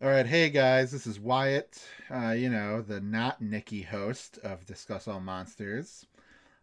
All 0.00 0.08
right, 0.08 0.26
hey 0.26 0.48
guys, 0.48 0.92
this 0.92 1.08
is 1.08 1.18
Wyatt. 1.18 1.82
Uh, 2.08 2.30
you 2.30 2.48
know, 2.48 2.82
the 2.82 3.00
not 3.00 3.42
Nikki 3.42 3.82
host 3.82 4.38
of 4.44 4.64
Discuss 4.64 5.08
All 5.08 5.18
Monsters. 5.18 6.06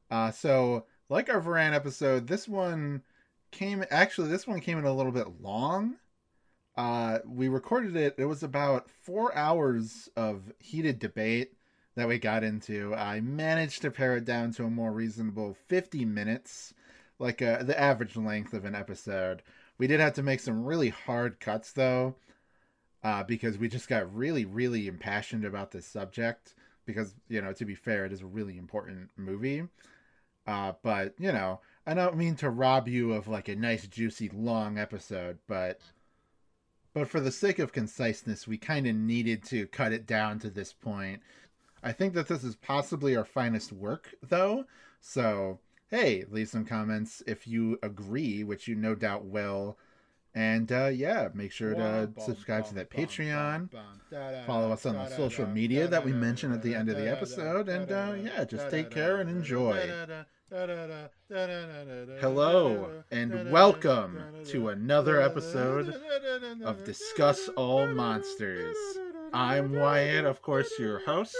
Uh, 0.10 0.32
so, 0.32 0.86
like 1.10 1.29
our 1.29 1.42
Varan 1.42 1.74
episode, 1.74 2.28
this 2.28 2.48
one 2.48 3.04
came 3.52 3.84
actually. 3.92 4.29
This 4.29 4.48
one 4.48 4.62
came 4.62 4.78
in 4.78 4.86
a 4.86 4.94
little 4.94 5.12
bit 5.12 5.42
long. 5.42 5.98
Uh, 6.78 7.20
we 7.28 7.50
recorded 7.50 7.98
it. 7.98 8.16
It 8.18 8.24
was 8.24 8.42
about 8.42 8.90
four 8.90 9.36
hours 9.36 10.07
of 10.15 10.54
heated 10.59 10.99
debate 10.99 11.57
that 11.95 12.07
we 12.07 12.17
got 12.20 12.45
into. 12.45 12.95
I 12.95 13.20
managed 13.20 13.81
to 13.81 13.91
pare 13.91 14.15
it 14.15 14.23
down 14.23 14.54
to 14.54 14.63
a 14.63 14.70
more 14.70 14.93
reasonable 14.93 15.57
fifty 15.67 16.05
minutes, 16.05 16.73
like 17.20 17.41
uh, 17.41 17.63
the 17.63 17.77
average 17.77 18.15
length 18.15 18.54
of 18.54 18.63
an 18.63 18.75
episode. 18.75 19.43
We 19.77 19.88
did 19.88 19.99
have 19.99 20.13
to 20.13 20.23
make 20.23 20.39
some 20.39 20.63
really 20.63 20.88
hard 20.88 21.41
cuts 21.41 21.73
though 21.73 22.15
uh, 23.06 23.22
because 23.24 23.60
we 23.60 23.68
just 23.68 23.88
got 23.88 24.12
really, 24.16 24.46
really 24.46 24.88
impassioned 24.88 25.46
about 25.46 25.70
this 25.70 25.86
subject. 25.86 26.55
Because 26.88 27.13
you 27.30 27.40
know, 27.40 27.54
to 27.54 27.63
be 27.63 27.76
fair, 27.76 28.04
it 28.05 28.12
is 28.12 28.23
a 28.23 28.26
really 28.26 28.58
important 28.58 29.12
movie. 29.16 29.63
Uh, 30.48 30.73
but 30.82 31.13
you 31.20 31.32
know, 31.32 31.62
I 31.86 31.94
don't 31.94 32.18
mean 32.18 32.36
to 32.38 32.49
rob 32.49 32.88
you 32.88 33.13
of 33.13 33.27
like 33.27 33.48
a 33.48 33.55
nice, 33.55 33.86
juicy, 33.88 34.30
long 34.30 34.80
episode, 34.80 35.38
but 35.48 35.82
but 36.96 37.08
for 37.08 37.20
the 37.20 37.32
sake 37.32 37.60
of 37.60 37.73
conciseness, 37.73 38.48
we 38.48 38.58
kind 38.58 38.88
of 38.88 38.96
needed 38.96 39.44
to 39.46 39.68
cut 39.68 39.94
it 39.94 40.08
down 40.08 40.40
to 40.40 40.49
this 40.49 40.74
point. 40.74 41.22
I 41.84 41.91
think 41.91 42.16
that 42.16 42.27
this 42.27 42.44
is 42.44 42.55
possibly 42.55 43.16
our 43.16 43.26
finest 43.26 43.72
work, 43.72 44.16
though. 44.24 44.66
So 44.99 45.60
hey, 45.91 46.26
leave 46.32 46.49
some 46.49 46.66
comments 46.66 47.22
if 47.27 47.48
you 47.48 47.77
agree, 47.84 48.44
which 48.44 48.68
you 48.68 48.74
no 48.74 48.96
doubt 48.96 49.26
will 49.26 49.77
and 50.35 50.70
uh, 50.71 50.88
yeah, 50.88 51.30
make 51.34 51.53
sure 51.53 51.73
to 51.73 52.09
subscribe 52.17 52.67
to 52.67 52.76
that 52.76 52.89
Patreon. 52.89 53.70
Follow 54.45 54.71
us 54.71 54.85
on 54.85 54.95
the 54.95 55.09
social 55.16 55.48
media 55.48 55.88
that 55.88 56.03
we 56.03 56.12
mentioned 56.12 56.53
at 56.53 56.62
the 56.62 56.76
end 56.76 56.89
of 56.89 56.98
the 56.98 57.10
episode. 57.10 57.70
And 57.70 57.90
uh, 57.90 58.15
yeah, 58.21 58.43
just 58.43 58.70
take 58.70 58.91
care 58.91 59.21
and 59.21 59.29
enjoy. 59.29 59.90
Hello, 62.20 63.04
and 63.12 63.49
welcome 63.49 64.22
to 64.47 64.68
another 64.69 65.22
episode 65.22 65.95
of 66.63 66.84
Discuss 66.84 67.47
All 67.56 67.88
Monsters. 67.88 68.75
I'm 69.34 69.73
Wyatt, 69.73 70.25
of 70.25 70.41
course, 70.41 70.78
your 70.78 71.00
host. 71.00 71.35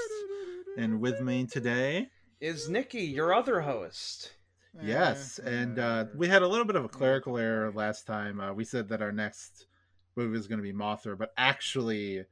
And 0.78 1.02
with 1.02 1.20
me 1.22 1.46
today 1.46 2.10
is 2.40 2.70
Nikki, 2.70 3.04
your 3.04 3.34
other 3.34 3.62
host. 3.62 4.35
Yes, 4.82 5.40
and 5.40 5.80
uh, 5.80 6.06
we 6.16 6.28
had 6.28 6.42
a 6.42 6.48
little 6.48 6.66
bit 6.66 6.76
of 6.76 6.84
a 6.84 6.90
clerical 6.90 7.38
error 7.38 7.72
last 7.72 8.06
time. 8.06 8.40
Uh, 8.40 8.54
we 8.54 8.66
said 8.66 8.90
that 8.90 9.02
our 9.02 9.12
next 9.12 9.68
movie 10.16 10.32
was 10.32 10.48
going 10.48 10.60
to 10.60 10.64
be 10.64 10.74
Mothra, 10.74 11.18
but 11.18 11.32
actually, 11.38 12.26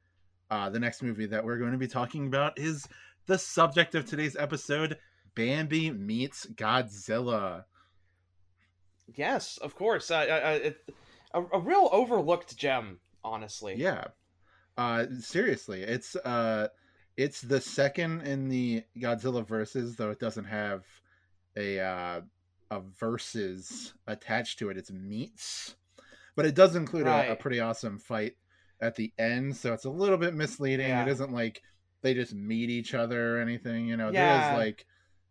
uh, 0.51 0.69
the 0.69 0.79
next 0.79 1.01
movie 1.01 1.25
that 1.27 1.45
we're 1.45 1.57
going 1.57 1.71
to 1.71 1.77
be 1.77 1.87
talking 1.87 2.27
about 2.27 2.59
is 2.59 2.87
the 3.27 3.37
subject 3.37 3.95
of 3.95 4.05
today's 4.05 4.35
episode: 4.35 4.97
Bambi 5.35 5.91
meets 5.91 6.45
Godzilla. 6.45 7.63
Yes, 9.15 9.57
of 9.57 9.75
course. 9.75 10.11
Uh, 10.11 10.73
a, 11.33 11.41
a 11.41 11.59
real 11.59 11.89
overlooked 11.91 12.57
gem, 12.57 12.99
honestly. 13.23 13.75
Yeah. 13.77 14.05
Uh, 14.77 15.05
seriously, 15.19 15.81
it's 15.81 16.15
uh, 16.15 16.67
it's 17.15 17.41
the 17.41 17.61
second 17.61 18.21
in 18.21 18.49
the 18.49 18.83
Godzilla 18.97 19.47
verses, 19.47 19.95
though 19.95 20.09
it 20.09 20.19
doesn't 20.19 20.45
have 20.45 20.83
a 21.55 21.79
uh, 21.79 22.21
a 22.71 22.81
verses 22.99 23.93
attached 24.07 24.59
to 24.59 24.69
it. 24.69 24.77
It's 24.77 24.91
meets, 24.91 25.75
but 26.35 26.45
it 26.45 26.55
does 26.55 26.75
include 26.75 27.05
right. 27.05 27.29
a, 27.29 27.33
a, 27.33 27.35
pretty 27.35 27.59
awesome 27.59 27.99
fight 27.99 28.33
at 28.81 28.95
the 28.95 29.13
end. 29.17 29.55
So 29.55 29.73
it's 29.73 29.85
a 29.85 29.89
little 29.89 30.17
bit 30.17 30.33
misleading. 30.33 30.89
Yeah. 30.89 31.03
It 31.03 31.09
isn't 31.09 31.31
like 31.31 31.61
they 32.01 32.13
just 32.13 32.33
meet 32.33 32.69
each 32.69 32.93
other 32.93 33.37
or 33.37 33.41
anything. 33.41 33.87
You 33.87 33.97
know, 33.97 34.11
yeah. 34.11 34.41
there 34.41 34.51
is 34.51 34.57
like, 34.65 34.85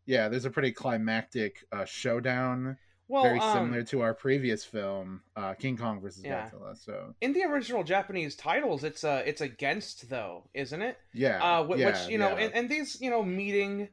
yeah, 0.06 0.29
there's 0.29 0.45
a 0.45 0.51
pretty 0.51 0.73
climactic 0.73 1.64
uh, 1.73 1.84
showdown. 1.84 2.77
Well, 3.08 3.24
very 3.24 3.41
um, 3.41 3.52
similar 3.52 3.83
to 3.85 4.01
our 4.01 4.14
previous 4.14 4.64
film, 4.64 5.20
uh, 5.36 5.52
King 5.55 5.77
Kong 5.77 6.01
versus 6.01 6.24
yeah. 6.24 6.48
Godzilla. 6.48 6.77
So 6.77 7.14
in 7.20 7.35
the 7.35 7.42
original 7.45 7.85
Japanese 7.85 8.36
titles, 8.36 8.85
it's 8.85 9.05
uh 9.05 9.23
it's 9.27 9.42
against 9.42 10.08
though, 10.08 10.48
isn't 10.55 10.80
it? 10.80 10.97
Yeah. 11.13 11.42
Uh, 11.42 11.64
which, 11.64 11.80
yeah, 11.80 12.08
you 12.08 12.17
know, 12.17 12.30
yeah. 12.30 12.45
and, 12.45 12.55
and 12.55 12.68
these 12.70 13.01
you 13.02 13.11
know 13.11 13.23
meeting 13.23 13.89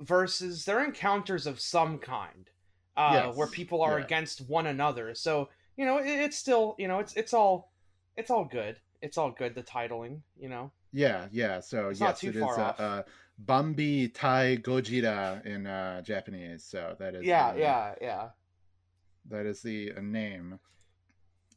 versus 0.00 0.64
they're 0.64 0.84
encounters 0.84 1.46
of 1.46 1.60
some 1.60 1.98
kind 1.98 2.50
uh, 2.96 3.22
yes. 3.26 3.36
where 3.36 3.46
people 3.46 3.82
are 3.82 3.98
yeah. 3.98 4.04
against 4.04 4.48
one 4.48 4.66
another. 4.66 5.14
So 5.14 5.48
you 5.76 5.86
know, 5.86 5.98
it, 5.98 6.08
it's 6.08 6.36
still 6.36 6.74
you 6.78 6.88
know, 6.88 6.98
it's 6.98 7.14
it's 7.14 7.32
all 7.32 7.72
it's 8.16 8.30
all 8.30 8.44
good. 8.44 8.76
It's 9.02 9.16
all 9.16 9.30
good. 9.30 9.54
The 9.54 9.62
titling, 9.62 10.20
you 10.38 10.48
know. 10.48 10.72
Yeah, 10.92 11.26
yeah. 11.30 11.60
So 11.60 11.88
it's 11.88 12.00
yes, 12.00 12.22
it 12.24 12.36
is 12.36 12.42
uh, 12.42 12.74
uh, 12.78 13.02
Bambi 13.38 14.08
Tai 14.08 14.58
Gojira 14.58 15.44
in 15.46 15.66
uh, 15.66 16.02
Japanese. 16.02 16.64
So 16.64 16.96
that 16.98 17.14
is 17.14 17.24
yeah, 17.24 17.54
yeah, 17.54 17.94
yeah. 18.00 18.28
That 19.30 19.46
is 19.46 19.62
the 19.62 19.92
uh, 19.96 20.00
name. 20.00 20.58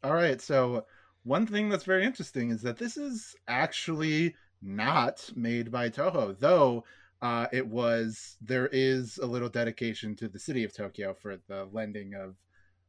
All 0.04 0.14
right. 0.14 0.40
So 0.40 0.86
one 1.24 1.48
thing 1.48 1.70
that's 1.70 1.84
very 1.84 2.06
interesting 2.06 2.52
is 2.52 2.62
that 2.62 2.78
this 2.78 2.98
is 2.98 3.36
actually 3.48 4.36
not 4.62 5.30
made 5.36 5.72
by 5.72 5.90
Toho, 5.90 6.38
though 6.40 6.84
uh, 7.24 7.48
it 7.54 7.66
was 7.66 8.36
there 8.42 8.68
is 8.74 9.18
a 9.18 9.26
little 9.26 9.48
dedication 9.48 10.14
to 10.18 10.28
the 10.28 10.38
city 10.38 10.66
of 10.66 10.76
Tokyo 10.76 11.14
for 11.14 11.38
the 11.48 11.70
lending 11.72 12.14
of 12.14 12.36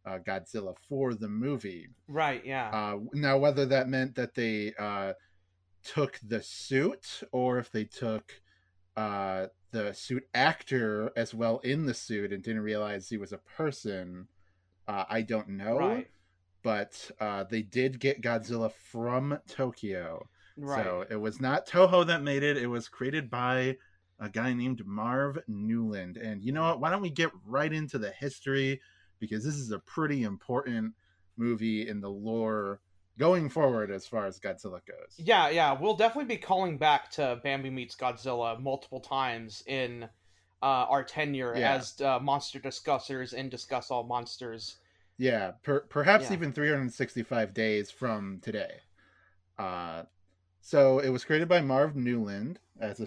uh, 0.04 0.18
Godzilla 0.18 0.74
for 0.88 1.14
the 1.14 1.28
movie. 1.28 1.86
Right. 2.08 2.44
Yeah. 2.44 2.68
Uh, 2.70 2.98
now, 3.12 3.38
whether 3.38 3.64
that 3.66 3.88
meant 3.88 4.16
that 4.16 4.34
they 4.34 4.74
uh, 4.76 5.12
took 5.84 6.18
the 6.26 6.42
suit 6.42 7.22
or 7.30 7.58
if 7.58 7.70
they 7.70 7.84
took 7.84 8.32
uh, 8.96 9.46
the 9.70 9.94
suit 9.94 10.26
actor 10.34 11.12
as 11.16 11.32
well 11.32 11.58
in 11.58 11.86
the 11.86 11.94
suit 11.94 12.32
and 12.32 12.42
didn't 12.42 12.62
realize 12.62 13.08
he 13.08 13.16
was 13.16 13.32
a 13.32 13.38
person, 13.38 14.26
uh, 14.88 15.04
I 15.08 15.22
don't 15.22 15.50
know. 15.50 15.78
Right. 15.78 16.08
But 16.64 17.10
uh, 17.20 17.44
they 17.44 17.62
did 17.62 18.00
get 18.00 18.20
Godzilla 18.20 18.72
from 18.72 19.38
Tokyo. 19.46 20.28
Right. 20.56 20.84
So 20.84 21.04
it 21.08 21.20
was 21.20 21.40
not 21.40 21.68
Toho 21.68 22.04
that 22.08 22.24
made 22.24 22.42
it. 22.42 22.56
It 22.56 22.66
was 22.66 22.88
created 22.88 23.30
by 23.30 23.76
a 24.24 24.30
guy 24.30 24.52
named 24.52 24.84
Marv 24.86 25.38
Newland. 25.46 26.16
And 26.16 26.42
you 26.42 26.52
know 26.52 26.62
what? 26.62 26.80
Why 26.80 26.90
don't 26.90 27.02
we 27.02 27.10
get 27.10 27.30
right 27.46 27.72
into 27.72 27.98
the 27.98 28.10
history? 28.10 28.80
Because 29.20 29.44
this 29.44 29.54
is 29.54 29.70
a 29.70 29.78
pretty 29.78 30.22
important 30.22 30.94
movie 31.36 31.88
in 31.88 32.00
the 32.00 32.10
lore 32.10 32.80
going 33.18 33.48
forward 33.48 33.90
as 33.90 34.06
far 34.06 34.26
as 34.26 34.40
Godzilla 34.40 34.80
goes. 34.86 35.14
Yeah, 35.18 35.48
yeah. 35.48 35.72
We'll 35.72 35.96
definitely 35.96 36.34
be 36.34 36.40
calling 36.40 36.78
back 36.78 37.10
to 37.12 37.40
Bambi 37.42 37.70
Meets 37.70 37.96
Godzilla 37.96 38.60
multiple 38.60 39.00
times 39.00 39.62
in 39.66 40.08
uh, 40.62 40.86
our 40.88 41.04
tenure 41.04 41.54
yeah. 41.56 41.74
as 41.74 42.00
uh, 42.00 42.18
monster 42.18 42.58
discussers 42.58 43.34
and 43.34 43.50
discuss 43.50 43.90
all 43.90 44.02
monsters. 44.02 44.76
Yeah, 45.16 45.52
per- 45.62 45.82
perhaps 45.82 46.26
yeah. 46.26 46.34
even 46.34 46.52
365 46.52 47.54
days 47.54 47.90
from 47.90 48.40
today. 48.42 48.80
Uh, 49.58 50.02
so 50.60 50.98
it 50.98 51.10
was 51.10 51.24
created 51.24 51.48
by 51.48 51.60
Marv 51.60 51.94
Newland 51.94 52.58
as 52.80 52.98
a 52.98 53.06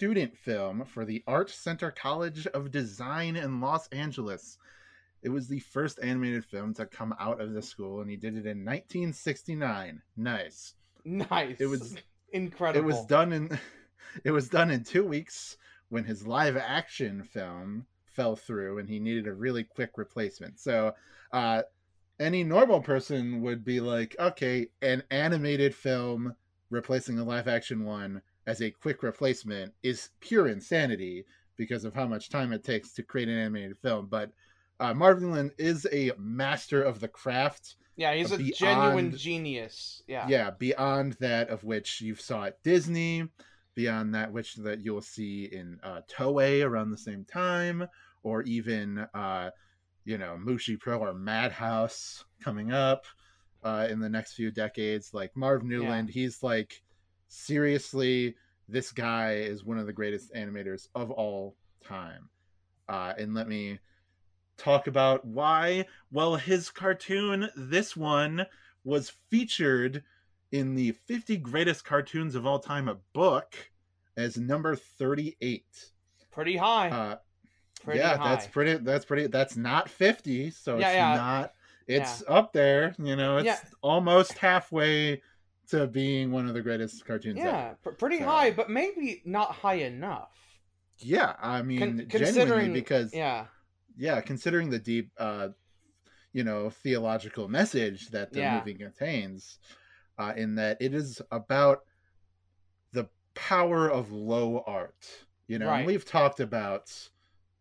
student 0.00 0.34
film 0.34 0.82
for 0.86 1.04
the 1.04 1.22
Art 1.26 1.50
Center 1.50 1.90
College 1.90 2.46
of 2.46 2.70
Design 2.70 3.36
in 3.36 3.60
Los 3.60 3.86
Angeles. 3.88 4.56
It 5.22 5.28
was 5.28 5.46
the 5.46 5.58
first 5.58 5.98
animated 6.02 6.42
film 6.42 6.72
to 6.76 6.86
come 6.86 7.14
out 7.20 7.38
of 7.38 7.52
the 7.52 7.60
school, 7.60 8.00
and 8.00 8.08
he 8.08 8.16
did 8.16 8.32
it 8.32 8.46
in 8.46 8.64
1969. 8.64 10.00
Nice, 10.16 10.72
nice. 11.04 11.60
It 11.60 11.66
was 11.66 11.98
incredible. 12.32 12.82
It 12.82 12.90
was 12.90 13.04
done 13.04 13.34
in 13.34 13.58
it 14.24 14.30
was 14.30 14.48
done 14.48 14.70
in 14.70 14.84
two 14.84 15.04
weeks 15.04 15.58
when 15.90 16.04
his 16.04 16.26
live 16.26 16.56
action 16.56 17.22
film 17.22 17.84
fell 18.06 18.36
through, 18.36 18.78
and 18.78 18.88
he 18.88 19.00
needed 19.00 19.26
a 19.26 19.34
really 19.34 19.64
quick 19.64 19.90
replacement. 19.96 20.58
So, 20.60 20.94
uh, 21.30 21.60
any 22.18 22.42
normal 22.42 22.80
person 22.80 23.42
would 23.42 23.66
be 23.66 23.80
like, 23.80 24.16
okay, 24.18 24.68
an 24.80 25.02
animated 25.10 25.74
film 25.74 26.36
replacing 26.70 27.18
a 27.18 27.24
live 27.24 27.48
action 27.48 27.84
one 27.84 28.22
as 28.46 28.60
a 28.60 28.70
quick 28.70 29.02
replacement 29.02 29.72
is 29.82 30.10
pure 30.20 30.48
insanity 30.48 31.24
because 31.56 31.84
of 31.84 31.94
how 31.94 32.06
much 32.06 32.30
time 32.30 32.52
it 32.52 32.64
takes 32.64 32.92
to 32.94 33.02
create 33.02 33.28
an 33.28 33.38
animated 33.38 33.76
film. 33.78 34.06
But 34.10 34.30
uh, 34.80 34.94
Marv 34.94 35.20
Newland 35.20 35.52
is 35.58 35.86
a 35.92 36.12
master 36.18 36.82
of 36.82 37.00
the 37.00 37.08
craft. 37.08 37.76
Yeah, 37.96 38.14
he's 38.14 38.30
beyond, 38.30 38.48
a 38.48 38.52
genuine 38.52 39.16
genius. 39.16 40.02
Yeah, 40.08 40.26
yeah, 40.26 40.50
beyond 40.50 41.14
that 41.20 41.50
of 41.50 41.62
which 41.64 42.00
you 42.00 42.14
saw 42.14 42.44
at 42.44 42.62
Disney, 42.62 43.28
beyond 43.74 44.14
that 44.14 44.32
which 44.32 44.54
that 44.56 44.80
you'll 44.80 45.02
see 45.02 45.44
in 45.52 45.78
uh, 45.82 46.00
Toei 46.10 46.64
around 46.64 46.90
the 46.90 46.98
same 46.98 47.26
time, 47.26 47.86
or 48.22 48.42
even 48.42 49.06
uh, 49.12 49.50
you 50.04 50.16
know 50.16 50.38
Mushi 50.42 50.80
Pro 50.80 50.98
or 50.98 51.12
Madhouse 51.12 52.24
coming 52.42 52.72
up 52.72 53.04
uh, 53.62 53.86
in 53.90 54.00
the 54.00 54.08
next 54.08 54.32
few 54.32 54.50
decades. 54.50 55.12
Like 55.12 55.36
Marv 55.36 55.62
Newland, 55.62 56.08
yeah. 56.08 56.14
he's 56.22 56.42
like 56.42 56.82
seriously, 57.30 58.34
this 58.68 58.92
guy 58.92 59.34
is 59.36 59.64
one 59.64 59.78
of 59.78 59.86
the 59.86 59.92
greatest 59.92 60.34
animators 60.34 60.88
of 60.94 61.10
all 61.10 61.56
time. 61.84 62.28
Uh, 62.88 63.14
and 63.16 63.34
let 63.34 63.48
me 63.48 63.78
talk 64.58 64.86
about 64.86 65.24
why. 65.24 65.86
Well, 66.12 66.36
his 66.36 66.68
cartoon, 66.68 67.48
this 67.56 67.96
one, 67.96 68.46
was 68.84 69.12
featured 69.30 70.02
in 70.52 70.74
the 70.74 70.92
50 70.92 71.36
greatest 71.38 71.84
cartoons 71.84 72.34
of 72.34 72.44
all 72.44 72.58
time 72.58 72.88
a 72.88 72.96
book 73.12 73.54
as 74.16 74.36
number 74.36 74.76
38. 74.76 75.64
Pretty 76.32 76.56
high. 76.56 76.90
Uh, 76.90 77.16
pretty 77.84 78.00
yeah, 78.00 78.16
high. 78.16 78.30
that's 78.30 78.46
pretty. 78.46 78.74
That's 78.74 79.04
pretty. 79.04 79.28
That's 79.28 79.56
not 79.56 79.88
50, 79.88 80.50
so 80.50 80.78
yeah, 80.78 80.88
it's 80.88 80.94
yeah. 80.96 81.16
not. 81.16 81.52
It's 81.86 82.22
yeah. 82.26 82.34
up 82.34 82.52
there. 82.52 82.94
You 82.98 83.16
know, 83.16 83.38
it's 83.38 83.60
almost 83.82 84.38
halfway 84.38 85.22
to 85.70 85.86
being 85.86 86.30
one 86.30 86.46
of 86.46 86.54
the 86.54 86.60
greatest 86.60 87.04
cartoons. 87.04 87.38
Yeah, 87.38 87.74
pr- 87.82 87.90
pretty 87.90 88.18
so. 88.18 88.24
high, 88.24 88.50
but 88.50 88.70
maybe 88.70 89.22
not 89.24 89.52
high 89.52 89.74
enough. 89.74 90.30
Yeah, 90.98 91.34
I 91.40 91.62
mean, 91.62 91.80
Con- 91.80 92.06
genuinely 92.08 92.70
because 92.70 93.14
yeah, 93.14 93.46
yeah, 93.96 94.20
considering 94.20 94.70
the 94.70 94.78
deep, 94.78 95.10
uh, 95.18 95.48
you 96.32 96.44
know, 96.44 96.70
theological 96.70 97.48
message 97.48 98.08
that 98.10 98.32
the 98.32 98.50
movie 98.50 98.74
contains, 98.74 99.58
uh, 100.18 100.32
in 100.36 100.56
that 100.56 100.76
it 100.80 100.94
is 100.94 101.22
about 101.30 101.84
the 102.92 103.08
power 103.34 103.88
of 103.88 104.12
low 104.12 104.62
art. 104.66 105.06
You 105.46 105.58
know, 105.58 105.68
right. 105.68 105.86
we've 105.86 106.04
talked 106.04 106.40
about 106.40 106.92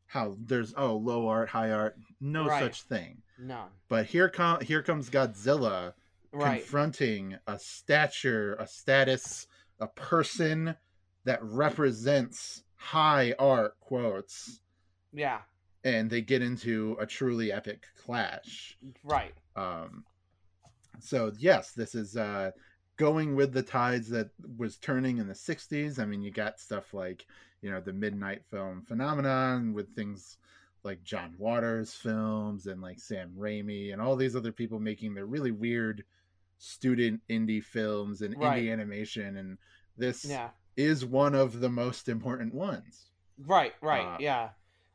how 0.07 0.35
there's 0.45 0.73
oh 0.75 0.95
low 0.95 1.27
art, 1.27 1.49
high 1.49 1.71
art, 1.71 1.97
no 2.19 2.45
right. 2.45 2.61
such 2.61 2.81
thing. 2.83 3.21
No. 3.39 3.65
But 3.87 4.05
here 4.05 4.29
come 4.29 4.61
here 4.61 4.83
comes 4.83 5.09
Godzilla 5.09 5.93
right. 6.31 6.61
confronting 6.61 7.37
a 7.47 7.59
stature, 7.59 8.55
a 8.55 8.67
status, 8.67 9.47
a 9.79 9.87
person 9.87 10.75
that 11.25 11.43
represents 11.43 12.63
high 12.75 13.33
art 13.39 13.79
quotes. 13.79 14.61
Yeah. 15.13 15.39
And 15.83 16.09
they 16.09 16.21
get 16.21 16.41
into 16.41 16.97
a 16.99 17.05
truly 17.05 17.51
epic 17.51 17.85
clash. 18.03 18.77
Right. 19.03 19.33
Um 19.55 20.03
so 20.99 21.31
yes, 21.37 21.71
this 21.71 21.95
is 21.95 22.17
uh, 22.17 22.51
going 22.97 23.35
with 23.35 23.53
the 23.53 23.63
tides 23.63 24.09
that 24.09 24.29
was 24.57 24.77
turning 24.77 25.17
in 25.17 25.27
the 25.27 25.33
60s. 25.33 25.99
I 25.99 26.05
mean, 26.05 26.21
you 26.21 26.31
got 26.31 26.59
stuff 26.59 26.93
like, 26.93 27.25
you 27.61 27.71
know, 27.71 27.79
the 27.79 27.93
midnight 27.93 28.43
film 28.51 28.81
phenomenon 28.81 29.73
with 29.73 29.95
things 29.95 30.37
like 30.83 31.03
John 31.03 31.33
Waters 31.37 31.93
films 31.93 32.67
and 32.67 32.81
like 32.81 32.99
Sam 32.99 33.31
Raimi 33.37 33.93
and 33.93 34.01
all 34.01 34.15
these 34.15 34.35
other 34.35 34.51
people 34.51 34.79
making 34.79 35.13
their 35.13 35.25
really 35.25 35.51
weird 35.51 36.03
student 36.59 37.21
indie 37.29 37.63
films 37.63 38.21
and 38.21 38.37
right. 38.37 38.61
indie 38.61 38.71
animation 38.71 39.37
and 39.37 39.57
this 39.97 40.23
yeah. 40.23 40.49
is 40.77 41.05
one 41.05 41.33
of 41.33 41.59
the 41.59 41.69
most 41.69 42.07
important 42.07 42.53
ones. 42.53 43.07
Right, 43.45 43.73
right, 43.81 44.05
uh, 44.05 44.17
yeah. 44.19 44.49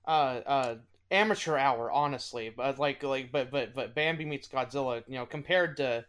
Uh 0.06 0.40
uh 0.46 0.74
amateur 1.10 1.56
hour, 1.56 1.90
honestly. 1.90 2.52
But 2.54 2.78
like 2.78 3.02
like 3.02 3.32
but 3.32 3.50
but 3.50 3.74
but 3.74 3.94
Bambi 3.94 4.24
meets 4.24 4.48
Godzilla, 4.48 5.02
you 5.06 5.14
know, 5.14 5.26
compared 5.26 5.76
to 5.78 6.04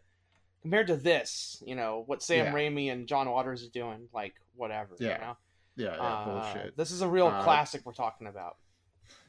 compared 0.62 0.88
to 0.88 0.98
this, 0.98 1.62
you 1.66 1.75
know, 1.75 2.04
what 2.08 2.24
Sam 2.24 2.48
yeah. 2.48 2.54
Raimi 2.54 2.92
and 2.92 3.08
John 3.08 3.30
Waters 3.30 3.62
is 3.62 3.69
doing, 3.69 4.08
like 4.13 4.34
whatever. 4.56 4.96
Yeah. 5.00 5.13
You 5.13 5.22
know? 5.22 5.38
Yeah, 5.78 5.96
yeah, 5.96 6.01
uh, 6.01 6.25
bullshit. 6.25 6.78
This 6.78 6.92
is 6.92 7.01
a 7.01 7.08
real 7.08 7.28
uh, 7.28 7.44
classic 7.44 7.81
we're 7.86 7.94
talking 7.94 8.28
about. 8.28 8.56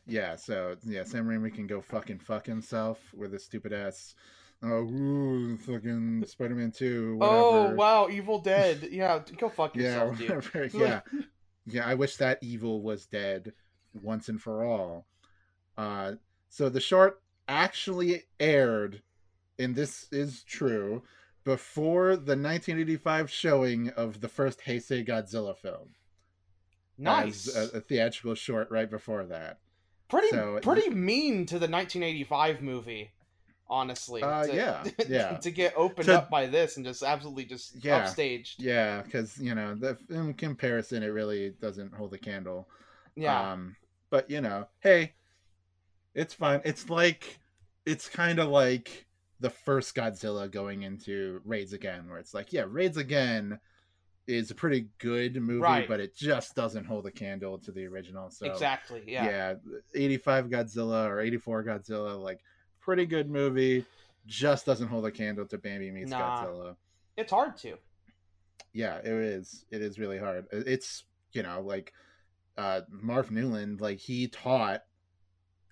Yeah, 0.06 0.36
so 0.36 0.76
yeah, 0.84 1.02
Sam 1.02 1.26
Raimi 1.26 1.52
can 1.52 1.66
go 1.66 1.80
fucking 1.80 2.20
fuck 2.20 2.46
himself 2.46 3.00
with 3.12 3.32
his 3.32 3.44
stupid 3.44 3.72
ass 3.72 4.14
oh, 4.62 4.68
ooh, 4.68 5.56
fucking 5.58 6.24
Spider 6.26 6.54
Man 6.54 6.70
2. 6.70 7.18
Oh, 7.20 7.74
wow, 7.74 8.08
Evil 8.10 8.38
Dead. 8.38 8.88
Yeah, 8.90 9.20
go 9.36 9.48
fuck 9.48 9.74
yourself, 9.76 10.20
yeah, 10.20 10.68
yeah. 10.74 11.00
yeah, 11.66 11.86
I 11.86 11.94
wish 11.94 12.16
that 12.16 12.38
evil 12.42 12.82
was 12.82 13.06
dead 13.06 13.52
once 14.02 14.28
and 14.28 14.40
for 14.40 14.64
all. 14.64 15.06
Uh, 15.76 16.12
so 16.48 16.68
the 16.68 16.80
short 16.80 17.20
actually 17.48 18.24
aired, 18.40 19.02
and 19.58 19.74
this 19.74 20.06
is 20.10 20.42
true, 20.42 21.02
before 21.44 22.16
the 22.16 22.36
1985 22.36 23.30
showing 23.30 23.90
of 23.90 24.20
the 24.20 24.28
first 24.28 24.62
Heisei 24.62 25.06
Godzilla 25.06 25.56
film. 25.56 25.90
Nice. 26.98 27.54
A, 27.54 27.76
a, 27.76 27.80
theatrical 27.80 28.34
short 28.34 28.70
right 28.70 28.90
before 28.90 29.24
that. 29.26 29.58
Pretty 30.08 30.28
so, 30.28 30.58
pretty 30.62 30.90
mean 30.90 31.46
to 31.46 31.54
the 31.54 31.68
1985 31.68 32.62
movie, 32.62 33.10
honestly. 33.68 34.22
Uh, 34.22 34.46
to, 34.46 34.54
yeah, 34.54 34.84
yeah. 35.08 35.36
to 35.38 35.50
get 35.50 35.74
opened 35.76 36.06
to, 36.06 36.18
up 36.18 36.30
by 36.30 36.46
this 36.46 36.76
and 36.76 36.86
just 36.86 37.02
absolutely 37.02 37.44
just 37.44 37.84
yeah, 37.84 38.04
upstaged. 38.04 38.54
Yeah, 38.58 39.02
because 39.02 39.38
you 39.38 39.54
know, 39.54 39.74
the, 39.74 39.98
in 40.10 40.34
comparison, 40.34 41.02
it 41.02 41.08
really 41.08 41.50
doesn't 41.60 41.94
hold 41.94 42.14
a 42.14 42.18
candle. 42.18 42.68
Yeah. 43.14 43.52
Um, 43.52 43.76
but 44.10 44.30
you 44.30 44.40
know, 44.40 44.66
hey, 44.80 45.14
it's 46.14 46.34
fine. 46.34 46.60
It's 46.64 46.88
like 46.88 47.38
it's 47.84 48.08
kind 48.08 48.38
of 48.38 48.48
like 48.48 49.06
the 49.40 49.50
first 49.50 49.94
Godzilla 49.94 50.50
going 50.50 50.82
into 50.82 51.40
Raids 51.44 51.72
Again, 51.72 52.08
where 52.08 52.18
it's 52.18 52.34
like, 52.34 52.52
yeah, 52.52 52.64
Raids 52.66 52.96
Again 52.96 53.60
is 54.26 54.50
a 54.50 54.54
pretty 54.54 54.88
good 54.98 55.36
movie, 55.36 55.60
right. 55.60 55.88
but 55.88 56.00
it 56.00 56.16
just 56.16 56.56
doesn't 56.56 56.84
hold 56.84 57.06
a 57.06 57.10
candle 57.10 57.58
to 57.58 57.70
the 57.70 57.86
original. 57.86 58.30
So 58.30 58.46
exactly, 58.46 59.02
yeah, 59.06 59.24
yeah, 59.24 59.54
eighty 59.94 60.16
five 60.16 60.46
Godzilla 60.46 61.06
or 61.08 61.20
eighty 61.20 61.38
four 61.38 61.62
Godzilla, 61.62 62.20
like 62.20 62.40
pretty 62.86 63.04
good 63.04 63.28
movie, 63.28 63.84
just 64.26 64.64
doesn't 64.64 64.86
hold 64.86 65.04
a 65.04 65.10
candle 65.10 65.44
to 65.44 65.58
Bambi 65.58 65.90
meets 65.90 66.10
nah, 66.10 66.46
Godzilla. 66.46 66.76
It's 67.16 67.32
hard 67.32 67.56
to. 67.58 67.76
Yeah, 68.72 68.98
it 68.98 69.06
is. 69.06 69.66
It 69.70 69.82
is 69.82 69.98
really 69.98 70.18
hard. 70.18 70.46
It's 70.52 71.02
you 71.32 71.42
know 71.42 71.60
like 71.60 71.92
uh 72.56 72.82
Marv 72.88 73.30
Newland, 73.30 73.80
like 73.80 73.98
he 73.98 74.28
taught 74.28 74.84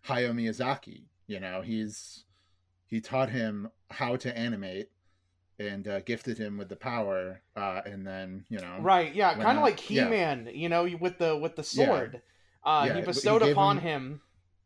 Hayao 0.08 0.32
Miyazaki. 0.32 1.04
You 1.28 1.38
know, 1.38 1.62
he's 1.62 2.24
he 2.88 3.00
taught 3.00 3.30
him 3.30 3.70
how 3.90 4.16
to 4.16 4.36
animate 4.36 4.88
and 5.60 5.86
uh, 5.86 6.00
gifted 6.00 6.36
him 6.36 6.58
with 6.58 6.68
the 6.68 6.74
power 6.74 7.40
uh, 7.54 7.80
and 7.86 8.04
then 8.04 8.44
you 8.48 8.58
know 8.58 8.78
right 8.80 9.14
yeah 9.14 9.34
kind 9.34 9.56
of 9.56 9.62
like 9.62 9.78
he-man 9.78 10.46
yeah. 10.46 10.52
you 10.52 10.68
know 10.68 10.84
with 10.98 11.16
the 11.18 11.36
with 11.36 11.54
the 11.54 11.62
sword 11.62 12.20
yeah. 12.66 12.80
Uh, 12.80 12.84
yeah. 12.86 12.96
he 12.96 13.02
bestowed 13.02 13.40
he 13.40 13.50
upon 13.50 13.78
him, 13.78 14.02
him, 14.02 14.20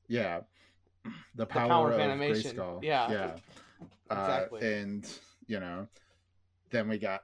yeah 0.08 0.40
the 1.34 1.46
power, 1.46 1.62
the 1.62 1.68
power 1.68 1.88
of, 1.88 1.94
of 1.94 2.00
animation 2.00 2.56
Grayskull. 2.56 2.82
yeah 2.82 3.10
yeah 3.10 3.36
uh, 4.10 4.20
exactly 4.20 4.72
and 4.72 5.08
you 5.46 5.60
know 5.60 5.86
then 6.70 6.88
we 6.88 6.98
got 6.98 7.22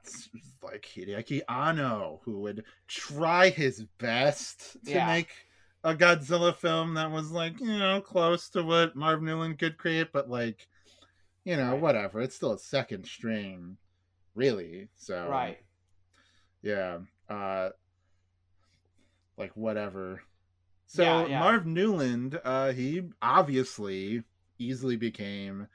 like 0.63 0.83
Hideaki 0.83 1.41
Anno 1.47 2.21
who 2.23 2.39
would 2.39 2.63
try 2.87 3.49
his 3.49 3.85
best 3.99 4.77
to 4.85 5.05
make 5.05 5.29
a 5.85 5.93
Godzilla 5.93 6.53
film 6.55 6.95
that 6.95 7.11
was 7.11 7.31
like 7.31 7.59
you 7.59 7.77
know 7.77 8.01
close 8.01 8.49
to 8.49 8.63
what 8.63 8.95
Marv 8.95 9.21
Newland 9.21 9.59
could 9.59 9.77
create, 9.77 10.11
but 10.11 10.29
like 10.29 10.67
you 11.45 11.55
know 11.55 11.73
right. 11.73 11.81
whatever. 11.81 12.21
It's 12.21 12.35
still 12.35 12.53
a 12.53 12.59
second 12.59 13.05
string, 13.05 13.77
really. 14.33 14.89
So 14.95 15.27
right, 15.29 15.59
yeah, 16.63 16.97
uh, 17.29 17.69
like 19.37 19.55
whatever. 19.55 20.21
So 20.87 21.03
yeah, 21.03 21.25
yeah. 21.27 21.39
Marv 21.39 21.65
Newland, 21.65 22.39
uh, 22.43 22.71
he 22.71 23.03
obviously 23.21 24.23
easily 24.59 24.95
became 24.95 25.67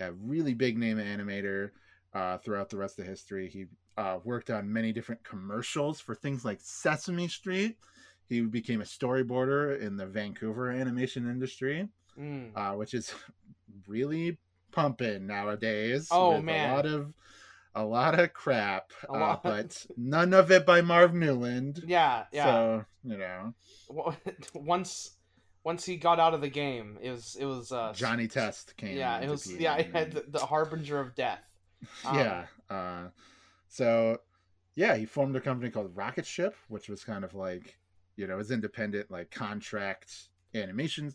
a 0.00 0.12
really 0.12 0.54
big 0.54 0.78
name 0.78 0.98
animator 0.98 1.70
uh, 2.14 2.38
throughout 2.38 2.68
the 2.70 2.76
rest 2.76 2.98
of 2.98 3.06
history. 3.06 3.48
He 3.48 3.66
uh, 3.96 4.18
worked 4.24 4.50
on 4.50 4.72
many 4.72 4.92
different 4.92 5.24
commercials 5.24 6.00
for 6.00 6.14
things 6.14 6.44
like 6.44 6.58
Sesame 6.60 7.28
Street 7.28 7.76
he 8.28 8.42
became 8.42 8.80
a 8.80 8.84
storyboarder 8.84 9.80
in 9.80 9.96
the 9.96 10.06
Vancouver 10.06 10.70
animation 10.70 11.28
industry, 11.28 11.88
mm. 12.18 12.50
uh, 12.54 12.76
which 12.76 12.92
is 12.92 13.12
really 13.88 14.38
pumping 14.70 15.26
nowadays. 15.26 16.08
Oh 16.10 16.40
man, 16.40 16.70
a 16.70 16.74
lot 16.74 16.86
of 16.86 17.14
a 17.78 17.84
lot 17.84 18.18
of 18.18 18.32
crap, 18.32 18.92
uh, 19.08 19.36
but 19.42 19.86
none 19.96 20.34
of 20.34 20.50
it 20.50 20.66
by 20.66 20.80
Marv 20.80 21.14
Newland. 21.14 21.82
Yeah, 21.86 22.24
yeah. 22.32 22.44
So 22.44 22.84
you 23.04 23.16
know, 23.16 23.54
once 24.54 25.12
once 25.64 25.84
he 25.84 25.96
got 25.96 26.18
out 26.18 26.34
of 26.34 26.40
the 26.40 26.48
game, 26.48 26.98
it 27.00 27.10
was 27.10 27.36
it 27.38 27.44
was 27.44 27.70
uh, 27.70 27.92
Johnny 27.94 28.26
Test 28.26 28.76
came. 28.76 28.96
Yeah, 28.96 29.20
it 29.20 29.28
was 29.28 29.52
yeah, 29.52 29.76
it 29.76 29.92
had 29.92 30.12
the, 30.12 30.24
the, 30.28 30.38
harbinger 30.40 31.00
of 31.00 31.14
death. 31.14 31.44
Um, 32.04 32.16
yeah. 32.16 32.46
Uh, 32.68 33.02
so 33.68 34.18
yeah, 34.74 34.96
he 34.96 35.06
formed 35.06 35.36
a 35.36 35.40
company 35.40 35.70
called 35.70 35.94
Rocket 35.94 36.26
Ship, 36.26 36.56
which 36.66 36.88
was 36.88 37.04
kind 37.04 37.24
of 37.24 37.34
like 37.34 37.78
you 38.16 38.26
know 38.26 38.38
his 38.38 38.50
independent 38.50 39.10
like 39.10 39.30
contract 39.30 40.28
animation 40.54 41.14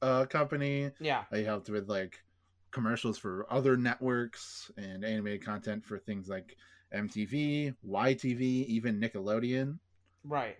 uh 0.00 0.24
company 0.26 0.90
yeah 1.00 1.24
he 1.32 1.42
helped 1.42 1.68
with 1.68 1.88
like 1.88 2.22
commercials 2.70 3.18
for 3.18 3.46
other 3.50 3.76
networks 3.76 4.70
and 4.76 5.04
animated 5.04 5.44
content 5.44 5.84
for 5.84 5.98
things 5.98 6.28
like 6.28 6.56
mtv 6.94 7.74
ytv 7.86 8.40
even 8.40 9.00
nickelodeon 9.00 9.78
right 10.24 10.56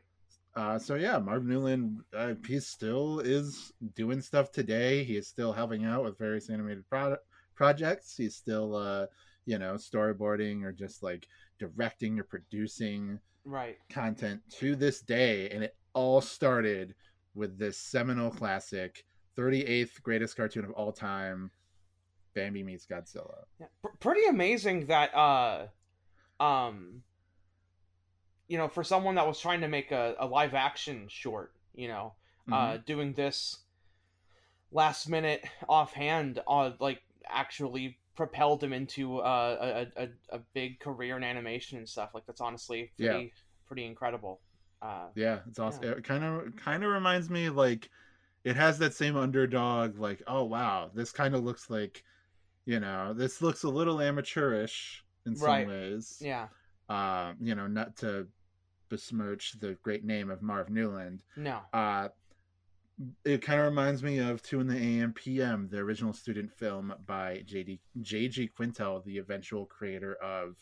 uh, 0.57 0.77
so 0.77 0.97
yeah, 0.97 1.19
Marv 1.19 1.45
Newland, 1.45 2.01
uh, 2.13 2.35
he 2.45 2.59
still 2.59 3.21
is 3.21 3.73
doing 3.95 4.21
stuff 4.21 4.51
today. 4.51 5.05
He 5.05 5.17
is 5.17 5.29
still 5.29 5.53
helping 5.53 5.85
out 5.85 6.03
with 6.03 6.19
various 6.19 6.51
animated 6.51 6.83
pro- 6.91 7.19
projects. 7.55 8.17
He's 8.17 8.35
still, 8.35 8.75
uh, 8.75 9.07
you 9.47 9.61
know, 9.61 9.75
storyboarding 9.75 10.65
or 10.65 10.73
just 10.73 11.01
like 11.01 11.29
directing 11.61 12.19
or 12.19 12.25
producing 12.25 13.21
right 13.45 13.79
content 13.89 14.43
to 14.51 14.77
this 14.77 15.01
day 15.01 15.49
and 15.49 15.65
it 15.65 15.75
all 15.95 16.21
started 16.21 16.95
with 17.35 17.59
this 17.59 17.79
seminal 17.79 18.31
classic 18.31 19.05
38th 19.39 20.03
greatest 20.03 20.37
cartoon 20.37 20.65
of 20.65 20.71
all 20.73 20.93
time 20.93 21.51
bambi 22.39 22.63
meets 22.63 22.87
godzilla 22.87 23.45
yeah, 23.61 23.67
pretty 24.01 24.25
amazing 24.27 24.87
that 24.87 25.15
uh 25.15 25.67
um 26.41 27.03
you 28.47 28.57
know 28.57 28.69
for 28.69 28.85
someone 28.85 29.15
that 29.17 29.27
was 29.27 29.39
trying 29.39 29.61
to 29.61 29.69
make 29.69 29.91
a, 29.91 30.15
a 30.19 30.27
live 30.27 30.55
action 30.55 31.07
short 31.09 31.53
you 31.75 31.89
know 31.89 32.15
uh, 32.51 32.55
mm-hmm. 32.55 32.75
uh 32.75 32.77
doing 32.87 33.13
this 33.13 33.59
last 34.73 35.09
minute 35.09 35.45
offhand 35.69 36.41
uh 36.47 36.71
like 36.81 37.03
actually 37.29 37.99
propelled 38.17 38.63
him 38.65 38.73
into 38.73 39.19
uh, 39.19 39.87
a, 39.97 40.03
a 40.03 40.09
a 40.31 40.41
big 40.53 40.81
career 40.81 41.17
in 41.17 41.23
animation 41.23 41.79
and 41.79 41.89
stuff 41.89 42.11
like 42.15 42.27
that's 42.27 42.41
honestly 42.41 42.91
pretty 42.99 43.25
yeah. 43.25 43.31
pretty 43.67 43.85
incredible 43.85 44.41
uh 44.83 45.07
yeah 45.15 45.39
it's 45.49 45.59
awesome 45.59 45.85
yeah. 45.85 45.91
it 45.91 46.05
kind 46.05 46.25
of 46.25 46.57
kind 46.57 46.83
of 46.83 46.91
reminds 46.91 47.31
me 47.31 47.49
like 47.49 47.89
it 48.45 48.57
has 48.57 48.79
that 48.79 48.95
same 48.95 49.17
underdog 49.17 49.99
like 49.99 50.23
oh 50.27 50.43
wow 50.43 50.91
this 50.95 51.13
kind 51.13 51.35
of 51.35 51.45
looks 51.45 51.71
like 51.71 52.03
you 52.69 52.79
know 52.79 53.15
this 53.15 53.41
looks 53.41 53.63
a 53.63 53.69
little 53.69 53.99
amateurish 53.99 55.03
in 55.25 55.35
some 55.35 55.49
right. 55.49 55.67
ways 55.67 56.19
yeah 56.21 56.49
uh 56.91 57.33
you 57.41 57.55
know 57.55 57.67
not 57.67 57.97
to 57.97 58.27
besmirch 58.91 59.55
the 59.61 59.77
great 59.83 60.05
name 60.05 60.31
of 60.31 60.43
marv 60.43 60.69
newland 60.69 61.23
no 61.35 61.61
uh 61.73 62.09
it 63.25 63.43
kind 63.43 63.61
of 63.61 63.67
reminds 63.67 64.03
me 64.03 64.19
of 64.19 64.43
Two 64.43 64.61
in 64.61 64.67
the 64.67 64.77
AM 64.77 65.13
PM, 65.13 65.69
the 65.71 65.79
original 65.79 66.13
student 66.13 66.53
film 66.53 66.93
by 67.07 67.45
JD 67.47 67.79
JG 68.01 68.51
Quintel, 68.59 69.05
the 69.05 69.19
eventual 69.19 69.67
creator 69.67 70.15
of 70.15 70.57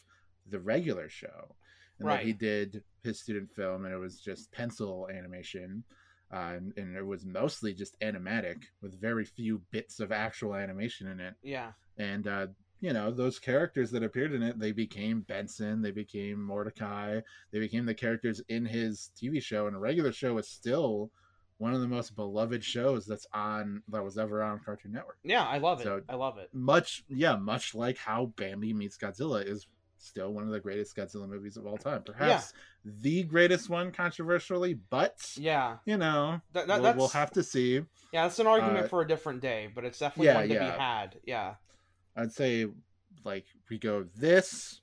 the 0.47 0.61
regular 0.61 1.09
show. 1.09 1.55
And 1.99 2.09
right. 2.09 2.23
he 2.27 2.35
did 2.35 2.83
his 3.03 3.19
student 3.19 3.51
film, 3.51 3.87
and 3.87 3.95
it 3.95 3.97
was 3.97 4.21
just 4.21 4.53
pencil 4.53 5.09
animation, 5.11 5.83
uh, 6.31 6.53
and, 6.57 6.75
and, 6.77 6.95
it 6.95 7.07
was 7.07 7.25
mostly 7.25 7.73
just 7.73 7.99
animatic 8.01 8.65
with 8.83 9.01
very 9.01 9.25
few 9.25 9.63
bits 9.71 9.99
of 9.99 10.13
actual 10.13 10.55
animation 10.55 11.07
in 11.07 11.21
it. 11.21 11.35
Yeah. 11.43 11.71
And 11.99 12.27
uh, 12.27 12.47
you 12.81 12.93
know 12.93 13.11
those 13.11 13.39
characters 13.39 13.91
that 13.93 14.03
appeared 14.03 14.33
in 14.33 14.43
it, 14.43 14.59
they 14.59 14.73
became 14.73 15.21
Benson, 15.23 15.83
they 15.83 15.91
became 15.91 16.43
Mordecai, 16.43 17.21
they 17.53 17.59
became 17.59 17.87
the 17.87 17.95
characters 17.95 18.41
in 18.49 18.67
his 18.67 19.11
TV 19.21 19.43
show, 19.43 19.67
and 19.67 19.77
a 19.77 19.79
regular 19.79 20.13
show 20.13 20.37
is 20.39 20.49
still 20.49 21.11
one 21.59 21.73
of 21.73 21.81
the 21.81 21.89
most 21.89 22.15
beloved 22.15 22.63
shows 22.63 23.07
that's 23.07 23.27
on 23.33 23.83
that 23.89 24.05
was 24.05 24.19
ever 24.19 24.43
on 24.43 24.61
Cartoon 24.65 24.93
Network. 24.93 25.17
Yeah, 25.25 25.45
I 25.45 25.59
love 25.59 25.81
it. 25.81 25.85
So 25.85 26.03
I 26.09 26.15
love 26.15 26.39
it. 26.39 26.51
Much 26.53 27.05
yeah, 27.09 27.37
much 27.37 27.75
like 27.75 27.97
how 27.97 28.33
Bambi 28.37 28.73
meets 28.73 28.99
Godzilla 28.99 29.47
is 29.47 29.67
still 29.99 30.33
one 30.33 30.45
of 30.45 30.51
the 30.51 30.61
greatest 30.61 30.95
Godzilla 30.97 31.29
movies 31.29 31.57
of 31.57 31.67
all 31.67 31.79
time. 31.79 32.03
Perhaps 32.03 32.53
yeah. 32.85 32.93
the 33.01 33.23
greatest 33.25 33.69
one 33.71 33.91
controversially, 33.91 34.75
but 34.91 35.19
yeah, 35.37 35.77
you 35.87 35.97
know, 35.97 36.41
that, 36.53 36.67
that, 36.67 36.83
we'll, 36.83 36.95
we'll, 36.95 37.09
have 37.09 37.31
to 37.33 37.43
see. 37.43 37.83
Yeah, 38.13 38.25
that's 38.25 38.39
an 38.39 38.47
argument 38.47 38.87
uh, 38.87 38.89
for 38.89 39.01
a 39.01 39.09
different 39.09 39.41
day, 39.41 39.71
but 39.75 39.85
it's 39.85 39.99
definitely 39.99 40.27
yeah, 40.27 40.35
one 40.35 40.49
to 40.49 40.55
yeah. 40.55 40.71
be 40.73 40.79
had. 40.79 41.17
Yeah, 41.25 41.55
I'd 42.17 42.33
say 42.33 42.67
like 43.25 43.45
we 43.69 43.79
go 43.79 44.07
this, 44.17 44.81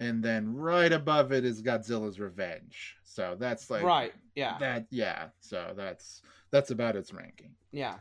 and 0.00 0.22
then 0.22 0.54
right 0.54 0.92
above 0.92 1.32
it 1.32 1.44
is 1.44 1.62
Godzilla's 1.62 2.20
Revenge. 2.20 2.96
So 3.04 3.36
that's 3.38 3.70
like 3.70 3.82
right, 3.82 4.12
yeah, 4.34 4.58
that 4.58 4.86
yeah. 4.90 5.28
So 5.40 5.72
that's 5.76 6.22
that's 6.50 6.70
about 6.70 6.96
its 6.96 7.12
ranking. 7.12 7.52
Yeah. 7.72 7.96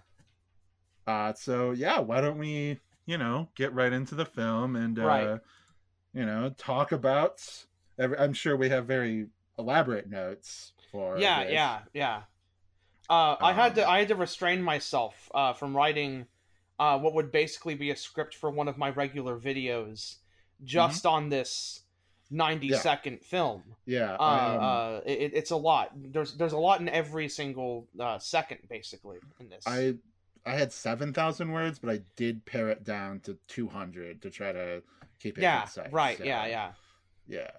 Uh, 1.07 1.33
so 1.33 1.71
yeah, 1.71 1.99
why 1.99 2.21
don't 2.21 2.37
we, 2.37 2.79
you 3.05 3.17
know, 3.17 3.49
get 3.55 3.73
right 3.73 3.91
into 3.91 4.15
the 4.15 4.25
film 4.25 4.75
and 4.75 4.99
uh, 4.99 5.03
right. 5.03 5.39
you 6.13 6.25
know, 6.25 6.53
talk 6.57 6.91
about. 6.91 7.41
Every, 7.99 8.17
I'm 8.17 8.33
sure 8.33 8.55
we 8.55 8.69
have 8.69 8.85
very 8.85 9.27
elaborate 9.57 10.09
notes 10.09 10.73
for. 10.91 11.17
Yeah, 11.17 11.43
this. 11.43 11.53
yeah, 11.53 11.79
yeah. 11.93 12.21
Uh, 13.09 13.31
um, 13.31 13.37
I 13.41 13.53
had 13.53 13.75
to 13.75 13.89
I 13.89 13.99
had 13.99 14.07
to 14.09 14.15
restrain 14.15 14.61
myself 14.61 15.29
uh, 15.33 15.53
from 15.53 15.75
writing 15.75 16.27
uh, 16.81 16.97
what 16.97 17.13
would 17.13 17.31
basically 17.31 17.75
be 17.75 17.91
a 17.91 17.95
script 17.95 18.33
for 18.33 18.49
one 18.49 18.67
of 18.67 18.75
my 18.75 18.89
regular 18.89 19.37
videos, 19.37 20.15
just 20.63 21.03
mm-hmm. 21.03 21.15
on 21.15 21.29
this 21.29 21.81
90 22.31 22.67
yeah. 22.67 22.79
second 22.79 23.21
film. 23.21 23.61
Yeah, 23.85 24.15
uh, 24.19 24.23
um, 24.23 24.63
uh, 24.63 24.99
it, 25.05 25.31
it's 25.35 25.51
a 25.51 25.55
lot. 25.55 25.91
There's 25.95 26.33
there's 26.33 26.53
a 26.53 26.57
lot 26.57 26.81
in 26.81 26.89
every 26.89 27.29
single 27.29 27.87
uh, 27.99 28.17
second, 28.17 28.61
basically, 28.67 29.19
in 29.39 29.47
this. 29.47 29.63
I 29.67 29.93
I 30.43 30.53
had 30.53 30.73
seven 30.73 31.13
thousand 31.13 31.51
words, 31.51 31.77
but 31.77 31.91
I 31.91 32.01
did 32.15 32.43
pare 32.45 32.69
it 32.69 32.83
down 32.83 33.19
to 33.21 33.37
two 33.47 33.67
hundred 33.67 34.23
to 34.23 34.31
try 34.31 34.51
to 34.51 34.81
keep 35.19 35.37
it 35.37 35.41
yeah, 35.41 35.61
concise. 35.61 35.93
Right. 35.93 36.17
So, 36.17 36.23
yeah. 36.23 36.47
Yeah. 36.47 36.71
Yeah. 37.27 37.51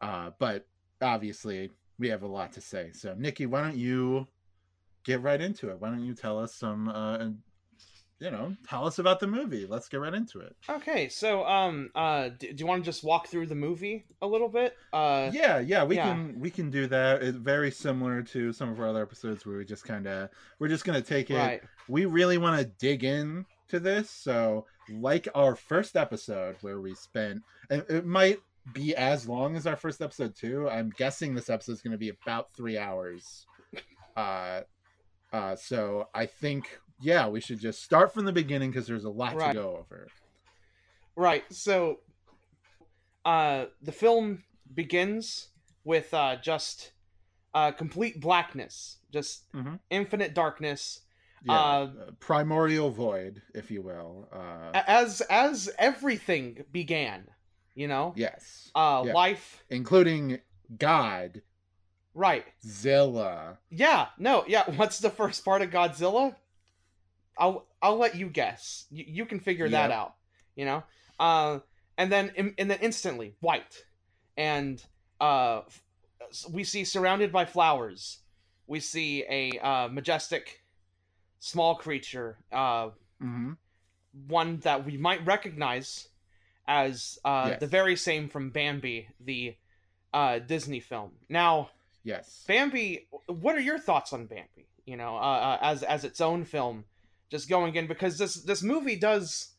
Uh, 0.00 0.30
but 0.38 0.66
obviously, 1.02 1.70
we 1.98 2.08
have 2.08 2.22
a 2.22 2.26
lot 2.26 2.52
to 2.52 2.62
say. 2.62 2.92
So, 2.94 3.14
Nikki, 3.18 3.44
why 3.44 3.60
don't 3.60 3.76
you 3.76 4.26
get 5.04 5.20
right 5.20 5.40
into 5.40 5.68
it? 5.68 5.78
Why 5.80 5.90
don't 5.90 6.06
you 6.06 6.14
tell 6.14 6.38
us 6.38 6.54
some 6.54 6.88
uh, 6.88 7.28
you 8.20 8.30
know, 8.30 8.56
tell 8.68 8.86
us 8.86 8.98
about 8.98 9.20
the 9.20 9.26
movie. 9.26 9.66
Let's 9.66 9.88
get 9.88 10.00
right 10.00 10.12
into 10.12 10.40
it. 10.40 10.56
Okay, 10.68 11.08
so 11.08 11.44
um, 11.44 11.90
uh, 11.94 12.30
do, 12.30 12.52
do 12.52 12.62
you 12.62 12.66
want 12.66 12.82
to 12.82 12.88
just 12.88 13.04
walk 13.04 13.28
through 13.28 13.46
the 13.46 13.54
movie 13.54 14.06
a 14.20 14.26
little 14.26 14.48
bit? 14.48 14.76
Uh, 14.92 15.30
yeah, 15.32 15.58
yeah, 15.58 15.84
we 15.84 15.96
yeah. 15.96 16.08
can 16.08 16.40
we 16.40 16.50
can 16.50 16.70
do 16.70 16.86
that. 16.88 17.22
It's 17.22 17.38
very 17.38 17.70
similar 17.70 18.22
to 18.22 18.52
some 18.52 18.70
of 18.70 18.80
our 18.80 18.88
other 18.88 19.02
episodes 19.02 19.46
where 19.46 19.58
we 19.58 19.64
just 19.64 19.84
kind 19.84 20.06
of 20.06 20.30
we're 20.58 20.68
just 20.68 20.84
gonna 20.84 21.02
take 21.02 21.30
it. 21.30 21.36
Right. 21.36 21.62
We 21.88 22.06
really 22.06 22.38
want 22.38 22.60
to 22.60 22.66
dig 22.66 23.04
in 23.04 23.46
to 23.68 23.78
this, 23.78 24.10
so 24.10 24.66
like 24.90 25.28
our 25.34 25.54
first 25.54 25.96
episode 25.96 26.56
where 26.60 26.80
we 26.80 26.94
spent, 26.94 27.42
and 27.70 27.84
it 27.88 28.04
might 28.04 28.38
be 28.72 28.94
as 28.96 29.28
long 29.28 29.56
as 29.56 29.66
our 29.66 29.76
first 29.76 30.02
episode 30.02 30.34
too. 30.34 30.68
I'm 30.68 30.90
guessing 30.90 31.34
this 31.34 31.50
episode 31.50 31.72
is 31.72 31.82
going 31.82 31.92
to 31.92 31.98
be 31.98 32.08
about 32.08 32.52
three 32.54 32.78
hours. 32.78 33.46
Uh, 34.16 34.62
uh, 35.32 35.54
so 35.54 36.08
I 36.14 36.26
think 36.26 36.80
yeah, 37.00 37.28
we 37.28 37.40
should 37.40 37.60
just 37.60 37.82
start 37.82 38.12
from 38.12 38.24
the 38.24 38.32
beginning 38.32 38.70
because 38.70 38.86
there's 38.86 39.04
a 39.04 39.10
lot 39.10 39.34
right. 39.34 39.52
to 39.52 39.54
go 39.54 39.76
over. 39.78 40.08
Right. 41.16 41.44
So, 41.50 42.00
uh, 43.24 43.66
the 43.82 43.92
film 43.92 44.44
begins 44.74 45.48
with 45.84 46.12
uh, 46.12 46.36
just 46.42 46.92
uh, 47.54 47.72
complete 47.72 48.20
blackness, 48.20 48.98
just 49.12 49.50
mm-hmm. 49.52 49.76
infinite 49.90 50.34
darkness. 50.34 51.00
Yeah, 51.44 51.54
uh, 51.54 51.90
primordial 52.18 52.90
void, 52.90 53.42
if 53.54 53.70
you 53.70 53.82
will. 53.82 54.28
Uh, 54.32 54.82
as 54.86 55.20
as 55.22 55.70
everything 55.78 56.64
began, 56.72 57.28
you 57.74 57.86
know. 57.86 58.12
Yes. 58.16 58.70
Uh, 58.74 59.04
yeah. 59.06 59.12
life, 59.12 59.62
including 59.70 60.40
God. 60.76 61.42
Right. 62.14 62.44
Zilla. 62.66 63.58
Yeah. 63.70 64.06
No. 64.18 64.44
Yeah. 64.48 64.64
What's 64.76 64.98
the 64.98 65.10
first 65.10 65.44
part 65.44 65.62
of 65.62 65.70
Godzilla? 65.70 66.34
I'll 67.38 67.66
I'll 67.80 67.96
let 67.96 68.16
you 68.16 68.28
guess. 68.28 68.86
You, 68.90 69.04
you 69.06 69.26
can 69.26 69.40
figure 69.40 69.66
yep. 69.66 69.72
that 69.72 69.90
out. 69.90 70.14
You 70.56 70.64
know. 70.64 70.82
Uh, 71.18 71.60
and 71.96 72.12
then 72.12 72.54
and 72.58 72.70
then 72.70 72.78
instantly 72.80 73.34
white, 73.40 73.84
and 74.36 74.82
uh, 75.20 75.62
we 76.50 76.64
see 76.64 76.84
surrounded 76.84 77.32
by 77.32 77.44
flowers. 77.44 78.18
We 78.66 78.80
see 78.80 79.24
a 79.28 79.58
uh, 79.58 79.88
majestic, 79.88 80.62
small 81.40 81.74
creature. 81.74 82.38
Uh, 82.52 82.90
mm-hmm. 83.22 83.52
One 84.28 84.58
that 84.58 84.86
we 84.86 84.96
might 84.96 85.24
recognize 85.26 86.08
as 86.66 87.18
uh, 87.24 87.46
yes. 87.50 87.60
the 87.60 87.66
very 87.66 87.96
same 87.96 88.28
from 88.28 88.50
Bambi, 88.50 89.08
the 89.20 89.56
uh, 90.12 90.38
Disney 90.38 90.80
film. 90.80 91.12
Now, 91.28 91.70
yes, 92.04 92.44
Bambi. 92.46 93.08
What 93.26 93.56
are 93.56 93.60
your 93.60 93.78
thoughts 93.78 94.12
on 94.12 94.26
Bambi? 94.26 94.68
You 94.86 94.96
know, 94.96 95.16
uh, 95.16 95.20
uh, 95.20 95.58
as 95.62 95.82
as 95.82 96.04
its 96.04 96.20
own 96.20 96.44
film 96.44 96.84
just 97.30 97.48
going 97.48 97.74
in 97.74 97.86
because 97.86 98.18
this 98.18 98.42
this 98.42 98.62
movie 98.62 98.96
does 98.96 99.54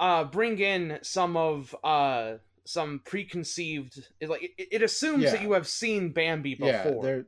uh 0.00 0.24
bring 0.24 0.58
in 0.58 0.98
some 1.02 1.36
of 1.36 1.74
uh 1.84 2.34
some 2.64 3.00
preconceived 3.04 4.08
it, 4.20 4.28
like 4.28 4.42
it, 4.42 4.68
it 4.72 4.82
assumes 4.82 5.24
yeah. 5.24 5.30
that 5.32 5.42
you 5.42 5.52
have 5.52 5.68
seen 5.68 6.10
Bambi 6.10 6.54
before. 6.54 6.68
Yeah, 6.68 6.94
there 7.00 7.26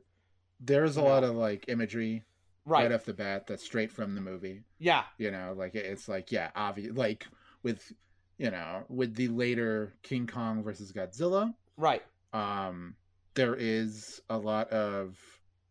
there's 0.59 0.97
a 0.97 1.01
lot 1.01 1.23
of 1.23 1.35
like 1.35 1.65
imagery 1.67 2.23
right. 2.65 2.83
right 2.83 2.91
off 2.91 3.05
the 3.05 3.13
bat 3.13 3.47
that's 3.47 3.63
straight 3.63 3.91
from 3.91 4.15
the 4.15 4.21
movie. 4.21 4.63
Yeah. 4.77 5.03
You 5.17 5.31
know, 5.31 5.53
like 5.57 5.75
it's 5.75 6.07
like 6.07 6.31
yeah, 6.31 6.51
obvious 6.55 6.95
like 6.95 7.27
with 7.63 7.91
you 8.37 8.51
know, 8.51 8.83
with 8.87 9.15
the 9.15 9.27
later 9.27 9.93
King 10.03 10.27
Kong 10.27 10.63
versus 10.63 10.91
Godzilla. 10.91 11.53
Right. 11.77 12.03
Um 12.33 12.95
there 13.35 13.55
is 13.55 14.21
a 14.29 14.37
lot 14.37 14.69
of 14.71 15.17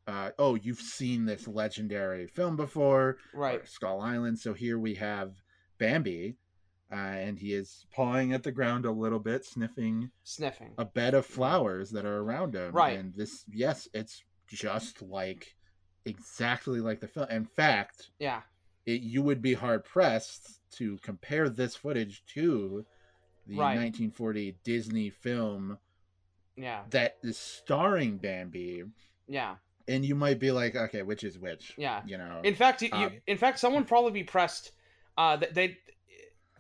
uh, 0.09 0.31
oh, 0.39 0.55
you've 0.55 0.81
seen 0.81 1.27
this 1.27 1.47
legendary 1.47 2.27
film 2.27 2.57
before, 2.57 3.19
right? 3.35 3.69
Skull 3.69 4.01
Island. 4.01 4.39
So 4.39 4.55
here 4.55 4.79
we 4.79 4.95
have 4.95 5.35
Bambi, 5.77 6.37
uh, 6.91 6.95
and 6.95 7.39
he 7.39 7.53
is 7.53 7.85
pawing 7.93 8.33
at 8.33 8.43
the 8.43 8.51
ground 8.51 8.87
a 8.87 8.91
little 8.91 9.19
bit, 9.19 9.45
sniffing, 9.45 10.11
sniffing 10.25 10.73
a 10.79 10.87
bed 10.87 11.13
of 11.13 11.27
flowers 11.27 11.91
that 11.91 12.07
are 12.07 12.21
around 12.23 12.55
him. 12.55 12.73
Right. 12.73 12.99
And 12.99 13.15
this, 13.15 13.45
yes, 13.53 13.87
it's 13.93 14.25
just 14.47 15.03
like 15.03 15.55
exactly 16.07 16.81
like 16.81 17.01
the 17.01 17.09
film. 17.09 17.27
In 17.29 17.45
fact, 17.45 18.09
yeah, 18.19 18.41
it, 18.87 19.03
you 19.03 19.23
would 19.23 19.43
be 19.43 19.53
hard 19.53 19.85
pressed 19.85 20.61
to 20.77 20.97
compare 21.03 21.51
this 21.51 21.77
footage 21.77 22.23
to 22.33 22.87
the 23.47 23.57
right. 23.59 23.77
1940 23.77 24.57
Disney 24.65 25.11
film. 25.11 25.77
Yeah. 26.57 26.85
That 26.91 27.19
is 27.23 27.37
starring 27.37 28.17
Bambi. 28.17 28.85
Yeah 29.29 29.57
and 29.89 30.05
you 30.05 30.15
might 30.15 30.39
be 30.39 30.51
like, 30.51 30.77
okay, 30.77 31.03
which 31.03 31.25
is 31.25 31.39
which? 31.39 31.75
Yeah, 31.77 32.03
you 32.07 32.19
know. 32.19 32.41
In 32.45 32.55
fact, 32.55 32.83
you, 32.83 32.91
um, 32.93 33.13
in 33.27 33.39
fact, 33.39 33.59
someone 33.59 33.85
probably 33.85 34.13
be 34.13 34.25
pressed. 34.25 34.73
Uh, 35.17 35.39
they, 35.53 35.79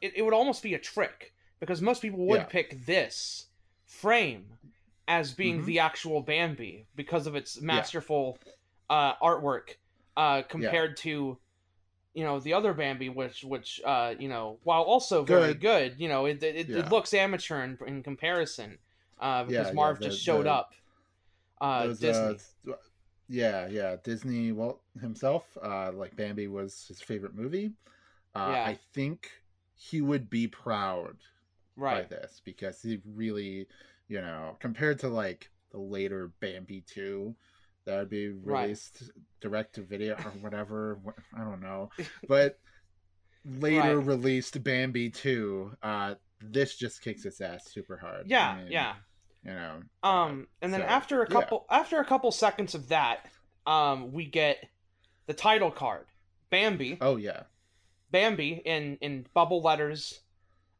it, 0.01 0.13
it 0.17 0.23
would 0.23 0.35
almost 0.35 0.63
be 0.63 0.75
a 0.75 0.79
trick 0.79 1.33
because 1.61 1.81
most 1.83 2.03
people 2.03 2.27
would 2.27 2.41
yeah. 2.41 2.45
pick 2.45 2.85
this 2.87 3.47
frame 3.85 4.47
as 5.07 5.33
being 5.33 5.59
mm-hmm. 5.59 5.67
the 5.67 5.79
actual 5.79 6.21
Bambi 6.21 6.87
because 6.97 7.27
of 7.27 7.35
its 7.35 7.61
masterful 7.61 8.39
yeah. 8.91 8.97
uh, 8.97 9.15
artwork 9.23 9.77
uh, 10.17 10.43
compared 10.43 10.91
yeah. 10.91 11.03
to 11.03 11.39
you 12.15 12.25
know 12.25 12.41
the 12.41 12.53
other 12.55 12.75
Bambi, 12.75 13.09
which 13.09 13.45
which 13.45 13.81
uh, 13.85 14.15
you 14.19 14.29
know 14.29 14.59
while 14.65 14.83
also 14.83 15.25
very 15.25 15.55
good, 15.55 15.61
good 15.61 15.95
you 15.99 16.09
know 16.09 16.27
it 16.27 16.43
it, 16.43 16.69
it 16.69 16.91
looks 16.91 17.15
amateur 17.15 17.63
in, 17.63 17.79
in 17.87 18.03
comparison 18.03 18.79
uh, 19.21 19.45
because 19.45 19.73
Marv 19.73 19.99
the, 19.99 20.07
just 20.07 20.21
showed 20.21 20.47
the, 20.47 20.53
up. 20.53 20.73
Uh, 21.61 21.87
those, 21.89 21.99
Disney. 21.99 22.37
Yeah, 23.29 23.69
yeah, 23.69 23.97
Disney. 24.03 24.53
Well, 24.53 24.81
himself, 25.01 25.45
uh, 25.63 25.93
like 25.93 26.17
Bambi 26.17 26.49
was 26.49 26.87
his 26.89 27.01
favorite 27.01 27.35
movie. 27.35 27.73
Uh, 28.35 28.53
yeah. 28.55 28.65
I 28.65 28.79
think 28.95 29.31
he 29.75 30.01
would 30.01 30.31
be 30.31 30.47
proud 30.47 31.17
right. 31.77 32.09
by 32.09 32.17
this 32.17 32.41
because 32.45 32.81
he 32.81 33.01
really, 33.05 33.67
you 34.09 34.21
know, 34.21 34.57
compared 34.61 34.99
to 35.01 35.09
like 35.09 35.51
the 35.73 35.79
later 35.79 36.33
Bambi 36.41 36.83
two, 36.87 37.35
that 37.85 37.99
would 37.99 38.11
be 38.11 38.29
released 38.29 39.03
right. 39.03 39.11
direct 39.41 39.75
to 39.75 39.83
video 39.83 40.15
or 40.15 40.31
whatever. 40.41 40.99
I 41.35 41.41
don't 41.41 41.61
know, 41.61 41.91
but 42.29 42.59
later 43.45 43.99
right. 43.99 44.07
released 44.07 44.63
Bambi 44.63 45.11
two, 45.11 45.73
uh, 45.83 46.15
this 46.41 46.77
just 46.77 47.03
kicks 47.03 47.25
its 47.25 47.41
ass 47.41 47.71
super 47.71 47.97
hard. 47.97 48.27
Yeah, 48.27 48.51
I 48.51 48.63
mean, 48.63 48.73
yeah. 48.73 48.95
You 49.49 49.55
know. 49.55 49.83
Um, 50.03 50.47
and 50.61 50.73
then 50.73 50.81
so, 50.81 50.87
after 50.87 51.23
a 51.23 51.27
couple 51.27 51.67
yeah. 51.71 51.79
after 51.79 52.01
a 52.01 52.05
couple 52.05 52.31
seconds 52.33 52.75
of 52.75 52.89
that, 52.89 53.27
um, 53.67 54.13
we 54.13 54.27
get 54.27 54.69
the 55.27 55.33
title 55.33 55.71
card, 55.71 56.07
Bambi. 56.51 56.99
Oh 57.01 57.17
yeah. 57.17 57.45
Bambi 58.11 58.61
in 58.65 58.99
in 59.01 59.27
bubble 59.33 59.63
letters, 59.63 60.21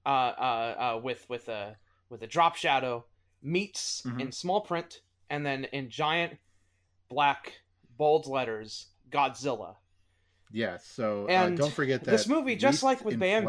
uh, 0.05 0.09
uh, 0.09 0.75
uh 0.97 1.01
with 1.03 1.25
with 1.31 1.49
a 1.49 1.77
with 2.11 2.23
a 2.23 2.27
drop 2.27 2.57
shadow 2.57 3.05
meets 3.43 4.03
mm-hmm. 4.03 4.21
in 4.21 4.33
small 4.33 4.61
print, 4.61 5.01
and 5.31 5.47
then 5.47 5.65
in 5.65 5.89
giant 5.89 6.37
black 7.09 7.55
bold 7.97 8.27
letters 8.27 8.89
Godzilla. 9.11 9.77
Yeah, 10.51 10.79
so 10.83 11.25
uh, 11.25 11.33
and 11.33 11.59
don't 11.59 11.73
forget 11.73 12.05
that 12.05 12.11
this 12.11 12.27
movie, 12.27 12.57
just 12.57 12.83
like 12.83 13.03
with 13.05 13.19
Bambi, 13.19 13.49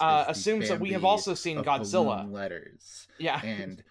uh, 0.00 0.24
assumes 0.28 0.68
Bambi 0.68 0.68
that 0.68 0.80
we 0.80 0.90
have 0.92 1.04
also 1.04 1.32
seen 1.34 1.62
Godzilla 1.62 2.30
letters. 2.30 3.06
Yeah, 3.18 3.40
and 3.42 3.82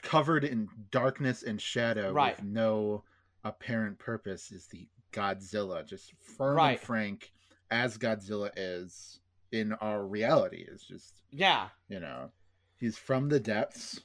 covered 0.00 0.44
in 0.44 0.68
darkness 0.90 1.42
and 1.42 1.60
shadow 1.60 2.12
right. 2.12 2.36
with 2.36 2.46
no 2.46 3.04
apparent 3.44 3.98
purpose 3.98 4.50
is 4.50 4.66
the 4.68 4.86
Godzilla, 5.12 5.86
just 5.86 6.14
firm 6.36 6.56
right. 6.56 6.70
and 6.72 6.80
frank 6.80 7.32
as 7.70 7.98
Godzilla 7.98 8.50
is 8.56 9.20
in 9.50 9.72
our 9.74 10.04
reality. 10.04 10.64
Is 10.66 10.82
just 10.82 11.14
yeah, 11.30 11.68
you 11.88 12.00
know, 12.00 12.30
he's 12.78 12.96
from 12.96 13.28
the 13.28 13.40
depths, 13.40 14.00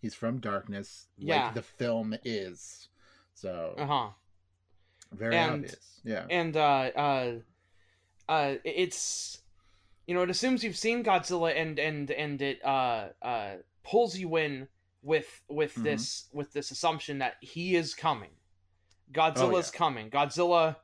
he's 0.00 0.14
from 0.14 0.38
darkness, 0.38 1.08
yeah. 1.18 1.46
like 1.46 1.54
the 1.54 1.62
film 1.62 2.14
is. 2.24 2.88
So 3.34 3.74
uh 3.76 3.86
huh, 3.86 4.08
very 5.12 5.36
and, 5.36 5.52
obvious. 5.54 6.00
Yeah, 6.04 6.26
and 6.30 6.56
uh, 6.56 6.90
uh, 6.96 7.32
uh, 8.28 8.54
it's 8.62 9.42
you 10.06 10.14
know 10.14 10.22
it 10.22 10.30
assumes 10.30 10.62
you've 10.62 10.76
seen 10.76 11.02
Godzilla 11.02 11.52
and 11.56 11.78
and 11.78 12.10
and 12.10 12.40
it 12.40 12.64
uh 12.64 13.08
uh 13.22 13.54
pulls 13.82 14.16
you 14.16 14.36
in 14.36 14.68
with 15.04 15.42
with 15.48 15.74
mm-hmm. 15.74 15.84
this 15.84 16.28
with 16.32 16.52
this 16.52 16.70
assumption 16.70 17.18
that 17.18 17.34
he 17.40 17.76
is 17.76 17.94
coming. 17.94 18.30
Godzilla's 19.12 19.38
oh, 19.68 19.72
yeah. 19.72 19.78
coming. 19.78 20.10
Godzilla, 20.10 20.76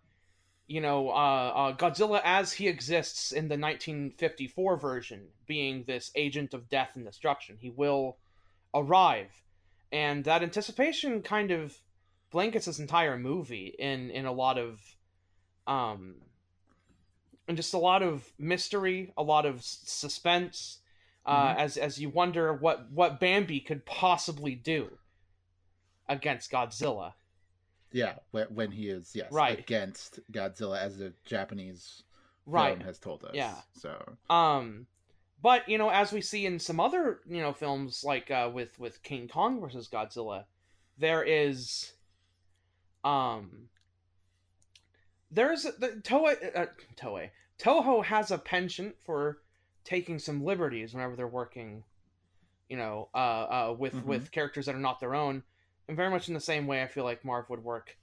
you 0.68 0.80
know, 0.80 1.08
uh, 1.08 1.12
uh, 1.12 1.76
Godzilla 1.76 2.20
as 2.22 2.52
he 2.52 2.68
exists 2.68 3.32
in 3.32 3.48
the 3.48 3.56
1954 3.56 4.76
version, 4.76 5.22
being 5.46 5.84
this 5.86 6.12
agent 6.14 6.54
of 6.54 6.68
death 6.68 6.90
and 6.94 7.04
destruction, 7.04 7.56
he 7.58 7.70
will 7.70 8.18
arrive, 8.74 9.30
and 9.90 10.22
that 10.24 10.42
anticipation 10.42 11.22
kind 11.22 11.50
of 11.50 11.76
blankets 12.30 12.66
this 12.66 12.78
entire 12.78 13.18
movie 13.18 13.74
in 13.78 14.10
in 14.10 14.26
a 14.26 14.32
lot 14.32 14.58
of, 14.58 14.80
um, 15.66 16.16
and 17.48 17.56
just 17.56 17.72
a 17.72 17.78
lot 17.78 18.02
of 18.02 18.30
mystery, 18.38 19.12
a 19.16 19.22
lot 19.22 19.46
of 19.46 19.62
suspense 19.64 20.80
uh, 21.26 21.48
mm-hmm. 21.48 21.60
as 21.60 21.76
as 21.76 22.00
you 22.00 22.10
wonder 22.10 22.52
what 22.52 22.90
what 22.92 23.20
Bambi 23.20 23.60
could 23.60 23.84
possibly 23.86 24.54
do 24.54 24.90
against 26.08 26.50
Godzilla. 26.50 27.12
Yeah, 27.92 28.14
when 28.30 28.70
he 28.70 28.88
is 28.88 29.12
yes 29.14 29.32
right. 29.32 29.58
against 29.58 30.20
Godzilla, 30.30 30.80
as 30.80 30.98
the 30.98 31.12
Japanese 31.24 32.04
right. 32.46 32.76
film 32.76 32.86
has 32.86 32.98
told 32.98 33.24
us. 33.24 33.32
Yeah. 33.34 33.54
So 33.72 34.16
um, 34.28 34.86
but 35.42 35.68
you 35.68 35.78
know, 35.78 35.90
as 35.90 36.12
we 36.12 36.20
see 36.20 36.46
in 36.46 36.58
some 36.58 36.80
other 36.80 37.20
you 37.28 37.40
know 37.40 37.52
films 37.52 38.04
like 38.04 38.30
uh, 38.30 38.50
with 38.52 38.78
with 38.78 39.02
King 39.02 39.28
Kong 39.28 39.60
versus 39.60 39.88
Godzilla, 39.88 40.44
there 40.98 41.22
is 41.22 41.92
um 43.02 43.68
there's 45.30 45.62
the 45.62 46.00
Toei 46.02 46.36
uh, 46.56 46.66
Toei 46.96 47.30
Toho 47.58 48.04
has 48.04 48.30
a 48.30 48.38
penchant 48.38 48.94
for 49.04 49.38
taking 49.90 50.20
some 50.20 50.44
liberties 50.44 50.94
whenever 50.94 51.16
they're 51.16 51.26
working, 51.26 51.82
you 52.68 52.76
know, 52.76 53.08
uh, 53.12 53.16
uh, 53.16 53.76
with 53.76 53.92
mm-hmm. 53.92 54.08
with 54.08 54.30
characters 54.30 54.66
that 54.66 54.74
are 54.76 54.78
not 54.78 55.00
their 55.00 55.16
own, 55.16 55.42
and 55.88 55.96
very 55.96 56.10
much 56.10 56.28
in 56.28 56.34
the 56.34 56.40
same 56.40 56.68
way 56.68 56.80
I 56.80 56.86
feel 56.86 57.02
like 57.02 57.24
Marv 57.24 57.50
would 57.50 57.64
work 57.64 57.96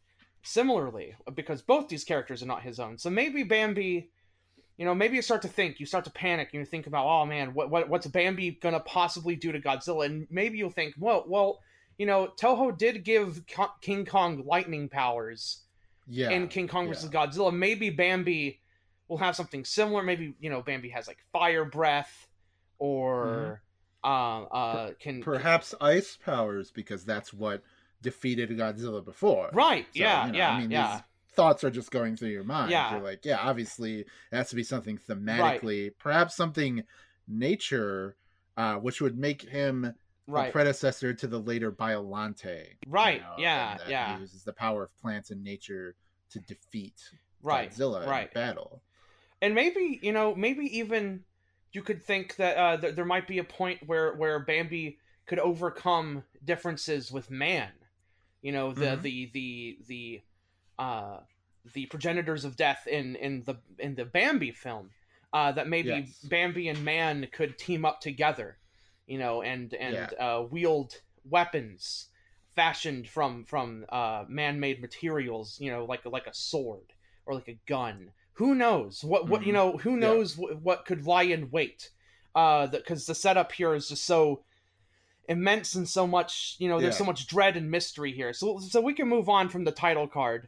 similarly 0.43 1.15
because 1.34 1.62
both 1.62 1.88
these 1.88 2.04
characters 2.04 2.43
are 2.43 2.45
not 2.45 2.62
his 2.62 2.80
own. 2.80 2.97
So 2.97 3.10
maybe 3.10 3.43
Bambi, 3.43 4.10
you 4.78 4.86
know, 4.86 4.93
maybe 4.93 5.15
you 5.15 5.21
start 5.21 5.41
to 5.43 5.47
think, 5.47 5.80
you 5.80 5.86
start 5.86 6.04
to 6.06 6.12
panic, 6.12 6.50
and 6.52 6.60
you 6.60 6.65
think 6.65 6.88
about, 6.88 7.06
oh 7.08 7.26
man, 7.26 7.54
what, 7.54 7.69
what 7.69 7.88
what's 7.88 8.08
Bambi 8.08 8.52
gonna 8.62 8.82
possibly 8.82 9.38
do 9.38 9.54
to 9.54 9.62
Godzilla? 9.62 10.08
And 10.08 10.28
maybe 10.30 10.58
you'll 10.58 10.69
think, 10.69 10.93
well, 11.00 11.23
well, 11.26 11.62
you 11.97 12.06
know, 12.06 12.34
Toho 12.38 12.78
did 12.78 13.06
give 13.06 13.43
King 13.82 14.06
Kong 14.06 14.43
lightning 14.45 14.89
powers. 14.89 15.62
Yeah. 16.10 16.32
In 16.32 16.47
King 16.47 16.67
Kong 16.67 16.88
versus. 16.88 17.10
Godzilla, 17.10 17.54
maybe 17.54 17.89
Bambi 17.89 18.62
will 19.07 19.17
have 19.17 19.35
something 19.35 19.65
similar. 19.65 20.03
Maybe 20.03 20.33
you 20.39 20.49
know 20.49 20.61
Bambi 20.61 20.89
has 20.89 21.07
like 21.07 21.17
fire 21.31 21.65
breath, 21.65 22.27
or 22.79 23.61
mm-hmm. 24.03 24.09
uh, 24.09 24.43
uh, 24.43 24.91
can 24.99 25.21
perhaps 25.21 25.73
can... 25.79 25.87
ice 25.87 26.17
powers 26.23 26.71
because 26.71 27.05
that's 27.05 27.33
what 27.33 27.61
defeated 28.01 28.49
Godzilla 28.51 29.03
before. 29.03 29.49
Right. 29.53 29.85
So, 29.85 29.99
yeah. 29.99 30.25
You 30.27 30.31
know, 30.31 30.37
yeah. 30.37 30.51
I 30.51 30.59
mean, 30.59 30.71
yeah. 30.71 31.01
thoughts 31.33 31.63
are 31.63 31.71
just 31.71 31.91
going 31.91 32.15
through 32.15 32.29
your 32.29 32.43
mind. 32.43 32.71
Yeah. 32.71 32.91
You're 32.91 33.03
like, 33.03 33.25
yeah, 33.25 33.39
obviously 33.41 34.01
it 34.01 34.07
has 34.31 34.49
to 34.49 34.55
be 34.55 34.63
something 34.63 34.99
thematically, 35.09 35.85
right. 35.85 35.97
perhaps 35.97 36.35
something 36.35 36.83
nature, 37.27 38.15
uh, 38.55 38.75
which 38.75 39.01
would 39.01 39.17
make 39.17 39.41
him 39.41 39.93
right. 40.27 40.49
a 40.49 40.51
predecessor 40.51 41.13
to 41.13 41.27
the 41.27 41.39
later 41.39 41.71
Biolante. 41.71 42.65
Right. 42.87 43.15
You 43.15 43.21
know, 43.21 43.35
yeah. 43.37 43.77
Yeah. 43.87 44.19
Uses 44.19 44.43
the 44.43 44.53
power 44.53 44.83
of 44.83 44.97
plants 44.97 45.31
and 45.31 45.43
nature 45.43 45.95
to 46.31 46.39
defeat 46.39 47.01
right. 47.41 47.71
Godzilla 47.71 48.05
right. 48.05 48.27
in 48.27 48.33
battle 48.33 48.81
and 49.41 49.56
maybe 49.56 50.00
you 50.02 50.12
know 50.12 50.36
maybe 50.36 50.80
even 50.80 51.23
you 51.71 51.82
could 51.82 52.02
think 52.02 52.36
that 52.38 52.58
uh, 52.58 52.78
th- 52.78 52.95
there 52.95 53.06
might 53.06 53.28
be 53.28 53.39
a 53.39 53.43
point 53.43 53.80
where 53.86 54.13
where 54.15 54.39
Bambi 54.39 54.97
could 55.26 55.39
overcome 55.39 56.23
differences 56.43 57.12
with 57.12 57.30
man. 57.30 57.69
You 58.41 58.52
know 58.52 58.73
the 58.73 58.86
mm-hmm. 58.86 59.02
the 59.02 59.32
the 59.34 59.78
the 59.88 60.21
uh, 60.80 61.17
the 61.73 61.86
progenitors 61.88 62.45
of 62.45 62.56
death 62.56 62.88
in 62.88 63.15
in 63.15 63.43
the 63.43 63.56
in 63.80 63.95
the 63.95 64.06
Bambi 64.06 64.52
film. 64.52 64.91
Uh, 65.34 65.52
that 65.52 65.67
maybe 65.67 65.89
yes. 65.89 66.19
Bambi 66.23 66.69
and 66.69 66.86
man 66.86 67.28
could 67.34 67.58
team 67.58 67.84
up 67.84 68.00
together, 68.00 68.58
you 69.06 69.19
know, 69.19 69.41
and 69.41 69.73
and 69.73 69.93
yeah. 69.93 70.26
uh, 70.26 70.41
wield 70.50 71.02
weapons 71.30 72.08
fashioned 72.56 73.10
from 73.10 73.43
from 73.43 73.86
uh, 73.89 74.23
man-made 74.30 74.82
materials, 74.82 75.58
you 75.60 75.69
know, 75.69 75.84
like 75.84 76.06
like 76.06 76.28
a 76.28 76.34
sword 76.34 76.93
or 77.26 77.36
like 77.36 77.50
a 77.50 77.60
gun 77.67 78.12
who 78.38 78.54
knows 78.54 79.04
what 79.04 79.28
what 79.28 79.41
mm-hmm. 79.41 79.47
you 79.47 79.54
know 79.54 79.78
who 79.78 79.97
knows 79.97 80.38
yeah. 80.38 80.56
what, 80.62 80.86
could 80.86 81.06
lie 81.06 81.23
in 81.23 81.50
wait 81.50 81.89
uh 82.36 82.67
because 82.67 83.06
the, 83.06 83.12
the, 83.12 83.15
setup 83.15 83.52
here 83.52 83.73
is 83.73 83.89
just 83.89 84.06
so 84.06 84.43
immense 85.28 85.73
and 85.76 85.89
so 85.89 86.06
much 86.06 86.56
you 86.60 86.69
know 86.69 86.80
there's 86.80 86.93
yeah. 86.93 87.00
so 87.00 87.06
much 87.06 87.28
dread 87.28 87.58
and 87.58 87.69
mystery 87.69 88.12
here 88.12 88.34
so 88.34 88.60
so 88.60 88.80
we 88.80 88.93
can 88.93 89.08
move 89.08 89.28
on 89.28 89.50
from 89.50 89.63
the 89.63 89.71
title 89.71 90.08
card 90.08 90.47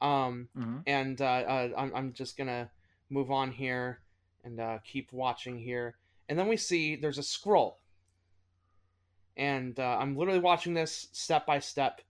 um 0.00 0.48
mm-hmm. 0.56 0.78
and 0.86 1.20
uh, 1.20 1.24
uh 1.24 1.68
I'm, 1.76 1.94
I'm 1.94 2.12
just 2.14 2.36
gonna 2.36 2.70
move 3.10 3.30
on 3.30 3.52
here 3.52 4.00
and 4.42 4.58
uh 4.58 4.78
keep 4.84 5.12
watching 5.12 5.58
here 5.58 5.96
and 6.28 6.38
then 6.38 6.48
we 6.48 6.56
see 6.56 6.96
there's 6.96 7.18
a 7.18 7.22
scroll 7.22 7.78
and 9.36 9.78
uh, 9.78 9.98
i'm 10.00 10.16
literally 10.16 10.40
watching 10.40 10.72
this 10.72 11.08
step 11.12 11.46
by 11.46 11.58
step 11.58 12.00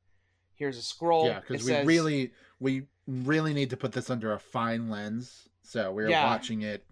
here's 0.55 0.79
a 0.79 0.83
scroll 0.83 1.27
yeah 1.27 1.41
because 1.41 1.65
we 1.65 1.73
says, 1.73 1.87
really 1.87 2.33
we 2.61 2.85
really 3.11 3.53
need 3.55 3.71
to 3.71 3.77
put 3.77 3.93
this 3.93 4.11
under 4.11 4.33
a 4.33 4.39
fine 4.39 4.89
lens. 4.89 5.49
So 5.63 5.93
we're 5.93 6.11
yeah. 6.11 6.25
watching 6.25 6.63
it 6.63 6.85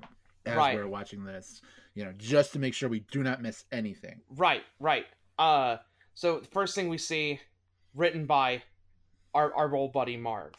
as 0.46 0.56
right. 0.56 0.74
we're 0.74 0.88
watching 0.88 1.24
this, 1.24 1.62
you 1.94 2.04
know, 2.04 2.12
just 2.16 2.52
to 2.52 2.58
make 2.58 2.74
sure 2.74 2.88
we 2.88 3.00
do 3.10 3.22
not 3.22 3.42
miss 3.42 3.64
anything. 3.72 4.20
Right, 4.36 4.62
right. 4.80 5.06
Uh, 5.38 5.78
so 6.14 6.40
the 6.40 6.48
first 6.48 6.74
thing 6.74 6.88
we 6.88 6.98
see, 6.98 7.40
written 7.94 8.26
by 8.26 8.62
our 9.34 9.54
our 9.54 9.74
old 9.74 9.92
buddy 9.92 10.16
Marv. 10.16 10.54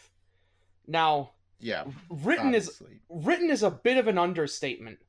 Now, 0.88 1.32
yeah, 1.60 1.86
written 2.10 2.48
obviously. 2.48 2.88
is 2.93 3.26
written 3.26 3.50
is 3.50 3.63
a 3.63 3.72
bit 3.72 3.98
of 3.98 4.08
an 4.08 4.17
understatement, 4.17 5.00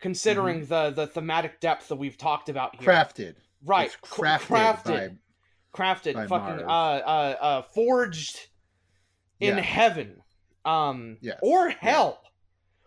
considering 0.00 0.60
mm-hmm. 0.60 0.68
the 0.68 0.90
the 0.90 1.06
thematic 1.06 1.60
depth 1.60 1.88
that 1.88 1.96
we've 1.96 2.16
talked 2.16 2.48
about 2.48 2.76
here. 2.76 2.88
Crafted, 2.88 3.34
right 3.64 3.86
It's 3.86 3.96
crafted, 3.96 4.46
crafted 4.46 5.16
by 5.74 5.84
crafted 5.84 6.14
by 6.14 6.26
fucking 6.26 6.64
uh, 6.64 6.68
uh 6.68 7.36
uh 7.40 7.62
forged 7.62 8.48
in 9.40 9.56
Yeah. 9.56 9.62
heaven 9.62 10.22
um 10.64 11.18
Yes. 11.20 11.38
or 11.42 11.70
hell 11.70 12.20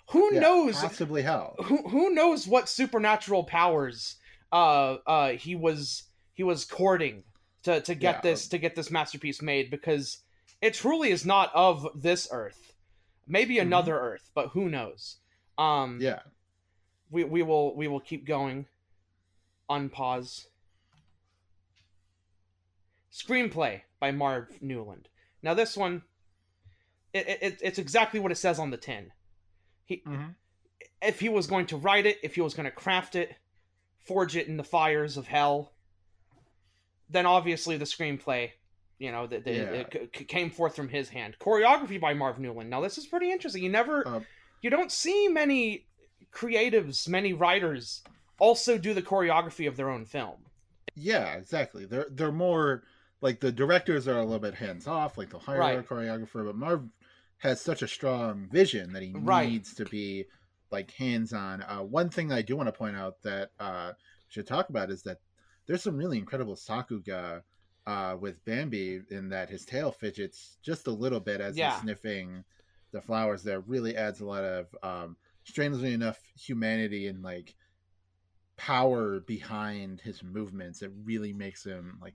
who 0.09 0.33
yeah, 0.33 0.39
knows 0.41 0.75
possibly 0.81 1.21
hell. 1.21 1.55
who 1.63 1.87
who 1.87 2.09
knows 2.13 2.47
what 2.47 2.67
supernatural 2.67 3.43
powers 3.43 4.15
uh 4.51 4.97
uh 5.05 5.29
he 5.33 5.55
was 5.55 6.03
he 6.33 6.43
was 6.43 6.65
courting 6.65 7.23
to 7.63 7.81
to 7.81 7.95
get 7.95 8.15
Yeah. 8.15 8.21
this 8.21 8.47
to 8.49 8.57
get 8.57 8.75
this 8.75 8.89
masterpiece 8.91 9.41
made 9.41 9.69
because 9.69 10.19
it 10.61 10.73
truly 10.73 11.11
is 11.11 11.25
not 11.25 11.53
of 11.55 11.87
this 11.95 12.27
earth 12.31 12.73
maybe 13.27 13.55
Mhm. 13.55 13.61
another 13.61 13.97
earth 13.99 14.31
but 14.33 14.49
who 14.49 14.69
knows 14.69 15.17
um 15.57 15.99
Yeah. 16.01 16.19
we 17.11 17.23
we 17.23 17.43
will 17.43 17.75
we 17.75 17.87
will 17.87 17.99
keep 18.01 18.25
going 18.25 18.65
unpause 19.69 20.47
screenplay 23.11 23.81
by 23.99 24.11
marv 24.11 24.47
newland 24.61 25.07
now 25.43 25.53
this 25.53 25.75
one 25.77 26.01
it, 27.27 27.39
it, 27.41 27.59
it's 27.61 27.79
exactly 27.79 28.19
what 28.19 28.31
it 28.31 28.35
says 28.35 28.59
on 28.59 28.69
the 28.71 28.77
tin 28.77 29.11
he 29.85 30.01
Mhm. 30.05 30.35
if 31.01 31.19
he 31.19 31.29
was 31.29 31.47
going 31.47 31.65
to 31.67 31.77
write 31.77 32.05
it 32.05 32.17
if 32.23 32.35
he 32.35 32.41
was 32.41 32.53
going 32.53 32.65
to 32.65 32.71
craft 32.71 33.15
it 33.15 33.35
forge 33.97 34.35
it 34.35 34.47
in 34.47 34.57
the 34.57 34.63
fires 34.63 35.17
of 35.17 35.27
hell 35.27 35.73
then 37.09 37.25
obviously 37.25 37.77
the 37.77 37.85
screenplay 37.85 38.51
you 38.97 39.11
know 39.11 39.27
that 39.27 39.45
Yeah. 39.47 39.83
c- 40.15 40.25
came 40.25 40.49
forth 40.51 40.75
from 40.75 40.89
his 40.89 41.09
hand 41.09 41.37
choreography 41.39 41.99
by 41.99 42.13
marv 42.13 42.39
newland 42.39 42.69
now 42.69 42.81
this 42.81 42.97
is 42.97 43.05
pretty 43.07 43.31
interesting 43.31 43.63
you 43.63 43.69
never 43.69 44.07
Uh, 44.07 44.19
you 44.61 44.69
don't 44.69 44.91
see 44.91 45.27
many 45.27 45.87
creatives 46.31 47.07
many 47.07 47.33
writers 47.33 48.03
also 48.39 48.77
do 48.77 48.93
the 48.93 49.01
choreography 49.01 49.67
of 49.67 49.75
their 49.77 49.89
own 49.89 50.05
film 50.05 50.45
Yeah, 50.95 51.33
exactly. 51.35 51.85
They're 51.85 52.07
they're 52.09 52.31
more 52.31 52.83
like 53.21 53.39
the 53.39 53.51
directors 53.51 54.07
are 54.07 54.17
a 54.19 54.23
little 54.23 54.39
bit 54.39 54.55
hands 54.55 54.85
off, 54.87 55.17
like 55.17 55.29
they'll 55.29 55.39
hire 55.39 55.61
a 55.79 55.83
choreographer, 55.83 56.45
but 56.45 56.55
Marv 56.55 56.83
has 57.39 57.61
such 57.61 57.81
a 57.81 57.87
strong 57.87 58.47
vision 58.51 58.93
that 58.93 59.03
he 59.03 59.13
Right. 59.13 59.49
needs 59.49 59.73
to 59.75 59.85
be 59.85 60.25
like 60.71 60.91
hands 60.91 61.33
on. 61.33 61.63
Uh, 61.63 61.79
one 61.83 62.09
thing 62.09 62.31
I 62.31 62.41
do 62.41 62.55
want 62.55 62.67
to 62.67 62.73
point 62.73 62.95
out 62.95 63.21
that 63.23 63.51
uh, 63.59 63.93
should 64.27 64.47
talk 64.47 64.69
about 64.69 64.91
is 64.91 65.03
that 65.03 65.17
there's 65.67 65.83
some 65.83 65.97
really 65.97 66.17
incredible 66.17 66.55
sakuga 66.55 67.43
uh, 67.87 68.17
with 68.19 68.43
Bambi 68.45 69.01
in 69.09 69.29
that 69.29 69.49
his 69.49 69.65
tail 69.65 69.91
fidgets 69.91 70.57
just 70.61 70.87
a 70.87 70.91
little 70.91 71.19
bit 71.19 71.41
as 71.41 71.57
Yeah. 71.57 71.71
he's 71.71 71.81
sniffing 71.81 72.43
the 72.91 73.01
flowers. 73.01 73.43
There 73.43 73.61
really 73.61 73.95
adds 73.95 74.19
a 74.19 74.25
lot 74.25 74.43
of 74.43 74.67
um, 74.83 75.17
strangely 75.43 75.93
enough 75.93 76.19
humanity 76.35 77.07
and 77.07 77.23
like 77.23 77.55
power 78.59 79.21
behind 79.21 80.01
his 80.01 80.21
movements. 80.21 80.81
It 80.81 80.91
really 81.05 81.31
makes 81.31 81.63
him 81.63 81.97
like 82.01 82.13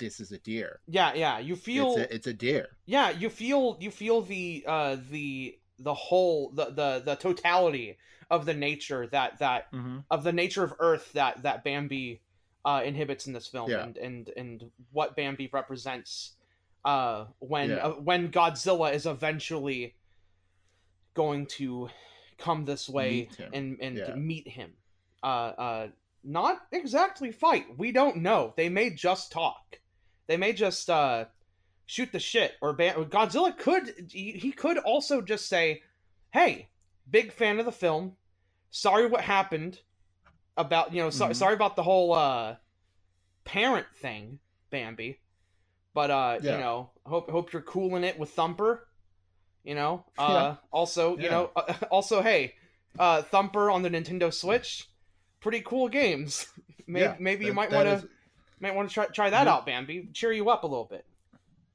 this 0.00 0.18
is 0.18 0.32
a 0.32 0.38
deer. 0.38 0.80
yeah 0.88 1.12
yeah 1.14 1.38
you 1.38 1.54
feel 1.54 1.88
It's 1.88 1.96
a, 1.98 2.14
it's 2.14 2.26
a 2.26 2.32
deer. 2.32 2.66
yeah 2.86 3.10
you 3.10 3.28
feel 3.30 3.76
you 3.80 3.90
feel 3.90 4.22
the 4.22 4.64
uh 4.66 4.96
the 5.10 5.58
the 5.78 5.94
whole 5.94 6.50
the 6.58 6.66
the, 6.80 7.02
the 7.04 7.14
totality 7.16 7.98
of 8.30 8.46
the 8.46 8.54
nature 8.54 9.06
that 9.08 9.38
that 9.40 9.70
Mm-hmm. 9.72 9.98
of 10.10 10.24
the 10.24 10.32
nature 10.32 10.64
of 10.64 10.72
earth 10.80 11.12
that 11.12 11.42
that 11.42 11.62
bambi 11.64 12.22
uh 12.64 12.80
inhibits 12.84 13.26
in 13.26 13.32
this 13.34 13.46
film 13.46 13.70
Yeah. 13.70 13.82
and 13.84 13.96
and 13.98 14.30
and 14.36 14.64
what 14.90 15.14
bambi 15.16 15.48
represents 15.52 16.34
uh 16.84 17.26
when 17.40 17.70
Yeah. 17.70 17.86
uh, 17.88 17.90
when 18.08 18.30
godzilla 18.32 18.92
is 18.94 19.04
eventually 19.06 19.94
going 21.14 21.46
to 21.46 21.88
come 22.38 22.64
this 22.64 22.88
way 22.88 23.28
and 23.52 23.78
and 23.80 23.98
Yeah. 23.98 24.14
meet 24.14 24.48
him 24.48 24.72
uh 25.24 25.52
uh 25.58 25.88
not 26.22 26.60
exactly 26.72 27.32
fight. 27.32 27.66
We 27.78 27.92
don't 27.92 28.18
know. 28.18 28.54
They 28.56 28.68
may 28.68 28.90
just 28.90 29.32
talk. 29.32 29.80
They 30.26 30.36
may 30.36 30.52
just 30.52 30.88
uh 30.88 31.26
shoot 31.86 32.12
the 32.12 32.18
shit 32.20 32.52
or 32.62 32.72
ban- 32.72 32.94
godzilla 33.10 33.56
could 33.56 33.92
he 34.10 34.52
could 34.52 34.78
also 34.78 35.20
just 35.20 35.48
say 35.48 35.82
hey 36.32 36.68
big 37.10 37.32
fan 37.32 37.58
of 37.58 37.66
the 37.66 37.72
film. 37.72 38.16
Sorry 38.70 39.06
what 39.06 39.20
happened 39.22 39.80
about 40.56 40.92
you 40.94 41.02
know 41.02 41.10
so, 41.10 41.26
Mhm. 41.28 41.36
sorry 41.36 41.54
about 41.54 41.76
the 41.76 41.82
whole 41.82 42.12
uh 42.12 42.56
parent 43.44 43.86
thing 44.00 44.38
bambi. 44.70 45.20
But 45.92 46.10
uh 46.10 46.38
Yeah. 46.42 46.52
you 46.52 46.58
know 46.58 46.90
hope 47.06 47.30
hope 47.30 47.52
you're 47.52 47.62
cooling 47.62 48.04
it 48.04 48.18
with 48.18 48.30
thumper 48.30 48.88
you 49.62 49.74
know? 49.74 50.04
Uh 50.18 50.56
also 50.70 51.18
you 51.18 51.28
know 51.30 51.50
uh, 51.56 51.74
also 51.90 52.22
hey 52.22 52.54
uh 52.98 53.22
thumper 53.22 53.70
on 53.70 53.82
the 53.82 53.90
nintendo 53.90 54.32
switch 54.32 54.88
pretty 55.44 55.60
cool 55.60 55.88
games 55.88 56.46
maybe, 56.88 57.04
Yeah, 57.04 57.16
maybe 57.20 57.44
you 57.44 57.54
might 57.54 57.70
want 57.70 57.86
to 57.86 57.94
is- 57.94 58.06
might 58.60 58.74
want 58.74 58.88
to 58.88 58.94
try 58.94 59.06
try 59.06 59.30
that 59.30 59.46
Yeah. 59.46 59.52
out 59.54 59.66
bambi 59.66 60.08
cheer 60.12 60.32
you 60.32 60.48
up 60.50 60.64
a 60.64 60.66
little 60.66 60.86
bit 60.86 61.04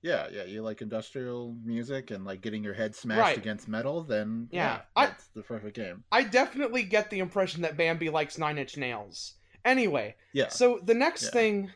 Yeah, 0.01 0.27
yeah. 0.31 0.45
You 0.45 0.61
like 0.61 0.81
industrial 0.81 1.55
music 1.65 2.09
and 2.11 2.23
like 2.23 2.39
getting 2.41 2.63
your 2.63 2.73
head 2.73 2.95
smashed 2.95 3.19
Right. 3.19 3.37
against 3.37 3.67
metal, 3.67 4.01
then 4.03 4.47
Yeah, 4.49 4.75
yeah, 4.77 4.81
I- 4.95 5.15
the 5.35 5.43
perfect 5.43 5.75
game. 5.75 6.05
I 6.09 6.23
definitely 6.23 6.83
get 6.83 7.09
the 7.09 7.19
impression 7.19 7.63
that 7.63 7.75
Bambi 7.75 8.09
likes 8.09 8.37
Nine 8.37 8.57
Inch 8.57 8.77
Nails. 8.77 9.33
Anyway, 9.65 10.15
Yeah. 10.31 10.47
so 10.47 10.79
the 10.81 10.93
next 10.93 11.31
thing 11.31 11.71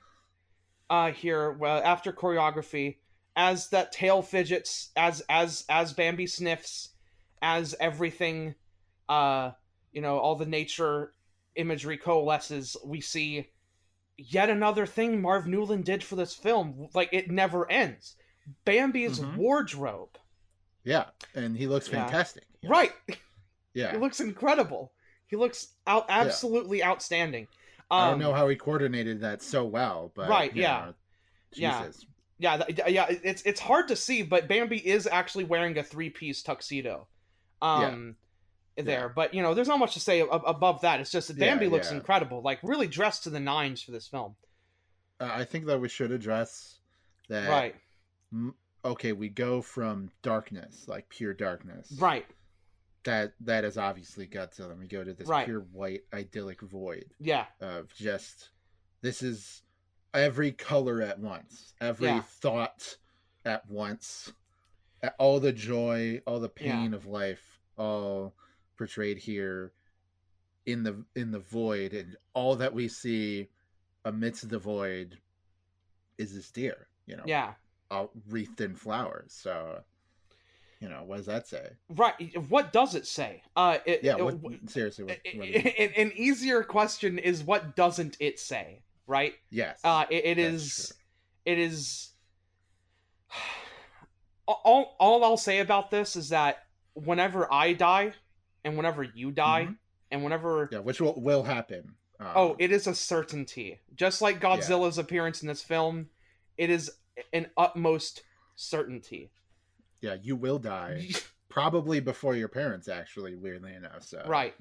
uh 0.90 1.12
here, 1.12 1.52
well, 1.52 1.82
after 1.84 2.14
choreography, 2.14 2.98
as 3.36 3.68
that 3.70 3.92
tail 3.92 4.22
fidgets, 4.22 4.92
as 4.96 5.22
as 5.28 5.66
as 5.68 5.92
Bambi 5.94 6.26
sniffs, 6.26 6.94
as 7.42 7.76
everything 7.82 8.56
uh 9.10 9.52
you 9.92 10.02
know, 10.02 10.18
all 10.18 10.36
the 10.38 10.46
nature 10.46 11.14
imagery 11.56 11.98
coalesces, 11.98 12.76
we 12.86 13.02
see 13.02 13.50
yet 14.18 14.50
another 14.50 14.86
thing 14.86 15.22
Marv 15.22 15.48
Newland 15.48 15.86
did 15.86 16.04
for 16.04 16.16
this 16.16 16.34
film. 16.36 16.88
Like 16.94 17.10
it 17.12 17.30
never 17.32 17.70
ends. 17.72 18.16
Bambi's 18.66 19.20
Mhm. 19.20 19.38
wardrobe. 19.38 20.18
Yeah, 20.84 21.06
and 21.34 21.56
he 21.58 21.68
looks 21.68 21.88
fantastic. 21.88 22.44
Yeah. 22.62 22.70
Right. 22.72 22.92
Yeah. 23.76 23.92
He 23.92 23.98
looks 23.98 24.20
incredible. 24.20 24.94
He 25.26 25.36
looks 25.36 25.70
out 25.88 26.06
absolutely 26.08 26.84
outstanding. 26.84 27.48
Um, 27.90 28.00
I 28.00 28.10
don't 28.12 28.20
know 28.20 28.34
how 28.34 28.48
he 28.48 28.56
coordinated 28.56 29.22
that 29.22 29.42
so 29.42 29.66
well, 29.66 30.12
but 30.14 30.30
Right, 30.30 30.56
yeah. 30.56 30.86
know, 30.86 30.94
Yeah. 31.54 31.86
Jesus. 31.86 32.06
Yeah, 32.38 32.64
yeah. 32.88 33.08
It's 33.10 33.42
it's 33.44 33.60
hard 33.60 33.88
to 33.88 33.96
see, 33.96 34.22
but 34.22 34.48
Bambi 34.48 34.78
is 34.78 35.08
actually 35.08 35.46
wearing 35.46 35.76
a 35.80 35.84
three 35.84 36.12
piece 36.12 36.44
tuxedo. 36.44 37.08
Um, 37.64 38.16
there, 38.76 39.10
but 39.10 39.34
you 39.34 39.42
know, 39.42 39.54
there's 39.54 39.68
not 39.68 39.80
much 39.80 39.94
to 39.94 40.00
say 40.00 40.22
ab- 40.22 40.44
above 40.46 40.82
that. 40.82 41.00
It's 41.00 41.12
just 41.12 41.28
that 41.28 41.38
Yeah, 41.38 41.52
Bambi 41.52 41.68
looks 41.68 41.92
yeah. 41.92 41.98
incredible, 41.98 42.42
like 42.42 42.60
really 42.64 42.88
dressed 42.88 43.24
to 43.24 43.30
the 43.30 43.40
nines 43.40 43.82
for 43.82 43.92
this 43.92 44.08
film. 44.08 44.36
Uh, 45.20 45.30
I 45.32 45.44
think 45.46 45.66
that 45.68 45.80
we 45.80 45.90
should 45.90 46.12
address 46.12 46.80
that. 47.30 47.50
Right, 47.50 47.76
m- 48.32 48.56
Okay, 48.86 49.14
we 49.14 49.30
go 49.30 49.62
from 49.62 50.12
darkness, 50.24 50.88
like 50.90 51.08
pure 51.08 51.34
darkness. 51.34 51.90
right, 52.00 52.26
That 53.06 53.34
that 53.42 53.64
is 53.64 53.78
obviously 53.78 54.28
Godzilla. 54.28 54.78
We 54.78 54.88
go 54.88 55.04
to 55.04 55.14
this 55.14 55.28
Right. 55.28 55.46
pure 55.46 55.62
white 55.62 56.02
idyllic 56.14 56.62
void 56.62 57.06
yeah, 57.20 57.46
of 57.62 57.94
just 57.94 58.50
this 59.02 59.22
is 59.22 59.62
every 60.14 60.52
color 60.52 61.02
at 61.02 61.20
once, 61.20 61.74
every 61.80 62.08
Yeah. 62.08 62.22
thought 62.22 62.98
at 63.46 63.70
once, 63.70 64.32
all 65.18 65.40
the 65.40 65.52
joy, 65.54 66.22
all 66.28 66.40
the 66.40 66.52
Yeah. 66.60 66.72
pain 66.76 66.94
of 66.94 67.06
life, 67.06 67.60
all 67.78 68.34
portrayed 68.78 69.18
here 69.18 69.72
in 70.66 70.84
the 70.84 71.04
in 71.16 71.32
the 71.32 71.40
void, 71.40 71.94
and 71.94 72.16
all 72.34 72.56
that 72.56 72.74
we 72.74 72.88
see 72.88 73.50
amidst 74.06 74.50
the 74.50 74.60
void 74.60 75.18
is 76.18 76.34
this 76.36 76.52
deer, 76.52 76.88
you 77.06 77.16
know, 77.16 77.24
yeah, 77.26 77.54
all 77.92 78.12
wreathed 78.30 78.62
in 78.62 78.76
flowers. 78.76 79.34
So, 79.34 79.80
you 80.80 80.90
know, 80.90 81.04
what 81.06 81.18
does 81.18 81.26
that 81.26 81.48
say? 81.48 81.70
right. 81.90 82.16
What 82.50 82.72
does 82.72 82.96
it 82.96 83.08
say? 83.08 83.42
Uh, 83.56 83.78
it, 83.86 84.04
Yeah, 84.04 84.16
what, 84.16 84.42
w- 84.42 84.60
seriously, 84.68 85.06
what, 85.06 85.20
what 85.36 85.48
it? 85.48 85.94
an, 85.98 86.12
easier 86.16 86.64
question 86.64 87.18
is 87.20 87.44
what 87.44 87.76
doesn't 87.76 88.18
it 88.20 88.40
say? 88.40 88.84
Right. 89.08 89.34
yes, 89.50 89.80
Uh, 89.84 90.06
it, 90.10 90.24
it 90.26 90.38
is. 90.38 90.94
true. 91.46 91.54
It 91.54 91.60
is. 91.60 92.12
All, 94.48 94.96
all 95.00 95.24
I'll 95.24 95.38
say 95.38 95.60
about 95.60 95.90
this 95.90 96.18
is 96.18 96.30
that 96.30 96.64
whenever 96.96 97.52
I 97.52 97.72
die, 97.74 98.14
and 98.64 98.78
whenever 98.78 99.04
you 99.04 99.32
die, 99.32 99.66
Mhm. 99.70 99.78
and 100.12 100.24
whenever 100.24 100.70
yeah, 100.72 100.80
which 100.80 101.02
will 101.02 101.20
will 101.20 101.44
happen. 101.44 101.96
Um, 102.20 102.32
oh, 102.36 102.56
it 102.60 102.72
is 102.72 102.88
a 102.88 102.96
certainty. 102.96 103.80
Just 103.96 104.22
like 104.22 104.40
Godzilla's 104.40 104.98
appearance 104.98 105.42
in 105.42 105.48
this 105.48 105.62
film, 105.64 106.10
it 106.58 106.70
is 106.70 106.92
an 107.34 107.50
utmost 107.58 108.24
certainty. 108.56 109.32
yeah, 110.02 110.16
you 110.22 110.36
will 110.36 110.60
die. 110.60 111.10
probably 111.50 112.00
before 112.00 112.36
your 112.36 112.48
parents 112.48 112.88
actually 112.88 113.36
weirdly 113.36 113.74
enough 113.76 114.02
so 114.04 114.24
right. 114.26 114.56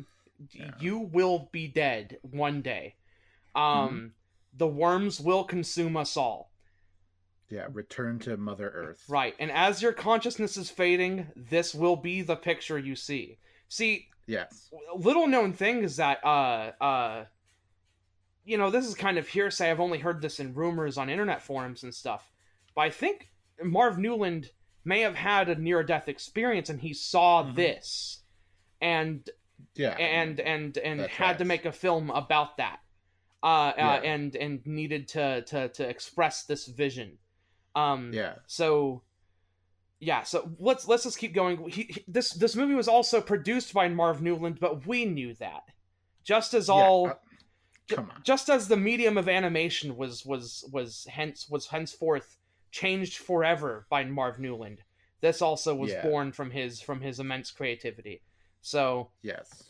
yeah. 0.51 0.73
You 0.79 0.99
will 0.99 1.49
be 1.51 1.67
dead 1.67 2.19
one 2.21 2.61
day. 2.61 2.97
Um, 3.55 4.13
the 4.55 4.67
worms 4.67 5.19
will 5.19 5.45
consume 5.45 5.97
us 5.97 6.17
all. 6.19 6.51
yeah 7.49 7.67
return 7.73 8.19
to 8.21 8.37
mother 8.37 8.69
earth 8.71 9.05
Right. 9.09 9.35
And 9.39 9.51
as 9.51 9.81
your 9.83 9.93
consciousness 9.95 10.57
is 10.59 10.71
fading, 10.71 11.29
this 11.35 11.75
will 11.75 11.97
be 11.97 12.21
the 12.23 12.37
picture 12.37 12.79
you 12.79 12.95
see. 12.97 13.39
See, 13.73 14.09
yes 14.27 14.71
little 14.95 15.27
known 15.27 15.53
thing 15.53 15.83
is 15.83 15.97
that 15.97 16.25
uh 16.25 16.71
uh 16.81 17.25
you 18.45 18.59
know, 18.59 18.71
this 18.71 18.87
is 18.87 18.95
kind 18.95 19.19
of 19.19 19.29
hearsay. 19.29 19.71
I've 19.71 19.81
only 19.81 19.99
heard 19.99 20.21
this 20.21 20.41
in 20.41 20.55
rumors 20.55 20.99
on 20.99 21.09
internet 21.09 21.43
forums 21.43 21.85
and 21.85 21.95
stuff. 21.95 22.33
But 22.75 22.83
I 22.83 22.91
think 22.91 23.31
Marv 23.63 23.99
Newland 23.99 24.51
may 24.85 25.01
have 25.01 25.15
had 25.15 25.49
a 25.49 25.55
near 25.55 25.83
death 25.83 26.09
experience 26.09 26.69
and 26.69 26.81
he 26.81 26.93
saw 26.93 27.45
mm-hmm. 27.45 27.55
this 27.55 28.23
and 28.81 29.29
yeah 29.77 29.91
and 29.91 30.41
and 30.41 30.77
and 30.79 31.01
had 31.03 31.27
right. 31.27 31.39
to 31.39 31.45
make 31.45 31.65
a 31.65 31.73
film 31.73 32.11
about 32.11 32.57
that 32.57 32.81
uh, 33.43 33.47
uh 33.47 33.73
yeah. 33.77 33.89
uh, 33.89 34.01
and 34.01 34.37
and 34.37 34.67
needed 34.67 35.07
to 35.09 35.43
to 35.43 35.69
to 35.69 35.89
express 35.89 36.45
this 36.45 36.67
vision 36.67 37.17
um 37.77 38.11
yeah 38.13 38.35
so 38.49 39.03
yeah 40.03 40.23
so 40.23 40.51
let's 40.59 40.87
let's 40.87 41.05
just 41.05 41.19
keep 41.19 41.33
going. 41.35 41.57
He, 41.69 41.83
he, 41.83 42.05
this 42.07 42.33
this 42.33 42.57
movie 42.57 42.75
was 42.75 42.89
also 42.89 43.21
produced 43.21 43.73
by 43.73 43.89
marv 43.89 44.21
newland 44.21 44.59
but 44.61 44.87
we 44.87 45.05
knew 45.05 45.35
that. 45.35 45.63
Just 46.25 46.55
as 46.55 46.69
all 46.69 47.07
yeah, 47.07 47.13
uh, 47.13 47.97
come 47.97 48.11
on. 48.11 48.23
just 48.23 48.51
as 48.51 48.69
the 48.69 48.77
medium 48.77 49.17
of 49.17 49.29
animation 49.29 49.97
was 49.97 50.27
was 50.27 50.69
was 50.73 51.07
hence 51.11 51.49
was 51.49 51.67
henceforth 51.67 52.37
changed 52.71 53.19
forever 53.19 53.87
by 53.91 54.05
marv 54.05 54.39
newland 54.39 54.83
this 55.23 55.41
also 55.41 55.75
was 55.75 55.93
yeah. 55.93 56.03
born 56.03 56.33
from 56.33 56.51
his 56.51 56.81
from 56.81 57.01
his 57.01 57.21
immense 57.21 57.51
creativity. 57.51 58.21
So 58.61 59.11
yes. 59.23 59.63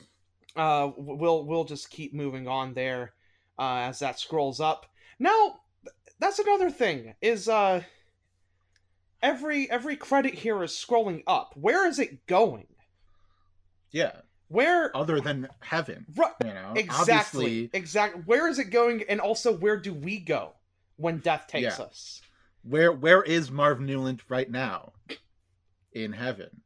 uh 0.56 0.90
we'll 0.96 1.44
we'll 1.44 1.64
just 1.64 1.90
keep 1.90 2.12
moving 2.14 2.48
on 2.48 2.74
there 2.74 3.12
uh 3.58 3.84
as 3.88 4.00
that 4.00 4.18
scrolls 4.18 4.60
up. 4.60 4.86
Now 5.18 5.60
that's 6.18 6.38
another 6.38 6.70
thing 6.70 7.14
is 7.20 7.48
uh 7.48 7.82
every 9.22 9.70
every 9.70 9.96
credit 9.96 10.34
here 10.34 10.62
is 10.62 10.72
scrolling 10.72 11.22
up. 11.26 11.54
Where 11.56 11.86
is 11.86 11.98
it 11.98 12.26
going? 12.26 12.66
Yeah. 13.90 14.12
Where 14.48 14.94
other 14.94 15.20
than 15.20 15.48
heaven? 15.60 16.04
Right. 16.14 16.32
You 16.44 16.52
know, 16.52 16.72
exactly. 16.76 17.44
Obviously... 17.44 17.70
Exactly. 17.72 18.22
Where 18.26 18.48
is 18.48 18.58
it 18.58 18.70
going? 18.70 19.04
And 19.08 19.20
also, 19.20 19.52
where 19.56 19.78
do 19.78 19.94
we 19.94 20.18
go 20.18 20.52
when 20.96 21.18
death 21.18 21.46
takes 21.48 21.78
yeah. 21.78 21.84
us? 21.84 22.20
Where 22.62 22.92
Where 22.92 23.22
is 23.22 23.50
Marv 23.50 23.80
Newland 23.80 24.22
right 24.28 24.50
now? 24.50 24.92
In 25.92 26.12
heaven. 26.12 26.62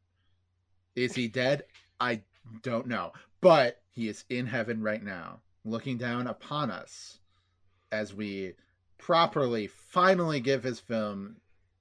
Is 0.97 1.14
he 1.14 1.29
dead? 1.29 1.64
I 2.01 2.23
don't 2.62 2.87
know, 2.87 3.12
but 3.40 3.83
he 3.90 4.09
is 4.09 4.25
in 4.29 4.47
heaven 4.47 4.83
right 4.83 5.03
now, 5.03 5.40
looking 5.64 5.99
down 5.99 6.27
upon 6.27 6.71
us 6.71 7.19
as 7.92 8.14
we 8.14 8.55
properly 8.99 9.66
finally 9.66 10.40
give 10.40 10.62
his 10.62 10.81
film 10.81 11.37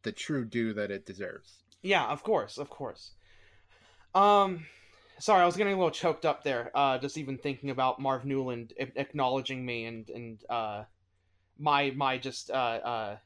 the 0.05 0.13
true 0.13 0.45
due 0.45 0.71
that 0.73 0.89
it 0.89 1.05
deserves. 1.05 1.63
Yeah, 1.81 2.05
of 2.05 2.23
course, 2.23 2.57
of 2.57 2.69
course. 2.69 3.11
Um, 4.13 4.65
sorry, 5.19 5.41
I 5.41 5.45
was 5.45 5.57
getting 5.57 5.73
a 5.73 5.75
little 5.75 5.91
choked 5.91 6.25
up 6.25 6.43
there. 6.43 6.71
Uh, 6.73 6.97
just 6.97 7.17
even 7.17 7.37
thinking 7.37 7.71
about 7.71 7.99
Marv 7.99 8.23
Newland 8.23 8.73
acknowledging 8.77 9.65
me 9.65 9.85
and 9.85 10.09
and 10.09 10.39
uh, 10.49 10.83
my 11.59 11.91
my 11.91 12.17
just 12.17 12.49
uh, 12.49 12.53
uh 12.53 13.17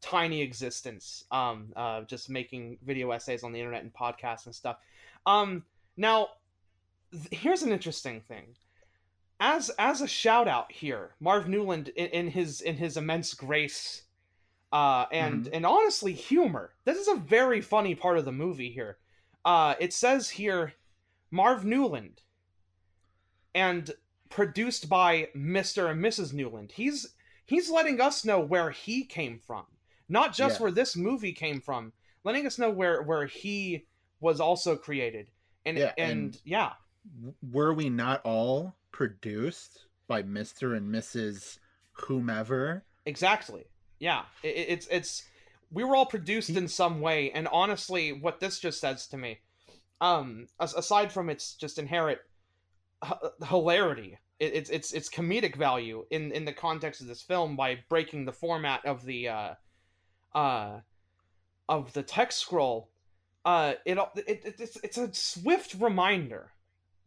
tiny 0.00 0.40
existence. 0.40 1.24
Um, 1.30 1.72
uh, 1.76 2.02
just 2.02 2.30
making 2.30 2.78
video 2.82 3.10
essays 3.10 3.44
on 3.44 3.52
the 3.52 3.58
internet 3.58 3.82
and 3.82 3.92
podcasts 3.92 4.46
and 4.46 4.54
stuff. 4.54 4.78
Um, 5.26 5.64
now 5.98 6.28
th- 7.12 7.42
here's 7.42 7.62
an 7.62 7.72
interesting 7.72 8.22
thing. 8.22 8.56
As 9.38 9.70
as 9.78 10.00
a 10.00 10.08
shout 10.08 10.48
out 10.48 10.70
here, 10.70 11.14
Marv 11.20 11.48
Newland 11.48 11.88
in, 11.96 12.06
in 12.06 12.28
his 12.28 12.60
in 12.60 12.76
his 12.76 12.96
immense 12.96 13.34
grace 13.34 14.04
uh, 14.72 15.06
and 15.12 15.44
mm-hmm. 15.44 15.54
and 15.54 15.66
honestly 15.66 16.12
humor. 16.12 16.74
This 16.84 16.98
is 16.98 17.08
a 17.08 17.16
very 17.16 17.60
funny 17.60 17.94
part 17.94 18.18
of 18.18 18.24
the 18.24 18.32
movie 18.32 18.70
here. 18.70 18.98
Uh, 19.44 19.74
it 19.80 19.92
says 19.92 20.30
here, 20.30 20.74
Marv 21.30 21.64
Newland, 21.64 22.22
and 23.54 23.90
produced 24.28 24.88
by 24.88 25.28
Mr. 25.36 25.90
and 25.90 26.02
Mrs. 26.02 26.32
Newland. 26.32 26.72
He's 26.72 27.14
he's 27.46 27.70
letting 27.70 28.00
us 28.00 28.24
know 28.24 28.40
where 28.40 28.70
he 28.70 29.04
came 29.04 29.38
from, 29.38 29.64
not 30.08 30.34
just 30.34 30.58
yeah. 30.58 30.64
where 30.64 30.72
this 30.72 30.96
movie 30.96 31.32
came 31.32 31.60
from, 31.60 31.92
letting 32.24 32.46
us 32.46 32.58
know 32.58 32.70
where 32.70 33.02
where 33.02 33.26
he 33.26 33.86
was 34.20 34.40
also 34.40 34.76
created. 34.76 35.30
And 35.66 35.78
yeah, 35.78 35.92
and, 35.98 36.10
and 36.10 36.40
yeah, 36.44 36.72
were 37.50 37.74
we 37.74 37.90
not 37.90 38.20
all 38.24 38.76
produced 38.92 39.86
by 40.06 40.22
Mr. 40.22 40.76
and 40.76 40.94
Mrs. 40.94 41.58
whomever? 41.92 42.84
Exactly 43.04 43.64
yeah, 44.00 44.22
it, 44.42 44.66
it's 44.68 44.86
it's 44.90 45.22
we 45.70 45.84
were 45.84 45.94
all 45.94 46.06
produced 46.06 46.50
in 46.50 46.66
some 46.66 47.00
way, 47.00 47.30
and 47.30 47.46
honestly, 47.48 48.12
what 48.12 48.40
this 48.40 48.58
just 48.58 48.80
says 48.80 49.06
to 49.08 49.16
me, 49.16 49.38
um, 50.00 50.48
aside 50.58 51.12
from 51.12 51.30
its 51.30 51.54
just 51.54 51.78
inherent 51.78 52.18
h- 53.04 53.12
hilarity, 53.46 54.18
it, 54.40 54.54
it's 54.54 54.70
it's 54.70 54.92
it's 54.92 55.08
comedic 55.08 55.54
value 55.54 56.04
in 56.10 56.32
in 56.32 56.44
the 56.44 56.52
context 56.52 57.00
of 57.00 57.06
this 57.06 57.22
film 57.22 57.54
by 57.54 57.78
breaking 57.88 58.24
the 58.24 58.32
format 58.32 58.84
of 58.84 59.04
the 59.04 59.28
uh, 59.28 59.54
uh, 60.34 60.80
of 61.68 61.92
the 61.92 62.02
text 62.02 62.40
scroll. 62.40 62.90
Uh, 63.44 63.74
it, 63.84 63.98
it 64.16 64.54
it's 64.58 64.76
it's 64.82 64.98
a 64.98 65.12
swift 65.14 65.76
reminder 65.78 66.50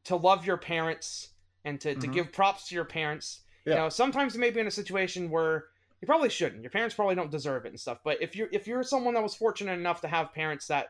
to 0.05 0.15
love 0.15 0.45
your 0.45 0.57
parents 0.57 1.29
and 1.65 1.79
to, 1.81 1.91
mm-hmm. 1.91 1.99
to 1.99 2.07
give 2.07 2.31
props 2.31 2.67
to 2.67 2.75
your 2.75 2.85
parents. 2.85 3.41
Yeah. 3.65 3.73
You 3.73 3.79
know, 3.79 3.89
sometimes 3.89 4.35
you 4.35 4.41
may 4.41 4.51
be 4.51 4.59
in 4.59 4.67
a 4.67 4.71
situation 4.71 5.29
where 5.29 5.65
you 6.03 6.05
probably 6.05 6.27
shouldn't. 6.27 6.61
Your 6.61 6.69
parents 6.69 6.93
probably 6.93 7.15
don't 7.15 7.31
deserve 7.31 7.65
it 7.65 7.69
and 7.69 7.79
stuff. 7.79 7.99
But 8.03 8.21
if 8.21 8.35
you're 8.35 8.49
if 8.51 8.67
you're 8.67 8.83
someone 8.83 9.13
that 9.13 9.23
was 9.23 9.35
fortunate 9.35 9.79
enough 9.79 10.01
to 10.01 10.09
have 10.09 10.33
parents 10.33 10.67
that 10.67 10.87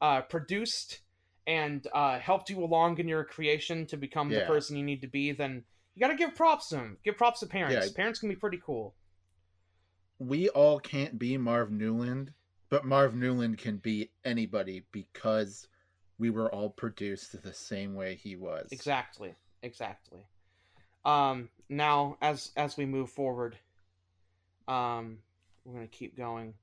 uh, 0.00 0.20
produced 0.20 1.00
and 1.48 1.84
uh, 1.92 2.20
helped 2.20 2.48
you 2.48 2.62
along 2.62 2.98
in 2.98 3.08
your 3.08 3.24
creation 3.24 3.86
to 3.86 3.96
become 3.96 4.30
yeah. 4.30 4.38
the 4.38 4.44
person 4.44 4.76
you 4.76 4.84
need 4.84 5.00
to 5.00 5.08
be, 5.08 5.32
then 5.32 5.64
you 5.96 6.00
got 6.00 6.12
to 6.12 6.16
give 6.16 6.36
props 6.36 6.68
to 6.68 6.76
them. 6.76 6.96
Give 7.02 7.16
props 7.16 7.40
to 7.40 7.46
parents. 7.46 7.88
Yeah. 7.88 7.92
Parents 7.96 8.20
can 8.20 8.28
be 8.28 8.36
pretty 8.36 8.60
cool. 8.64 8.94
We 10.20 10.48
all 10.50 10.78
can't 10.78 11.18
be 11.18 11.36
Marv 11.36 11.72
Newland, 11.72 12.30
but 12.70 12.84
Marv 12.84 13.16
Newland 13.16 13.58
can 13.58 13.78
be 13.78 14.10
anybody 14.24 14.84
because 14.92 15.66
we 16.20 16.30
were 16.30 16.54
all 16.54 16.70
produced 16.70 17.42
the 17.42 17.52
same 17.52 17.96
way 17.96 18.14
he 18.14 18.36
was. 18.36 18.68
Exactly. 18.70 19.34
Exactly. 19.64 20.20
Um, 21.04 21.48
now, 21.68 22.16
as 22.22 22.52
as 22.56 22.76
we 22.76 22.86
move 22.86 23.10
forward, 23.10 23.56
um, 24.68 25.18
we're 25.64 25.74
gonna 25.74 25.86
keep 25.86 26.16
going. 26.16 26.54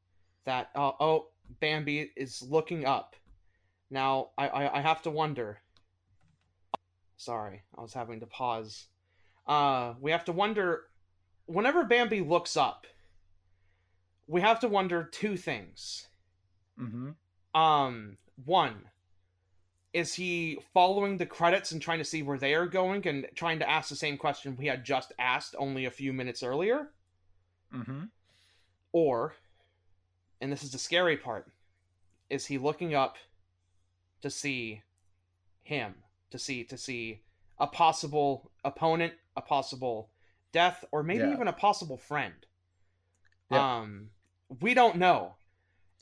That 0.45 0.69
uh, 0.75 0.91
oh, 0.99 1.27
Bambi 1.59 2.12
is 2.15 2.41
looking 2.41 2.85
up. 2.85 3.15
Now 3.89 4.29
I, 4.38 4.47
I 4.47 4.77
I 4.79 4.81
have 4.81 5.01
to 5.03 5.12
wonder. 5.12 5.59
Sorry, 7.17 7.63
I 7.77 7.81
was 7.81 7.93
having 7.93 8.21
to 8.21 8.25
pause. 8.25 8.88
Uh, 9.47 9.93
we 9.99 10.12
have 10.12 10.25
to 10.25 10.31
wonder. 10.31 10.83
Whenever 11.45 11.83
Bambi 11.83 12.21
looks 12.21 12.55
up, 12.55 12.85
we 14.27 14.41
have 14.41 14.59
to 14.59 14.67
wonder 14.67 15.03
two 15.03 15.35
things. 15.35 16.07
Mm-hmm. 16.79 17.59
Um, 17.59 18.17
one, 18.45 18.83
is 19.93 20.13
he 20.13 20.59
following 20.73 21.17
the 21.17 21.25
credits 21.25 21.71
and 21.71 21.81
trying 21.81 21.97
to 21.97 22.05
see 22.05 22.21
where 22.21 22.38
they 22.38 22.53
are 22.53 22.67
going 22.67 23.07
and 23.07 23.27
trying 23.35 23.59
to 23.59 23.69
ask 23.69 23.89
the 23.89 23.95
same 23.95 24.17
question 24.17 24.55
we 24.55 24.67
had 24.67 24.85
just 24.85 25.13
asked 25.17 25.55
only 25.57 25.85
a 25.85 25.91
few 25.91 26.13
minutes 26.13 26.43
earlier? 26.43 26.91
Mm-hmm. 27.73 28.03
Or, 28.91 29.36
and 30.41 30.51
this 30.51 30.63
is 30.63 30.71
the 30.71 30.79
scary 30.79 31.17
part, 31.17 31.47
is 32.29 32.45
he 32.45 32.58
looking 32.58 32.95
up 32.95 33.17
to 34.21 34.29
see 34.29 34.82
him, 35.63 35.95
to 36.32 36.39
see 36.39 36.63
to 36.63 36.77
see 36.77 37.21
a 37.60 37.67
possible 37.67 38.51
opponent, 38.65 39.13
a 39.36 39.41
possible 39.41 40.10
death, 40.51 40.84
or 40.91 41.03
maybe 41.03 41.23
yeah. 41.23 41.34
even 41.34 41.47
a 41.47 41.53
possible 41.53 41.97
friend. 41.97 42.34
Yeah. 43.51 43.79
Um, 43.79 44.10
we 44.62 44.73
don't 44.73 44.97
know, 44.97 45.36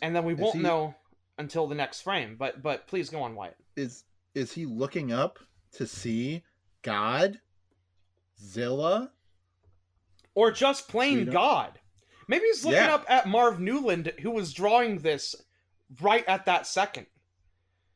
and 0.02 0.16
then 0.16 0.24
we 0.24 0.34
is 0.34 0.40
won't 0.40 0.56
he... 0.56 0.62
know 0.62 0.96
until 1.38 1.68
the 1.68 1.76
next 1.76 2.02
frame. 2.02 2.36
But 2.38 2.62
but 2.64 2.88
please 2.88 3.10
go 3.10 3.22
on, 3.22 3.36
Wyatt. 3.36 3.58
Is 3.76 4.06
is 4.34 4.54
he 4.54 4.66
looking 4.66 5.12
up 5.12 5.40
to 5.74 5.86
see 5.86 6.44
God, 6.82 7.40
Zilla, 8.42 9.12
or 10.38 10.52
just 10.52 10.88
plain 10.88 11.32
God. 11.32 11.80
Maybe 12.28 12.46
he's 12.46 12.64
looking 12.64 12.80
yeah. 12.80 12.94
up 12.94 13.06
at 13.10 13.28
Marv 13.28 13.60
Newland, 13.60 14.14
who 14.22 14.30
was 14.30 14.54
drawing 14.54 15.00
this 15.00 15.34
right 16.00 16.24
at 16.28 16.46
that 16.46 16.64
2nd 16.64 17.08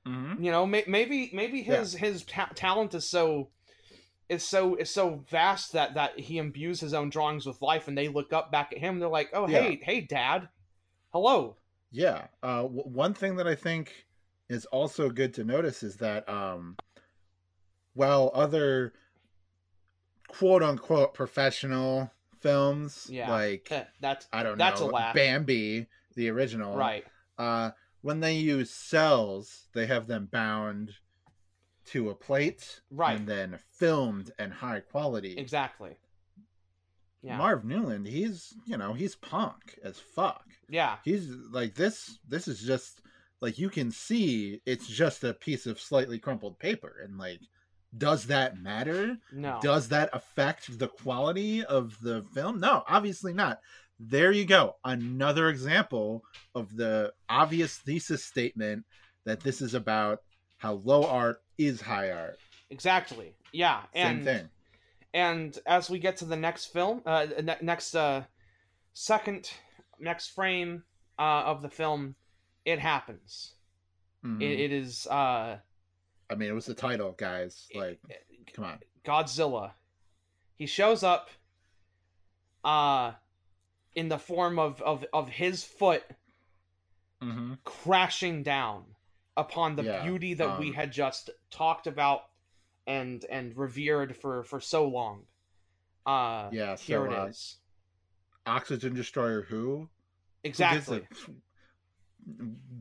mm-hmm. 0.08 0.43
You 0.43 0.49
know, 0.49 0.65
may- 0.65 0.86
maybe 0.88 1.30
maybe 1.34 1.62
his 1.62 1.93
yeah. 1.93 1.99
his 1.99 2.23
ta- 2.23 2.49
talent 2.56 2.95
is 2.95 3.08
so 3.08 3.49
is 4.27 4.43
so 4.43 4.73
is 4.73 4.89
so 4.89 5.23
vast 5.30 5.73
that 5.73 5.93
that 5.93 6.19
he 6.19 6.39
imbues 6.39 6.80
his 6.80 6.95
own 6.95 7.12
drawings 7.12 7.45
with 7.45 7.62
life, 7.62 7.88
and 7.88 7.95
they 7.95 8.08
look 8.08 8.34
up 8.34 8.51
back 8.51 8.71
at 8.71 8.80
him. 8.80 8.97
they're 8.97 9.08
like, 9.08 9.30
"Oh, 9.34 9.47
yeah. 9.47 9.62
hey, 9.62 9.80
hey, 9.84 10.01
Dad, 10.01 10.49
hello." 11.13 11.58
Yeah. 11.91 12.25
Uh, 12.41 12.63
w- 12.63 12.82
one 12.86 13.13
thing 13.13 13.36
that 13.36 13.47
I 13.47 13.54
think 13.54 14.08
is 14.49 14.65
also 14.65 15.12
good 15.12 15.36
to 15.36 15.43
notice 15.43 15.84
is 15.84 15.97
that 15.97 16.27
um, 16.27 16.75
while 17.93 18.32
other 18.34 18.93
quote 20.27 20.63
unquote 20.63 21.13
professional 21.13 22.10
films. 22.41 23.08
Yeah, 23.10 23.30
like 23.30 23.71
that's 23.99 24.27
I 24.34 24.43
don't 24.43 24.58
that's 24.58 24.82
know. 24.82 24.89
A 24.89 24.91
laugh. 24.91 25.15
Bambi, 25.15 25.88
the 26.15 26.30
original. 26.30 26.75
Right. 26.75 27.06
Uh, 27.38 27.71
when 28.01 28.19
they 28.19 28.34
use 28.34 28.71
cels, 28.71 29.67
they 29.73 29.86
have 29.86 30.08
them 30.08 30.27
bound 30.32 30.91
to 31.86 32.10
a 32.10 32.15
plate, 32.15 32.82
right, 32.89 33.17
and 33.17 33.27
then 33.27 33.60
filmed 33.71 34.32
and 34.39 34.54
high 34.54 34.80
quality. 34.80 35.38
Exactly. 35.38 35.97
yeah. 37.21 37.38
Marv 37.38 37.63
Newland, 37.65 38.08
he's 38.08 38.54
you 38.65 38.77
know 38.77 38.93
he's 38.93 39.15
punk 39.15 39.80
as 39.84 39.99
fuck. 39.99 40.45
Yeah, 40.69 40.97
he's 41.04 41.27
like 41.51 41.75
this. 41.75 42.19
This 42.27 42.47
is 42.47 42.62
just 42.62 43.01
like 43.41 43.58
you 43.58 43.69
can 43.69 43.91
see 43.91 44.62
it's 44.65 44.88
just 44.88 45.23
a 45.23 45.34
piece 45.34 45.65
of 45.65 45.80
slightly 45.80 46.19
crumpled 46.19 46.60
paper, 46.60 47.01
and 47.04 47.17
like, 47.17 47.41
does 47.97 48.25
that 48.27 48.58
matter? 48.58 49.17
No. 49.32 49.60
Does 49.62 49.89
that 49.89 50.10
affect 50.13 50.80
the 50.80 50.88
quality 50.88 51.63
of 51.63 51.97
the 52.01 52.23
film? 52.34 52.60
No, 52.60 52.84
obviously 52.88 53.34
not. 53.34 53.60
There 53.99 54.32
you 54.32 54.45
go, 54.45 54.77
another 54.84 55.49
example 55.49 56.23
of 56.56 56.75
the 56.75 57.13
obvious 57.30 57.77
thesis 57.77 58.23
statement 58.23 58.86
that 59.25 59.41
this 59.41 59.62
is 59.62 59.75
about 59.75 60.23
how 60.58 60.82
low 60.84 61.06
art 61.06 61.41
is 61.58 61.82
high 61.82 62.10
art. 62.10 62.39
Exactly. 62.71 63.36
Yeah. 63.51 63.82
And, 63.93 64.19
Same 64.19 64.25
thing 64.25 64.49
and 65.13 65.58
as 65.65 65.89
we 65.89 65.99
get 65.99 66.17
to 66.17 66.25
the 66.25 66.36
next 66.36 66.67
film, 66.67 67.01
uh, 67.06 67.27
ne- 67.41 67.58
next 67.62 67.95
uh, 67.95 68.23
second, 68.93 69.51
next 69.99 70.30
frame 70.30 70.84
uh, 71.19 71.43
of 71.45 71.62
the 71.62 71.69
film, 71.69 72.15
it 72.65 72.80
happens. 72.80 73.54
Mm-hmm. 74.25 74.41
It, 74.41 74.60
it 74.60 74.71
is. 74.71 75.08
Uh, 75.08 75.58
I 76.31 76.35
mean, 76.35 76.49
it 76.49 76.53
was 76.53 76.65
the 76.65 76.73
title, 76.73 77.13
guys. 77.17 77.67
Like, 77.75 77.99
come 78.53 78.65
on, 78.65 78.79
Godzilla. 79.05 79.71
He 80.55 80.65
shows 80.65 81.03
up. 81.03 81.29
Uh, 82.63 83.13
in 83.95 84.09
the 84.09 84.17
form 84.17 84.59
of 84.59 84.81
of 84.81 85.05
of 85.13 85.29
his 85.29 85.63
foot 85.63 86.03
mm-hmm. 87.21 87.53
crashing 87.63 88.43
down 88.43 88.83
upon 89.37 89.75
the 89.75 89.83
yeah, 89.83 90.03
beauty 90.03 90.33
that 90.33 90.49
um, 90.49 90.59
we 90.59 90.71
had 90.71 90.91
just 90.91 91.29
talked 91.49 91.87
about 91.87 92.23
and 92.87 93.25
and 93.29 93.55
revered 93.57 94.15
for 94.15 94.43
for 94.43 94.59
so 94.59 94.87
long. 94.87 95.23
Uh, 96.05 96.49
yeah, 96.51 96.75
so, 96.75 96.83
here 96.83 97.05
it 97.05 97.13
uh, 97.13 97.25
is. 97.25 97.57
Oxygen 98.45 98.93
Destroyer 98.93 99.43
who? 99.43 99.87
Exactly. 100.43 101.03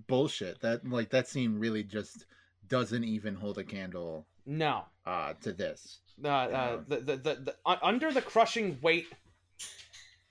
bullshit. 0.06 0.60
That 0.60 0.88
like 0.88 1.10
that 1.10 1.28
scene 1.28 1.58
really 1.58 1.82
just 1.82 2.26
doesn't 2.70 3.04
even 3.04 3.34
hold 3.34 3.58
a 3.58 3.64
candle. 3.64 4.26
No. 4.46 4.84
Uh, 5.04 5.34
to 5.42 5.52
this. 5.52 5.98
Uh, 6.24 6.28
uh, 6.28 6.80
the, 6.88 6.96
the, 6.96 7.16
the, 7.16 7.34
the 7.34 7.54
under 7.64 8.12
the 8.12 8.22
crushing 8.22 8.78
weight 8.80 9.06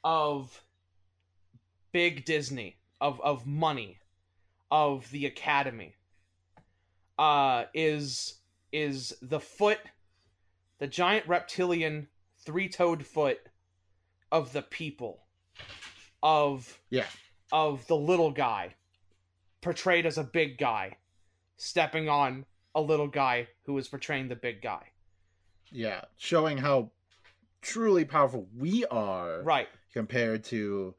of 0.04 0.64
big 1.92 2.26
Disney, 2.26 2.78
of 3.02 3.20
of 3.22 3.46
money, 3.46 3.98
of 4.72 5.10
the 5.12 5.26
Academy, 5.26 5.96
uh, 7.18 7.66
is 7.74 8.36
is 8.72 9.16
the 9.22 9.40
foot, 9.40 9.80
the 10.78 10.88
giant 10.88 11.28
reptilian 11.28 12.08
three 12.38 12.70
toed 12.70 13.06
foot 13.06 13.40
of 14.32 14.54
the 14.54 14.62
people, 14.62 15.22
of 16.22 16.80
yeah, 16.92 17.08
of 17.52 17.86
the 17.88 17.96
little 17.96 18.32
guy, 18.32 18.76
portrayed 19.62 20.06
as 20.06 20.20
a 20.20 20.24
big 20.24 20.60
guy, 20.60 20.98
stepping 21.60 22.10
on 22.10 22.46
a 22.74 22.82
little 22.82 23.08
guy 23.08 23.48
who 23.64 23.78
is 23.78 23.88
portraying 23.88 24.28
the 24.28 24.36
big 24.36 24.62
guy. 24.62 24.88
Yeah, 25.72 26.02
showing 26.18 26.58
how 26.58 26.90
truly 27.62 28.06
powerful 28.06 28.48
we 28.58 28.86
are, 28.86 29.44
right, 29.44 29.68
compared 29.94 30.44
to 30.46 30.96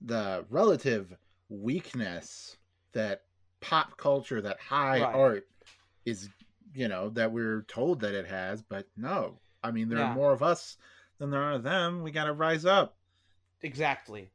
the 0.00 0.44
relative 0.50 1.12
weakness 1.48 2.56
that 2.92 3.22
pop 3.60 3.96
culture, 3.96 4.40
that 4.40 4.60
high 4.60 5.00
right. 5.00 5.14
art 5.14 5.48
is 6.04 6.28
you 6.74 6.88
know 6.88 7.08
that 7.10 7.32
we're 7.32 7.62
told 7.62 8.00
that 8.00 8.14
it 8.14 8.26
has 8.26 8.60
but 8.62 8.86
no 8.96 9.38
i 9.62 9.70
mean 9.70 9.88
there 9.88 9.98
yeah. 9.98 10.10
are 10.10 10.14
more 10.14 10.32
of 10.32 10.42
us 10.42 10.76
than 11.18 11.30
there 11.30 11.42
are 11.42 11.52
of 11.52 11.62
them 11.62 12.02
we 12.02 12.10
got 12.10 12.24
to 12.24 12.32
rise 12.32 12.66
up 12.66 12.96
exactly 13.62 14.30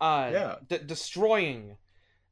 uh 0.00 0.28
yeah 0.32 0.56
d- 0.68 0.80
destroying 0.84 1.76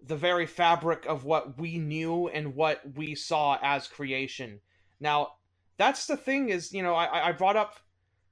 the 0.06 0.16
very 0.16 0.46
fabric 0.46 1.06
of 1.06 1.24
what 1.24 1.58
we 1.58 1.78
knew 1.78 2.28
and 2.28 2.54
what 2.54 2.80
we 2.96 3.14
saw 3.14 3.58
as 3.62 3.86
creation 3.86 4.60
now 5.00 5.32
that's 5.76 6.06
the 6.06 6.16
thing 6.16 6.48
is 6.48 6.72
you 6.72 6.82
know 6.82 6.94
i 6.94 7.28
i 7.28 7.32
brought 7.32 7.56
up 7.56 7.76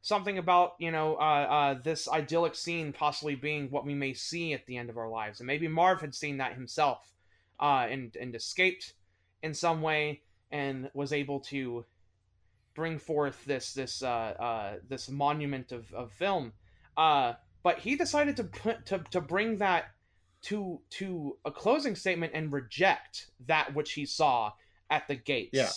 something 0.03 0.39
about 0.39 0.73
you 0.79 0.91
know 0.91 1.15
uh, 1.17 1.47
uh, 1.51 1.75
this 1.83 2.09
idyllic 2.09 2.55
scene 2.55 2.93
possibly 2.93 3.35
being 3.35 3.71
what 3.71 3.85
we 3.85 3.95
may 3.95 4.15
see 4.15 4.55
at 4.55 4.65
the 4.67 4.77
end 4.77 4.89
of 4.89 4.97
our 4.97 5.09
lives 5.09 5.41
and 5.41 5.47
maybe 5.47 5.69
marv 5.69 6.01
had 6.01 6.15
seen 6.15 6.39
that 6.39 6.55
himself 6.55 7.15
uh, 7.61 7.87
and 7.91 8.17
and 8.17 8.35
escaped 8.35 8.95
in 9.43 9.55
some 9.55 9.83
way 9.83 10.23
and 10.51 10.91
was 10.95 11.13
able 11.13 11.41
to 11.41 11.85
bring 12.75 12.99
forth 12.99 13.45
this 13.45 13.75
this 13.75 14.03
uh, 14.03 14.07
uh, 14.07 14.75
this 14.89 15.09
monument 15.09 15.73
of, 15.73 15.93
of 15.93 16.13
film. 16.13 16.53
Uh, 16.97 17.35
but 17.63 17.79
he 17.79 17.97
decided 17.97 18.37
to 18.37 18.45
put 18.45 18.87
to, 18.87 19.05
to 19.11 19.21
bring 19.21 19.59
that 19.59 19.91
to 20.43 20.81
to 20.91 21.37
a 21.45 21.51
closing 21.51 21.95
statement 21.95 22.33
and 22.35 22.53
reject 22.53 23.31
that 23.47 23.75
which 23.75 23.93
he 23.93 24.07
saw 24.07 24.53
at 24.91 25.07
the 25.09 25.15
gates. 25.15 25.51
Yeah. 25.53 25.71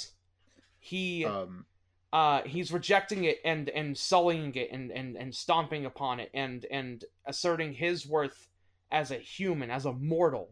He 0.79 1.25
um 1.25 1.65
uh 2.11 2.41
he's 2.43 2.71
rejecting 2.71 3.25
it 3.25 3.39
and 3.43 3.69
and 3.69 3.97
sullying 3.97 4.53
it 4.55 4.71
and 4.71 4.91
and 4.91 5.15
and 5.17 5.33
stomping 5.33 5.85
upon 5.85 6.19
it 6.19 6.29
and 6.33 6.65
and 6.71 7.03
asserting 7.25 7.73
his 7.73 8.05
worth 8.05 8.47
as 8.91 9.11
a 9.11 9.17
human, 9.17 9.69
as 9.69 9.85
a 9.85 9.93
mortal 9.93 10.49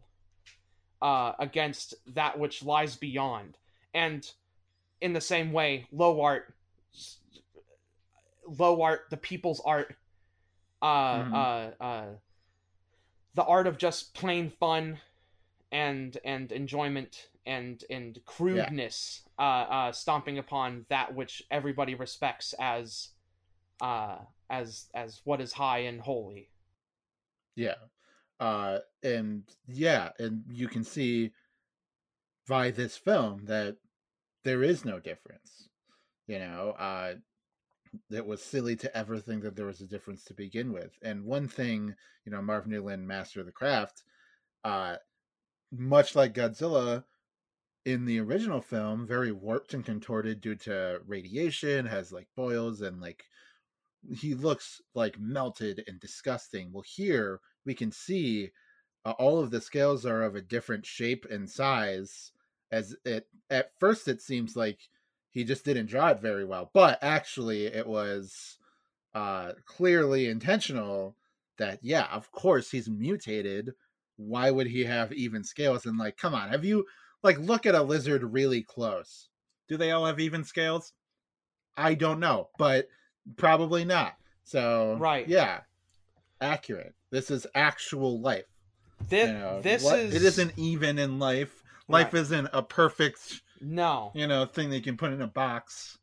uh 1.01 1.33
against 1.39 1.95
that 2.07 2.37
which 2.37 2.63
lies 2.63 2.95
beyond 2.95 3.57
and 3.93 4.31
in 4.99 5.13
the 5.13 5.21
same 5.21 5.51
way 5.51 5.87
low 5.91 6.21
art 6.21 6.53
low 8.57 8.81
art 8.81 9.01
the 9.09 9.17
people's 9.17 9.61
art 9.65 9.95
uh 10.81 11.17
mm-hmm. 11.17 12.13
The 13.35 13.43
art 13.43 13.67
of 13.67 13.77
just 13.77 14.13
plain 14.13 14.49
fun 14.49 14.99
and 15.71 16.17
and 16.23 16.51
enjoyment 16.51 17.29
and 17.45 17.83
and 17.89 18.19
crudeness 18.25 19.21
yeah. 19.39 19.45
uh 19.45 19.73
uh 19.73 19.91
stomping 19.91 20.37
upon 20.37 20.85
that 20.89 21.15
which 21.15 21.41
everybody 21.49 21.95
respects 21.95 22.53
as 22.59 23.09
uh 23.81 24.17
as 24.49 24.87
as 24.93 25.21
what 25.23 25.41
is 25.41 25.53
high 25.53 25.79
and 25.79 26.01
holy 26.01 26.49
yeah 27.55 27.75
uh 28.39 28.79
and 29.01 29.43
yeah 29.67 30.09
and 30.19 30.43
you 30.51 30.67
can 30.67 30.83
see 30.83 31.31
by 32.47 32.69
this 32.69 32.97
film 32.97 33.45
that 33.45 33.77
there 34.43 34.63
is 34.63 34.83
no 34.85 34.99
difference. 34.99 35.69
You 36.27 36.39
know, 36.39 36.75
uh, 36.77 37.13
it 38.09 38.25
was 38.25 38.41
silly 38.41 38.75
to 38.77 38.97
ever 38.97 39.19
think 39.19 39.43
that 39.43 39.55
there 39.55 39.65
was 39.65 39.81
a 39.81 39.87
difference 39.87 40.23
to 40.25 40.33
begin 40.33 40.71
with. 40.71 40.97
And 41.01 41.25
one 41.25 41.47
thing, 41.47 41.95
you 42.25 42.31
know, 42.31 42.41
Marv 42.41 42.67
Newland, 42.67 43.07
master 43.07 43.39
of 43.39 43.45
the 43.45 43.51
craft, 43.51 44.03
uh, 44.63 44.97
much 45.71 46.15
like 46.15 46.33
Godzilla 46.33 47.03
in 47.85 48.05
the 48.05 48.19
original 48.19 48.61
film, 48.61 49.07
very 49.07 49.31
warped 49.31 49.73
and 49.73 49.85
contorted 49.85 50.41
due 50.41 50.55
to 50.55 51.01
radiation, 51.05 51.85
has 51.85 52.11
like 52.11 52.27
boils 52.35 52.81
and 52.81 53.01
like 53.01 53.23
he 54.15 54.33
looks 54.33 54.81
like 54.95 55.19
melted 55.19 55.83
and 55.87 55.99
disgusting. 55.99 56.71
Well, 56.71 56.83
here 56.85 57.39
we 57.65 57.73
can 57.73 57.91
see 57.91 58.51
uh, 59.05 59.11
all 59.11 59.39
of 59.39 59.51
the 59.51 59.61
scales 59.61 60.05
are 60.05 60.23
of 60.23 60.35
a 60.35 60.41
different 60.41 60.85
shape 60.85 61.25
and 61.29 61.49
size 61.49 62.31
as 62.71 62.95
it 63.03 63.27
at 63.49 63.71
first 63.79 64.07
it 64.07 64.21
seems 64.21 64.55
like 64.55 64.79
he 65.31 65.43
just 65.43 65.65
didn't 65.65 65.87
draw 65.87 66.09
it 66.09 66.19
very 66.19 66.45
well 66.45 66.69
but 66.73 66.99
actually 67.01 67.65
it 67.65 67.87
was 67.87 68.57
uh 69.13 69.51
clearly 69.65 70.27
intentional 70.27 71.15
that 71.57 71.79
yeah 71.81 72.07
of 72.11 72.31
course 72.31 72.71
he's 72.71 72.89
mutated. 72.89 73.73
Why 74.17 74.51
would 74.51 74.67
he 74.67 74.83
have 74.83 75.11
even 75.13 75.43
scales? 75.43 75.85
And 75.85 75.97
like 75.97 76.17
come 76.17 76.33
on 76.33 76.49
have 76.49 76.65
you 76.65 76.85
like 77.23 77.39
look 77.39 77.65
at 77.65 77.75
a 77.75 77.83
lizard 77.83 78.23
really 78.23 78.63
close. 78.63 79.29
Do 79.67 79.77
they 79.77 79.91
all 79.91 80.05
have 80.05 80.19
even 80.19 80.43
scales? 80.43 80.93
I 81.77 81.93
don't 81.93 82.19
know 82.19 82.49
but 82.57 82.87
probably 83.37 83.85
not. 83.85 84.15
So 84.43 84.97
right. 84.99 85.27
yeah 85.27 85.61
accurate. 86.39 86.95
This 87.11 87.29
is 87.29 87.45
actual 87.53 88.19
life 88.19 88.45
this, 89.09 89.27
you 89.27 89.33
know, 89.33 89.61
this 89.61 89.83
is 89.83 90.15
it 90.15 90.23
isn't 90.23 90.53
even 90.57 90.99
in 90.99 91.19
life. 91.19 91.63
Life 91.87 92.13
right. 92.13 92.21
isn't 92.21 92.49
a 92.53 92.61
perfect 92.61 93.41
no 93.61 94.11
you 94.13 94.27
know 94.27 94.45
thing 94.45 94.69
they 94.69 94.81
can 94.81 94.97
put 94.97 95.13
in 95.13 95.21
a 95.21 95.27
box. 95.27 95.97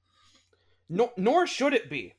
No, 0.88 1.12
nor 1.16 1.46
should 1.46 1.74
it 1.74 1.90
be. 1.90 2.14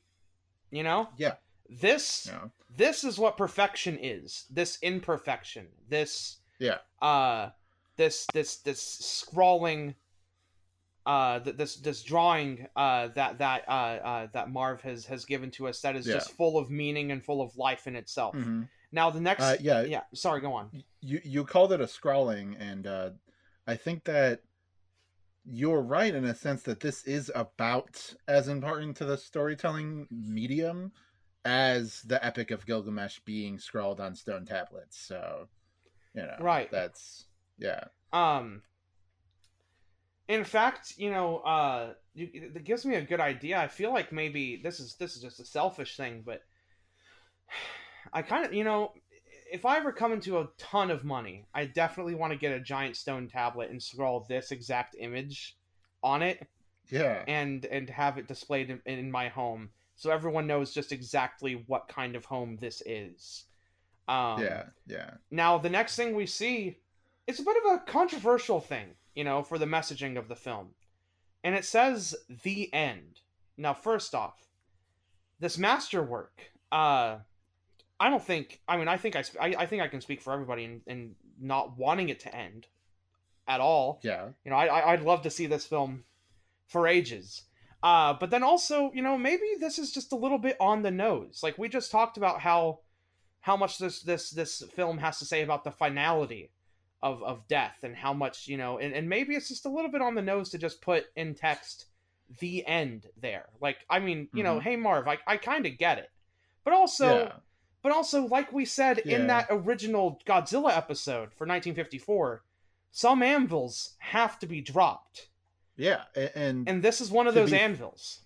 You 0.70 0.82
know. 0.82 1.08
Yeah. 1.16 1.34
This 1.68 2.28
yeah. 2.30 2.48
this 2.76 3.04
is 3.04 3.18
what 3.18 3.36
perfection 3.36 3.98
is. 4.00 4.46
This 4.50 4.78
imperfection. 4.82 5.66
This 5.88 6.38
yeah. 6.58 6.78
Uh, 7.00 7.50
this 7.96 8.26
this 8.32 8.56
this 8.58 8.80
scrawling. 8.80 9.94
Uh, 11.06 11.38
this 11.38 11.76
this 11.76 12.02
drawing 12.02 12.68
uh, 12.76 13.08
that 13.08 13.38
that 13.38 13.64
uh, 13.66 13.70
uh, 13.70 14.26
that 14.32 14.50
Marv 14.50 14.82
has 14.82 15.06
has 15.06 15.24
given 15.24 15.50
to 15.52 15.66
us 15.66 15.80
that 15.80 15.96
is 15.96 16.06
yeah. 16.06 16.14
just 16.14 16.32
full 16.32 16.58
of 16.58 16.70
meaning 16.70 17.10
and 17.10 17.24
full 17.24 17.40
of 17.40 17.56
life 17.56 17.86
in 17.86 17.96
itself. 17.96 18.36
Mm-hmm. 18.36 18.62
Now 18.92 19.10
the 19.10 19.20
next, 19.20 19.42
uh, 19.42 19.56
yeah, 19.60 19.82
yeah. 19.82 20.02
Sorry, 20.14 20.40
go 20.40 20.52
on. 20.52 20.68
You 21.00 21.20
you 21.24 21.44
called 21.44 21.72
it 21.72 21.80
a 21.80 21.88
scrawling, 21.88 22.56
and 22.60 22.86
uh, 22.86 23.10
I 23.66 23.76
think 23.76 24.04
that 24.04 24.42
you're 25.44 25.82
right 25.82 26.14
in 26.14 26.24
a 26.24 26.34
sense 26.34 26.62
that 26.62 26.80
this 26.80 27.04
is 27.04 27.30
about 27.34 28.14
as 28.28 28.48
important 28.48 28.96
to 28.98 29.04
the 29.04 29.16
storytelling 29.16 30.06
medium 30.10 30.92
as 31.44 32.02
the 32.02 32.24
Epic 32.24 32.50
of 32.50 32.66
Gilgamesh 32.66 33.20
being 33.20 33.58
scrawled 33.58 34.00
on 34.00 34.14
stone 34.14 34.44
tablets. 34.44 34.98
So, 34.98 35.48
you 36.14 36.22
know, 36.22 36.36
right. 36.40 36.70
That's 36.70 37.26
yeah. 37.58 37.84
Um. 38.12 38.62
In 40.28 40.44
fact, 40.44 40.94
you 40.96 41.10
know, 41.10 41.38
uh, 41.38 41.94
it 42.14 42.64
gives 42.64 42.86
me 42.86 42.94
a 42.94 43.02
good 43.02 43.18
idea. 43.18 43.58
I 43.58 43.66
feel 43.66 43.92
like 43.92 44.12
maybe 44.12 44.60
this 44.62 44.78
is 44.78 44.94
this 44.94 45.16
is 45.16 45.22
just 45.22 45.40
a 45.40 45.44
selfish 45.44 45.96
thing, 45.96 46.22
but 46.24 46.42
I 48.12 48.22
kind 48.22 48.46
of, 48.46 48.52
you 48.52 48.64
know, 48.64 48.92
if 49.52 49.64
I 49.64 49.76
ever 49.76 49.92
come 49.92 50.12
into 50.12 50.38
a 50.38 50.48
ton 50.58 50.90
of 50.90 51.04
money, 51.04 51.46
I 51.54 51.66
definitely 51.66 52.14
want 52.14 52.32
to 52.32 52.38
get 52.38 52.52
a 52.52 52.60
giant 52.60 52.96
stone 52.96 53.28
tablet 53.28 53.70
and 53.70 53.82
scroll 53.82 54.26
this 54.28 54.50
exact 54.50 54.96
image 54.98 55.56
on 56.02 56.22
it. 56.22 56.46
Yeah. 56.90 57.22
And 57.28 57.64
and 57.66 57.88
have 57.90 58.18
it 58.18 58.26
displayed 58.28 58.70
in, 58.70 58.80
in 58.84 59.10
my 59.10 59.28
home 59.28 59.70
so 60.00 60.10
everyone 60.10 60.46
knows 60.46 60.72
just 60.72 60.92
exactly 60.92 61.62
what 61.66 61.86
kind 61.86 62.16
of 62.16 62.24
home 62.24 62.56
this 62.58 62.82
is. 62.86 63.44
Um, 64.08 64.40
yeah, 64.40 64.62
yeah. 64.86 65.10
Now 65.30 65.58
the 65.58 65.68
next 65.68 65.94
thing 65.94 66.14
we 66.14 66.24
see, 66.24 66.78
it's 67.26 67.38
a 67.38 67.44
bit 67.44 67.58
of 67.58 67.72
a 67.74 67.78
controversial 67.80 68.60
thing, 68.60 68.94
you 69.14 69.24
know, 69.24 69.42
for 69.42 69.58
the 69.58 69.66
messaging 69.66 70.16
of 70.16 70.26
the 70.26 70.34
film, 70.34 70.68
and 71.44 71.54
it 71.54 71.66
says 71.66 72.16
the 72.42 72.72
end. 72.72 73.20
Now, 73.58 73.74
first 73.74 74.14
off, 74.14 74.48
this 75.38 75.58
masterwork. 75.58 76.40
Uh, 76.72 77.18
I 78.00 78.08
don't 78.08 78.24
think. 78.24 78.60
I 78.66 78.78
mean, 78.78 78.88
I 78.88 78.96
think 78.96 79.14
I, 79.14 79.22
I, 79.38 79.54
I 79.58 79.66
think 79.66 79.82
I 79.82 79.88
can 79.88 80.00
speak 80.00 80.22
for 80.22 80.32
everybody 80.32 80.64
in, 80.64 80.80
in 80.86 81.14
not 81.38 81.76
wanting 81.76 82.08
it 82.08 82.20
to 82.20 82.34
end 82.34 82.66
at 83.46 83.60
all. 83.60 84.00
Yeah. 84.02 84.28
You 84.44 84.50
know, 84.50 84.56
I, 84.56 84.92
I'd 84.92 85.02
love 85.02 85.22
to 85.22 85.30
see 85.30 85.46
this 85.46 85.66
film 85.66 86.04
for 86.66 86.88
ages. 86.88 87.42
Uh, 87.82 88.14
but 88.14 88.30
then 88.30 88.42
also, 88.42 88.90
you 88.94 89.02
know, 89.02 89.18
maybe 89.18 89.44
this 89.58 89.78
is 89.78 89.92
just 89.92 90.12
a 90.12 90.16
little 90.16 90.38
bit 90.38 90.56
on 90.60 90.82
the 90.82 90.90
nose. 90.90 91.40
Like 91.42 91.58
we 91.58 91.68
just 91.68 91.90
talked 91.90 92.16
about 92.16 92.40
how 92.40 92.80
how 93.40 93.56
much 93.56 93.78
this 93.78 94.02
this 94.02 94.30
this 94.30 94.62
film 94.74 94.98
has 94.98 95.18
to 95.18 95.24
say 95.24 95.42
about 95.42 95.64
the 95.64 95.70
finality 95.70 96.50
of 97.02 97.22
of 97.22 97.48
death 97.48 97.78
and 97.82 97.96
how 97.96 98.12
much 98.12 98.46
you 98.46 98.56
know, 98.56 98.78
and, 98.78 98.94
and 98.94 99.08
maybe 99.08 99.34
it's 99.34 99.48
just 99.48 99.66
a 99.66 99.70
little 99.70 99.90
bit 99.90 100.02
on 100.02 100.14
the 100.14 100.22
nose 100.22 100.50
to 100.50 100.58
just 100.58 100.80
put 100.80 101.06
in 101.16 101.34
text 101.34 101.86
the 102.38 102.64
end 102.66 103.06
there. 103.20 103.46
Like, 103.60 103.78
I 103.88 103.98
mean, 103.98 104.28
you 104.32 104.42
mm-hmm. 104.42 104.54
know, 104.54 104.60
hey 104.60 104.76
Marv, 104.76 105.08
I 105.08 105.18
I 105.26 105.36
kind 105.36 105.66
of 105.66 105.76
get 105.76 105.98
it, 105.98 106.10
but 106.64 106.72
also. 106.72 107.24
Yeah. 107.24 107.32
But 107.82 107.92
also, 107.92 108.26
like 108.26 108.52
we 108.52 108.64
said 108.64 109.02
yeah. 109.04 109.16
in 109.16 109.26
that 109.28 109.46
original 109.50 110.20
Godzilla 110.26 110.76
episode 110.76 111.32
for 111.32 111.46
1954, 111.46 112.42
some 112.90 113.22
anvils 113.22 113.96
have 113.98 114.38
to 114.40 114.46
be 114.46 114.60
dropped 114.60 115.28
yeah, 115.80 116.02
and 116.34 116.68
and 116.68 116.82
this 116.82 117.00
is 117.00 117.10
one 117.10 117.26
of 117.26 117.32
those 117.32 117.52
be, 117.52 117.58
anvils. 117.58 118.20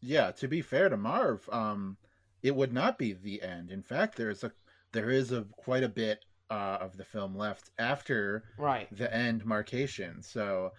Yeah, 0.00 0.32
to 0.32 0.48
be 0.48 0.62
fair 0.62 0.88
to 0.88 0.96
Marv, 0.96 1.48
um, 1.50 1.96
it 2.42 2.56
would 2.56 2.72
not 2.72 2.98
be 2.98 3.12
the 3.12 3.40
end. 3.40 3.70
In 3.70 3.82
fact, 3.84 4.16
there's 4.16 4.42
a 4.42 4.50
there 4.90 5.08
is 5.08 5.30
a 5.30 5.46
quite 5.52 5.84
a 5.84 5.88
bit 5.88 6.24
uh, 6.50 6.78
of 6.80 6.96
the 6.96 7.04
film 7.04 7.36
left 7.36 7.70
after 7.78 8.42
right 8.58 8.88
the 8.90 9.14
end 9.14 9.46
markation. 9.46 10.22
So, 10.22 10.72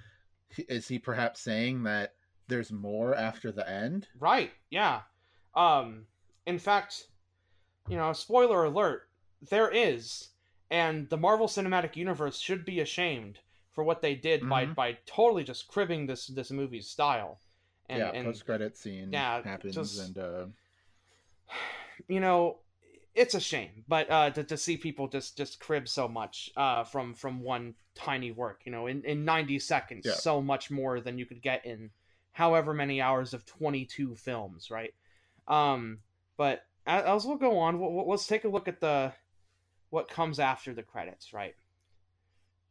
is 0.57 0.89
he 0.89 0.99
perhaps 0.99 1.39
saying 1.39 1.84
that 1.84 2.15
there's 2.49 2.74
more 2.74 3.15
after 3.15 3.53
the 3.53 3.70
end? 3.70 4.09
Right. 4.20 4.51
Yeah. 4.70 5.03
Um. 5.55 6.05
In 6.45 6.59
fact, 6.59 7.05
you 7.88 7.98
know, 7.98 8.14
spoiler 8.14 8.66
alert, 8.66 9.08
there 9.50 9.70
is, 9.70 10.30
and 10.70 11.10
the 11.10 11.18
Marvel 11.18 11.48
Cinematic 11.48 11.96
Universe 11.96 12.40
should 12.40 12.66
be 12.66 12.80
ashamed 12.80 13.40
for 13.72 13.84
what 13.84 14.02
they 14.02 14.16
did 14.16 14.42
mm-hmm. 14.42 14.50
by 14.50 14.66
by 14.66 14.98
totally 15.06 15.44
just 15.44 15.68
cribbing 15.68 16.06
this 16.06 16.28
this 16.28 16.52
movie's 16.52 16.88
style. 16.88 17.40
And, 17.88 18.00
yeah, 18.00 18.24
post 18.24 18.46
credit 18.46 18.78
scene 18.78 19.10
yeah, 19.12 19.42
happens 19.42 19.74
just, 19.74 20.00
and 20.00 20.18
uh... 20.18 20.46
you 22.08 22.20
know 22.20 22.58
it's 23.16 23.34
a 23.34 23.40
shame, 23.40 23.84
but 23.88 24.10
uh, 24.10 24.30
to, 24.32 24.44
to 24.44 24.58
see 24.58 24.78
people 24.78 25.08
just 25.08 25.36
just 25.36 25.60
crib 25.60 25.88
so 25.88 26.08
much 26.08 26.50
uh, 26.56 26.84
from 26.84 27.14
from 27.14 27.42
one 27.42 27.74
tiny 27.96 28.32
work, 28.32 28.62
you 28.66 28.72
know, 28.72 28.88
in, 28.88 29.04
in 29.04 29.26
ninety 29.26 29.60
seconds, 29.60 30.06
yeah. 30.06 30.14
so 30.14 30.42
much 30.42 30.72
more 30.72 31.02
than 31.02 31.18
you 31.18 31.26
could 31.26 31.42
get 31.42 31.66
in 31.66 31.90
however 32.32 32.74
many 32.74 33.02
hours 33.02 33.34
of 33.34 33.46
twenty 33.46 33.86
two 33.86 34.16
films, 34.16 34.70
right? 34.70 34.94
Um, 35.48 36.00
but 36.38 36.66
as 36.86 37.26
we'll 37.26 37.38
go 37.38 37.60
on, 37.60 37.80
we'll, 37.80 38.08
let's 38.08 38.28
take 38.28 38.44
a 38.44 38.50
look 38.50 38.68
at 38.68 38.82
the 38.82 39.14
what 39.90 40.08
comes 40.10 40.40
after 40.40 40.74
the 40.74 40.84
credits, 40.84 41.34
right? 41.34 41.56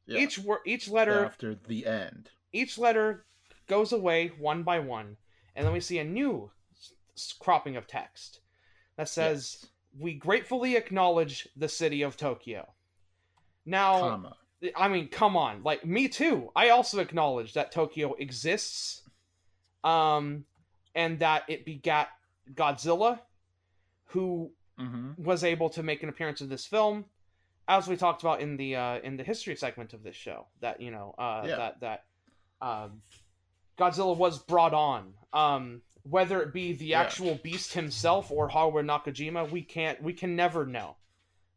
Yeah. 0.06 0.20
Each 0.20 0.38
word, 0.38 0.60
each 0.64 0.88
letter 0.88 1.24
after 1.24 1.54
the 1.54 1.86
end. 1.86 2.30
Each 2.52 2.78
letter 2.78 3.26
goes 3.66 3.92
away 3.92 4.32
one 4.38 4.62
by 4.62 4.78
one, 4.78 5.16
and 5.54 5.66
then 5.66 5.72
we 5.72 5.80
see 5.80 5.98
a 5.98 6.04
new 6.04 6.50
cropping 7.40 7.76
of 7.76 7.86
text 7.86 8.40
that 8.96 9.08
says, 9.08 9.58
yes. 9.60 9.70
"We 9.98 10.14
gratefully 10.14 10.76
acknowledge 10.76 11.48
the 11.56 11.68
city 11.68 12.02
of 12.02 12.16
Tokyo." 12.16 12.72
Now, 13.66 14.00
Comma. 14.00 14.36
I 14.74 14.88
mean, 14.88 15.08
come 15.08 15.36
on, 15.36 15.62
like 15.62 15.84
me 15.84 16.08
too. 16.08 16.50
I 16.56 16.70
also 16.70 17.00
acknowledge 17.00 17.52
that 17.52 17.70
Tokyo 17.70 18.14
exists, 18.14 19.02
um, 19.84 20.46
and 20.94 21.18
that 21.18 21.44
it 21.48 21.64
begat 21.66 22.08
Godzilla, 22.54 23.20
who 24.08 24.50
mm-hmm. 24.78 25.22
was 25.22 25.44
able 25.44 25.70
to 25.70 25.82
make 25.82 26.02
an 26.02 26.08
appearance 26.08 26.40
in 26.40 26.48
this 26.48 26.66
film 26.66 27.04
as 27.68 27.86
we 27.86 27.96
talked 27.96 28.22
about 28.22 28.40
in 28.40 28.56
the 28.56 28.76
uh, 28.76 28.98
in 29.00 29.16
the 29.16 29.22
history 29.22 29.54
segment 29.54 29.92
of 29.92 30.02
this 30.02 30.16
show, 30.16 30.46
that 30.60 30.80
you 30.80 30.90
know 30.90 31.14
uh, 31.18 31.44
yeah. 31.46 31.56
that 31.56 31.80
that 31.80 32.04
um, 32.60 33.02
Godzilla 33.78 34.16
was 34.16 34.38
brought 34.38 34.74
on. 34.74 35.12
Um, 35.32 35.82
whether 36.04 36.40
it 36.40 36.54
be 36.54 36.72
the 36.72 36.86
yeah. 36.86 37.00
actual 37.02 37.38
beast 37.42 37.74
himself 37.74 38.30
or 38.30 38.48
Haruo 38.48 38.82
Nakajima, 38.82 39.50
we 39.50 39.62
can't 39.62 40.02
we 40.02 40.14
can 40.14 40.34
never 40.34 40.64
know. 40.64 40.96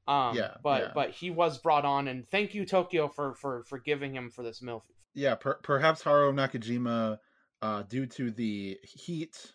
Um, 0.07 0.35
yeah, 0.35 0.55
but 0.61 0.81
yeah. 0.81 0.91
but 0.93 1.11
he 1.11 1.31
was 1.31 1.57
brought 1.57 1.85
on, 1.85 2.09
and 2.09 2.27
thank 2.29 2.53
you 2.53 2.65
Tokyo 2.65 3.07
for 3.07 3.33
for 3.35 3.63
for 3.63 3.79
giving 3.79 4.13
him 4.13 4.29
for 4.29 4.43
this 4.43 4.59
MILF. 4.59 4.81
Yeah, 5.13 5.35
per- 5.35 5.59
perhaps 5.63 6.03
Haruo 6.03 6.33
Nakajima, 6.33 7.19
uh, 7.61 7.83
due 7.83 8.05
to 8.07 8.31
the 8.31 8.77
heat 8.83 9.53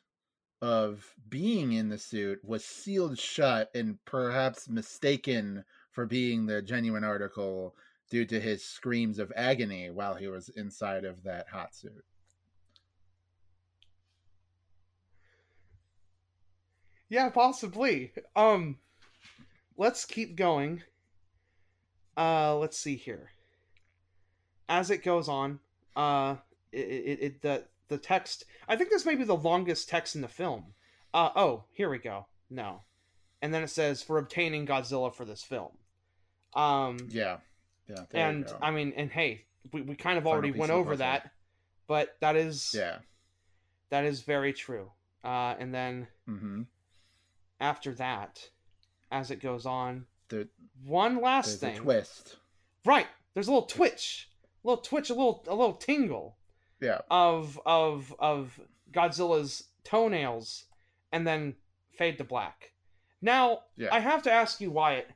of 0.62 1.14
being 1.28 1.72
in 1.72 1.88
the 1.88 1.98
suit, 1.98 2.44
was 2.44 2.64
sealed 2.64 3.18
shut 3.18 3.70
and 3.74 4.02
perhaps 4.04 4.68
mistaken 4.68 5.64
for 5.90 6.06
being 6.06 6.46
the 6.46 6.62
genuine 6.62 7.04
article 7.04 7.74
due 8.10 8.24
to 8.24 8.40
his 8.40 8.64
screams 8.64 9.18
of 9.18 9.32
agony 9.34 9.90
while 9.90 10.14
he 10.14 10.28
was 10.28 10.48
inside 10.50 11.04
of 11.04 11.22
that 11.24 11.48
hot 11.48 11.74
suit. 11.74 12.04
Yeah, 17.08 17.28
possibly. 17.30 18.12
Um 18.34 18.78
let's 19.76 20.04
keep 20.04 20.36
going. 20.36 20.82
Uh 22.16 22.56
let's 22.56 22.78
see 22.78 22.96
here. 22.96 23.30
As 24.68 24.90
it 24.90 25.04
goes 25.04 25.28
on, 25.28 25.60
uh 25.94 26.36
it, 26.72 26.78
it, 26.78 27.18
it 27.22 27.42
the 27.42 27.64
the 27.88 27.98
text 27.98 28.44
I 28.68 28.76
think 28.76 28.90
this 28.90 29.06
may 29.06 29.14
be 29.14 29.24
the 29.24 29.36
longest 29.36 29.88
text 29.88 30.14
in 30.14 30.20
the 30.20 30.28
film. 30.28 30.74
Uh 31.12 31.30
oh, 31.36 31.64
here 31.72 31.88
we 31.88 31.98
go. 31.98 32.26
No. 32.50 32.82
And 33.42 33.52
then 33.52 33.62
it 33.62 33.70
says 33.70 34.02
for 34.02 34.18
obtaining 34.18 34.66
Godzilla 34.66 35.14
for 35.14 35.24
this 35.24 35.42
film. 35.42 35.72
Um, 36.54 36.96
yeah, 37.10 37.36
yeah. 37.88 38.04
And 38.12 38.50
I 38.62 38.70
mean, 38.70 38.94
and 38.96 39.10
hey, 39.10 39.44
we, 39.72 39.82
we 39.82 39.94
kind 39.94 40.16
of 40.16 40.24
Final 40.24 40.38
already 40.38 40.58
went 40.58 40.72
over 40.72 40.96
that, 40.96 41.30
but 41.86 42.16
that 42.20 42.34
is 42.34 42.74
yeah, 42.74 42.98
that 43.90 44.04
is 44.04 44.22
very 44.22 44.52
true. 44.52 44.90
Uh, 45.22 45.54
and 45.58 45.74
then 45.74 46.06
mm-hmm. 46.28 46.62
after 47.60 47.92
that, 47.94 48.48
as 49.12 49.30
it 49.30 49.40
goes 49.40 49.66
on, 49.66 50.06
the, 50.28 50.48
one 50.84 51.20
last 51.20 51.60
thing 51.60 51.76
twist. 51.76 52.36
Right, 52.84 53.06
there's 53.34 53.48
a 53.48 53.52
little 53.52 53.66
twitch, 53.66 54.30
a 54.64 54.68
little 54.68 54.82
twitch, 54.82 55.10
a 55.10 55.14
little 55.14 55.44
a 55.46 55.54
little 55.54 55.74
tingle. 55.74 56.35
Yeah. 56.80 57.00
Of 57.10 57.60
of 57.66 58.14
of 58.18 58.60
Godzilla's 58.92 59.64
toenails, 59.84 60.64
and 61.12 61.26
then 61.26 61.54
fade 61.96 62.18
to 62.18 62.24
black. 62.24 62.72
Now, 63.22 63.60
yeah. 63.76 63.88
I 63.92 64.00
have 64.00 64.22
to 64.24 64.32
ask 64.32 64.60
you, 64.60 64.70
Wyatt 64.70 65.08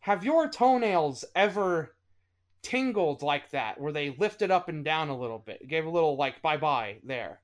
have 0.00 0.24
your 0.24 0.48
toenails 0.48 1.24
ever 1.36 1.94
tingled 2.62 3.22
like 3.22 3.50
that, 3.50 3.80
where 3.80 3.92
they 3.92 4.10
lifted 4.10 4.50
up 4.50 4.68
and 4.68 4.84
down 4.84 5.08
a 5.08 5.16
little 5.16 5.38
bit, 5.38 5.68
gave 5.68 5.86
a 5.86 5.90
little 5.90 6.16
like 6.16 6.42
bye 6.42 6.56
bye 6.56 6.96
there? 7.04 7.40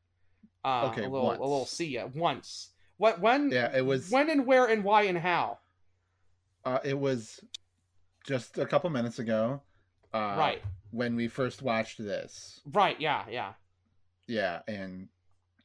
Uh, 0.64 0.88
okay, 0.90 1.04
a 1.04 1.08
little 1.08 1.26
once. 1.26 1.38
a 1.38 1.42
little 1.42 1.66
see 1.66 1.86
ya 1.86 2.08
once. 2.14 2.70
What 2.96 3.20
when? 3.20 3.50
Yeah, 3.50 3.74
it 3.74 3.86
was 3.86 4.10
when 4.10 4.28
and 4.28 4.44
where 4.44 4.66
and 4.66 4.82
why 4.82 5.02
and 5.02 5.18
how. 5.18 5.58
Uh, 6.64 6.80
it 6.84 6.98
was 6.98 7.40
just 8.26 8.58
a 8.58 8.66
couple 8.66 8.90
minutes 8.90 9.20
ago. 9.20 9.62
Uh, 10.12 10.34
right 10.38 10.62
when 10.90 11.16
we 11.16 11.28
first 11.28 11.62
watched 11.62 11.98
this. 11.98 12.60
Right. 12.66 12.98
Yeah. 13.00 13.24
Yeah. 13.30 13.52
Yeah, 14.26 14.60
and 14.68 15.08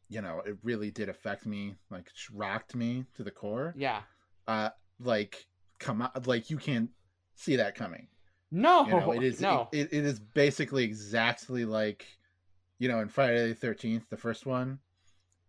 you 0.09 0.21
know 0.21 0.41
it 0.45 0.57
really 0.63 0.91
did 0.91 1.09
affect 1.09 1.45
me, 1.45 1.75
like 1.89 2.09
rocked 2.33 2.75
me 2.75 3.05
to 3.15 3.23
the 3.23 3.31
core. 3.31 3.73
Yeah. 3.77 4.01
Uh, 4.47 4.69
like 4.99 5.45
come 5.79 6.01
out 6.01 6.27
like 6.27 6.49
you 6.49 6.57
can't 6.57 6.89
see 7.35 7.57
that 7.57 7.75
coming. 7.75 8.07
No, 8.51 8.85
you 8.85 8.91
know, 8.91 9.11
it 9.11 9.23
is 9.23 9.41
no. 9.41 9.67
It, 9.71 9.91
it 9.91 10.05
is 10.05 10.19
basically 10.19 10.83
exactly 10.83 11.65
like 11.65 12.05
you 12.79 12.87
know 12.87 12.99
in 12.99 13.09
Friday 13.09 13.49
the 13.49 13.55
Thirteenth, 13.55 14.09
the 14.09 14.17
first 14.17 14.45
one, 14.45 14.79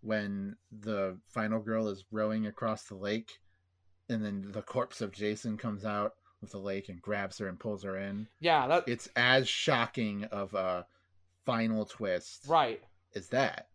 when 0.01 0.57
the 0.73 1.19
final 1.29 1.61
girl 1.61 1.89
is 1.89 2.05
rowing 2.11 2.47
across 2.47 2.85
the 2.85 2.97
lake 2.97 3.31
and 4.09 4.25
then 4.25 4.51
the 4.53 4.63
corpse 4.63 5.01
of 5.01 5.13
Jason 5.13 5.57
comes 5.57 5.85
out 5.85 6.13
the 6.53 6.59
lake 6.59 6.89
and 6.89 7.01
grabs 7.01 7.39
her 7.39 7.49
and 7.49 7.59
pulls 7.59 7.83
her 7.83 7.97
in. 7.97 8.29
Yeah, 8.41 8.67
that 8.67 8.85
it's 8.87 9.09
as 9.17 9.49
shocking 9.49 10.25
of 10.25 10.55
a 10.55 10.87
final 11.45 11.85
twist. 11.85 12.45
Right. 12.49 12.83
Is 13.13 13.29
that. 13.29 13.69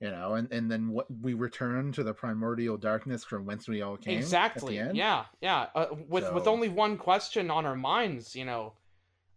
You 0.00 0.10
know, 0.10 0.34
and, 0.34 0.52
and 0.52 0.70
then 0.70 0.90
what 0.90 1.06
we 1.22 1.32
return 1.32 1.92
to 1.92 2.02
the 2.02 2.12
primordial 2.12 2.76
darkness 2.76 3.24
from 3.24 3.46
whence 3.46 3.68
we 3.68 3.80
all 3.80 3.96
came. 3.96 4.18
Exactly. 4.18 4.76
Yeah, 4.76 5.24
yeah. 5.40 5.68
Uh, 5.74 5.86
with 6.08 6.24
so... 6.24 6.34
with 6.34 6.46
only 6.46 6.68
one 6.68 6.98
question 6.98 7.50
on 7.50 7.64
our 7.64 7.76
minds, 7.76 8.36
you 8.36 8.44
know, 8.44 8.74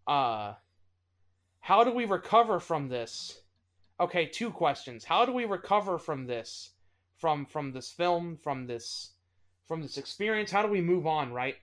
uh, 0.08 0.56
how 1.60 1.84
do 1.84 1.92
we 1.92 2.06
recover 2.06 2.60
from 2.60 2.90
this? 2.90 3.40
Okay, 4.00 4.26
two 4.26 4.50
questions. 4.50 5.06
How 5.06 5.26
do 5.26 5.32
we 5.32 5.46
recover 5.46 5.98
from 5.98 6.26
this? 6.26 6.72
From 7.18 7.46
from 7.46 7.72
this 7.72 7.92
film, 7.92 8.38
from 8.44 8.68
this 8.68 9.12
from 9.68 9.82
this 9.82 9.98
experience? 9.98 10.52
How 10.52 10.64
do 10.64 10.68
we 10.68 10.82
move 10.82 11.08
on, 11.08 11.32
right? 11.32 11.56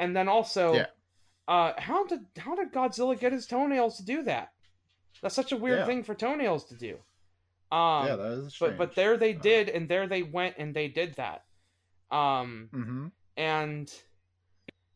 And 0.00 0.16
then 0.16 0.28
also 0.28 0.74
yeah. 0.74 0.86
uh 1.46 1.72
how 1.78 2.06
did 2.06 2.20
how 2.38 2.56
did 2.56 2.72
Godzilla 2.72 3.18
get 3.18 3.32
his 3.32 3.46
toenails 3.46 3.98
to 3.98 4.04
do 4.04 4.22
that? 4.24 4.52
That's 5.22 5.34
such 5.34 5.52
a 5.52 5.56
weird 5.56 5.80
yeah. 5.80 5.86
thing 5.86 6.02
for 6.02 6.14
toenails 6.14 6.64
to 6.64 6.74
do. 6.74 6.94
Um 7.70 8.06
Yeah, 8.06 8.16
that 8.16 8.32
is 8.32 8.54
strange. 8.54 8.78
But 8.78 8.88
but 8.88 8.94
there 8.96 9.16
they 9.16 9.34
uh. 9.36 9.40
did 9.40 9.68
and 9.68 9.88
there 9.88 10.08
they 10.08 10.22
went 10.22 10.56
and 10.58 10.74
they 10.74 10.88
did 10.88 11.14
that. 11.14 11.44
Um 12.10 12.70
mm-hmm. 12.72 13.06
and 13.36 13.92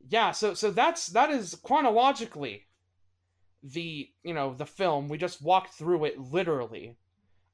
yeah, 0.08 0.32
so 0.32 0.54
so 0.54 0.70
that's 0.70 1.08
that 1.08 1.30
is 1.30 1.54
chronologically 1.62 2.66
the 3.62 4.10
you 4.22 4.34
know 4.34 4.54
the 4.54 4.66
film 4.66 5.08
we 5.08 5.16
just 5.16 5.42
walked 5.42 5.72
through 5.74 6.04
it 6.04 6.20
literally 6.20 6.96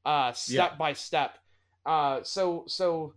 uh 0.04 0.32
step 0.32 0.72
yeah. 0.72 0.76
by 0.76 0.92
step 0.92 1.38
uh 1.86 2.20
so 2.24 2.64
so 2.66 3.14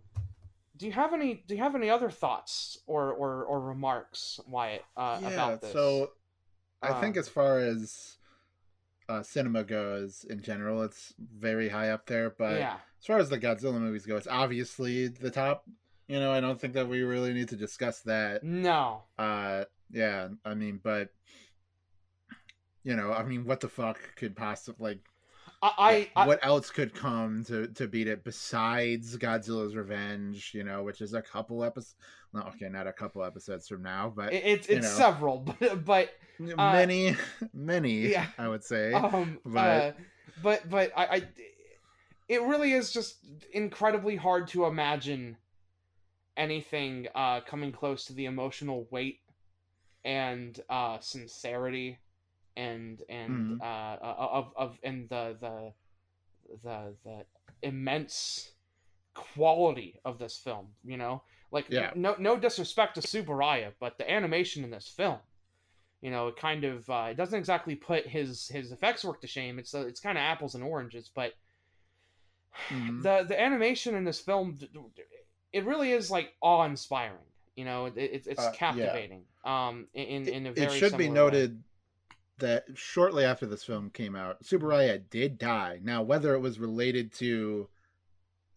do 0.76 0.86
you 0.86 0.92
have 0.92 1.12
any 1.12 1.42
do 1.46 1.54
you 1.54 1.62
have 1.62 1.74
any 1.74 1.90
other 1.90 2.10
thoughts 2.10 2.78
or 2.86 3.12
or, 3.12 3.44
or 3.44 3.60
remarks 3.60 4.40
wyatt 4.48 4.84
uh, 4.96 5.18
yeah, 5.22 5.28
about 5.28 5.60
this 5.60 5.72
so 5.72 6.10
i 6.82 6.88
uh, 6.88 7.00
think 7.00 7.16
as 7.16 7.28
far 7.28 7.58
as 7.58 8.16
uh, 9.08 9.22
cinema 9.22 9.62
goes 9.62 10.24
in 10.30 10.40
general 10.40 10.82
it's 10.82 11.14
very 11.18 11.68
high 11.68 11.90
up 11.90 12.06
there 12.06 12.30
but 12.30 12.58
yeah. 12.58 12.76
as 12.98 13.06
far 13.06 13.18
as 13.18 13.28
the 13.28 13.38
godzilla 13.38 13.78
movies 13.78 14.06
go 14.06 14.16
it's 14.16 14.26
obviously 14.26 15.08
the 15.08 15.30
top 15.30 15.64
you 16.08 16.18
know 16.18 16.32
i 16.32 16.40
don't 16.40 16.60
think 16.60 16.72
that 16.72 16.88
we 16.88 17.02
really 17.02 17.34
need 17.34 17.48
to 17.48 17.56
discuss 17.56 18.00
that 18.00 18.42
no 18.42 19.02
uh 19.18 19.64
yeah 19.90 20.28
i 20.44 20.54
mean 20.54 20.80
but 20.82 21.10
you 22.84 22.94
know, 22.94 23.12
I 23.12 23.24
mean, 23.24 23.44
what 23.46 23.60
the 23.60 23.68
fuck 23.68 23.98
could 24.14 24.36
possibly 24.36 24.90
like? 24.90 25.00
I, 25.64 26.10
I 26.14 26.26
what 26.26 26.44
else 26.44 26.70
could 26.70 26.94
come 26.94 27.42
to 27.44 27.68
to 27.68 27.88
beat 27.88 28.06
it 28.06 28.22
besides 28.22 29.16
Godzilla's 29.16 29.74
Revenge? 29.74 30.52
You 30.52 30.62
know, 30.62 30.82
which 30.82 31.00
is 31.00 31.14
a 31.14 31.22
couple 31.22 31.64
episodes. 31.64 31.94
No, 32.34 32.42
okay, 32.42 32.68
not 32.68 32.86
a 32.86 32.92
couple 32.92 33.24
episodes 33.24 33.66
from 33.68 33.82
now, 33.82 34.12
but 34.14 34.32
it's 34.32 34.66
it's 34.66 34.86
know, 34.86 34.92
several, 34.92 35.38
but 35.60 35.84
but 35.84 36.10
uh, 36.58 36.72
many, 36.72 37.16
many. 37.54 38.08
Yeah, 38.08 38.26
I 38.36 38.48
would 38.48 38.62
say. 38.62 38.92
Um, 38.92 39.38
but 39.44 39.58
uh, 39.58 39.92
but 40.42 40.68
but 40.68 40.92
I, 40.94 41.04
I, 41.06 41.22
it 42.28 42.42
really 42.42 42.72
is 42.72 42.92
just 42.92 43.16
incredibly 43.52 44.16
hard 44.16 44.48
to 44.48 44.66
imagine 44.66 45.38
anything 46.36 47.06
uh 47.14 47.40
coming 47.42 47.70
close 47.70 48.06
to 48.06 48.12
the 48.12 48.24
emotional 48.24 48.88
weight 48.90 49.20
and 50.04 50.60
uh 50.68 50.98
sincerity 50.98 51.96
and 52.56 53.02
and 53.08 53.60
mm-hmm. 53.60 53.62
uh, 53.62 53.96
of 54.16 54.52
of 54.56 54.78
and 54.82 55.08
the 55.08 55.36
the 55.40 55.72
the 56.62 56.94
the 57.04 57.24
immense 57.62 58.50
quality 59.14 60.00
of 60.04 60.18
this 60.18 60.36
film. 60.36 60.68
You 60.84 60.96
know, 60.96 61.22
like 61.50 61.66
yeah. 61.68 61.90
no 61.94 62.16
no 62.18 62.36
disrespect 62.36 62.96
to 62.96 63.00
Tsuburaya, 63.00 63.72
but 63.80 63.98
the 63.98 64.10
animation 64.10 64.64
in 64.64 64.70
this 64.70 64.88
film, 64.88 65.18
you 66.00 66.10
know, 66.10 66.28
it 66.28 66.36
kind 66.36 66.64
of 66.64 66.88
uh, 66.90 67.08
it 67.10 67.16
doesn't 67.16 67.38
exactly 67.38 67.74
put 67.74 68.06
his 68.06 68.48
his 68.48 68.72
effects 68.72 69.04
work 69.04 69.20
to 69.22 69.26
shame. 69.26 69.58
It's 69.58 69.74
uh, 69.74 69.86
it's 69.86 70.00
kind 70.00 70.18
of 70.18 70.22
apples 70.22 70.54
and 70.54 70.62
oranges, 70.62 71.10
but 71.14 71.32
mm-hmm. 72.68 73.00
the 73.00 73.24
the 73.26 73.40
animation 73.40 73.94
in 73.94 74.04
this 74.04 74.20
film, 74.20 74.58
it 75.52 75.64
really 75.64 75.92
is 75.92 76.10
like 76.10 76.34
awe 76.40 76.64
inspiring. 76.64 77.18
You 77.56 77.64
know, 77.64 77.86
it, 77.86 77.96
it 77.96 78.26
it's 78.26 78.40
uh, 78.40 78.50
captivating. 78.52 79.22
Yeah. 79.44 79.68
Um, 79.68 79.86
in 79.94 80.28
in 80.28 80.46
a 80.46 80.52
very 80.52 80.74
it 80.74 80.78
should 80.78 80.96
be 80.96 81.08
noted. 81.08 81.52
Way 81.52 81.58
that 82.38 82.64
shortly 82.74 83.24
after 83.24 83.46
this 83.46 83.64
film 83.64 83.90
came 83.90 84.16
out, 84.16 84.42
Tsuburaya 84.42 85.02
did 85.10 85.38
die. 85.38 85.80
Now, 85.82 86.02
whether 86.02 86.34
it 86.34 86.40
was 86.40 86.58
related 86.58 87.12
to 87.14 87.68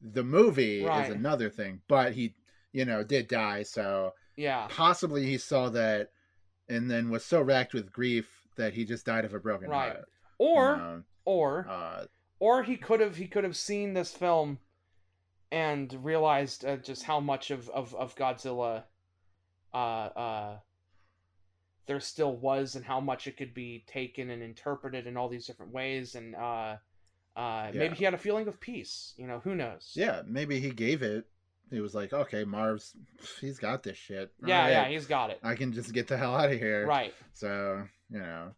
the 0.01 0.23
movie 0.23 0.84
right. 0.84 1.07
is 1.07 1.13
another 1.13 1.49
thing, 1.49 1.82
but 1.88 2.13
he, 2.13 2.36
you 2.71 2.86
know, 2.86 3.03
did 3.03 3.28
die. 3.28 3.63
So 3.63 4.13
yeah, 4.36 4.67
possibly 4.69 5.25
he 5.25 5.38
saw 5.38 5.69
that 5.69 6.11
and 6.69 6.89
then 6.89 7.09
was 7.09 7.25
so 7.25 7.41
racked 7.41 7.73
with 7.73 7.91
grief 7.91 8.47
that 8.55 8.73
he 8.73 8.86
just 8.86 9.05
died 9.05 9.25
of 9.25 9.34
a 9.34 9.39
broken 9.39 9.69
right. 9.69 9.93
heart. 9.93 10.09
Or, 10.38 10.71
you 10.71 10.78
know? 10.78 11.03
or, 11.25 11.67
uh, 11.69 12.05
or 12.39 12.63
he 12.63 12.78
could 12.78 12.99
have 12.99 13.15
he 13.15 13.28
could 13.28 13.43
have 13.43 13.57
seen 13.57 13.93
this 13.93 14.11
film 14.11 14.59
and 15.51 16.03
realized 16.03 16.65
uh, 16.65 16.78
just 16.78 17.03
how 17.03 17.19
much 17.19 17.51
of 17.51 17.69
of, 17.69 17.95
of 17.95 18.15
Godzilla 18.15 18.84
uh, 19.73 19.78
uh, 19.78 20.57
there 21.88 21.99
still 21.99 22.35
was 22.35 22.75
and 22.75 22.85
how 22.85 22.99
much 22.99 23.27
it 23.27 23.38
could 23.38 23.53
be 23.53 23.83
taken 23.88 24.29
and 24.29 24.43
interpreted 24.43 25.07
in 25.07 25.17
all 25.17 25.29
these 25.29 25.47
different 25.47 25.73
ways. 25.73 26.15
And 26.15 26.35
uh 26.35 26.75
uh 27.35 27.71
yeah. 27.71 27.71
maybe 27.73 27.95
he 27.95 28.03
had 28.03 28.13
a 28.13 28.17
feeling 28.17 28.47
of 28.47 28.59
peace 28.59 29.13
you 29.17 29.25
know 29.25 29.39
who 29.43 29.55
knows? 29.55 29.93
Yeah 29.95 30.21
maybe 30.27 30.59
he 30.59 30.69
gave 30.69 31.01
it. 31.01 31.25
He 31.71 31.79
was 31.79 31.95
like 31.95 32.13
okay 32.13 32.43
marv's 32.43 32.93
he's 33.41 33.57
got 33.57 33.83
this 33.83 33.97
shit. 33.97 34.31
All 34.43 34.49
yeah 34.49 34.61
right. 34.63 34.71
yeah 34.71 34.88
he's 34.89 35.05
got 35.05 35.31
it. 35.31 35.39
I 35.43 35.55
can 35.55 35.73
just 35.73 35.93
get 35.93 36.07
the 36.07 36.17
hell 36.17 36.35
out 36.35 36.51
of 36.51 36.59
here. 36.59 36.85
Right. 36.85 37.13
So 37.33 37.83
you 38.11 38.19
know. 38.19 38.51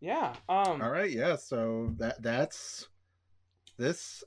Yeah 0.00 0.34
um 0.48 0.82
all 0.82 0.90
right 0.90 1.10
yeah 1.10 1.36
so 1.36 1.94
that 1.98 2.20
that's 2.22 2.88
this 3.78 4.22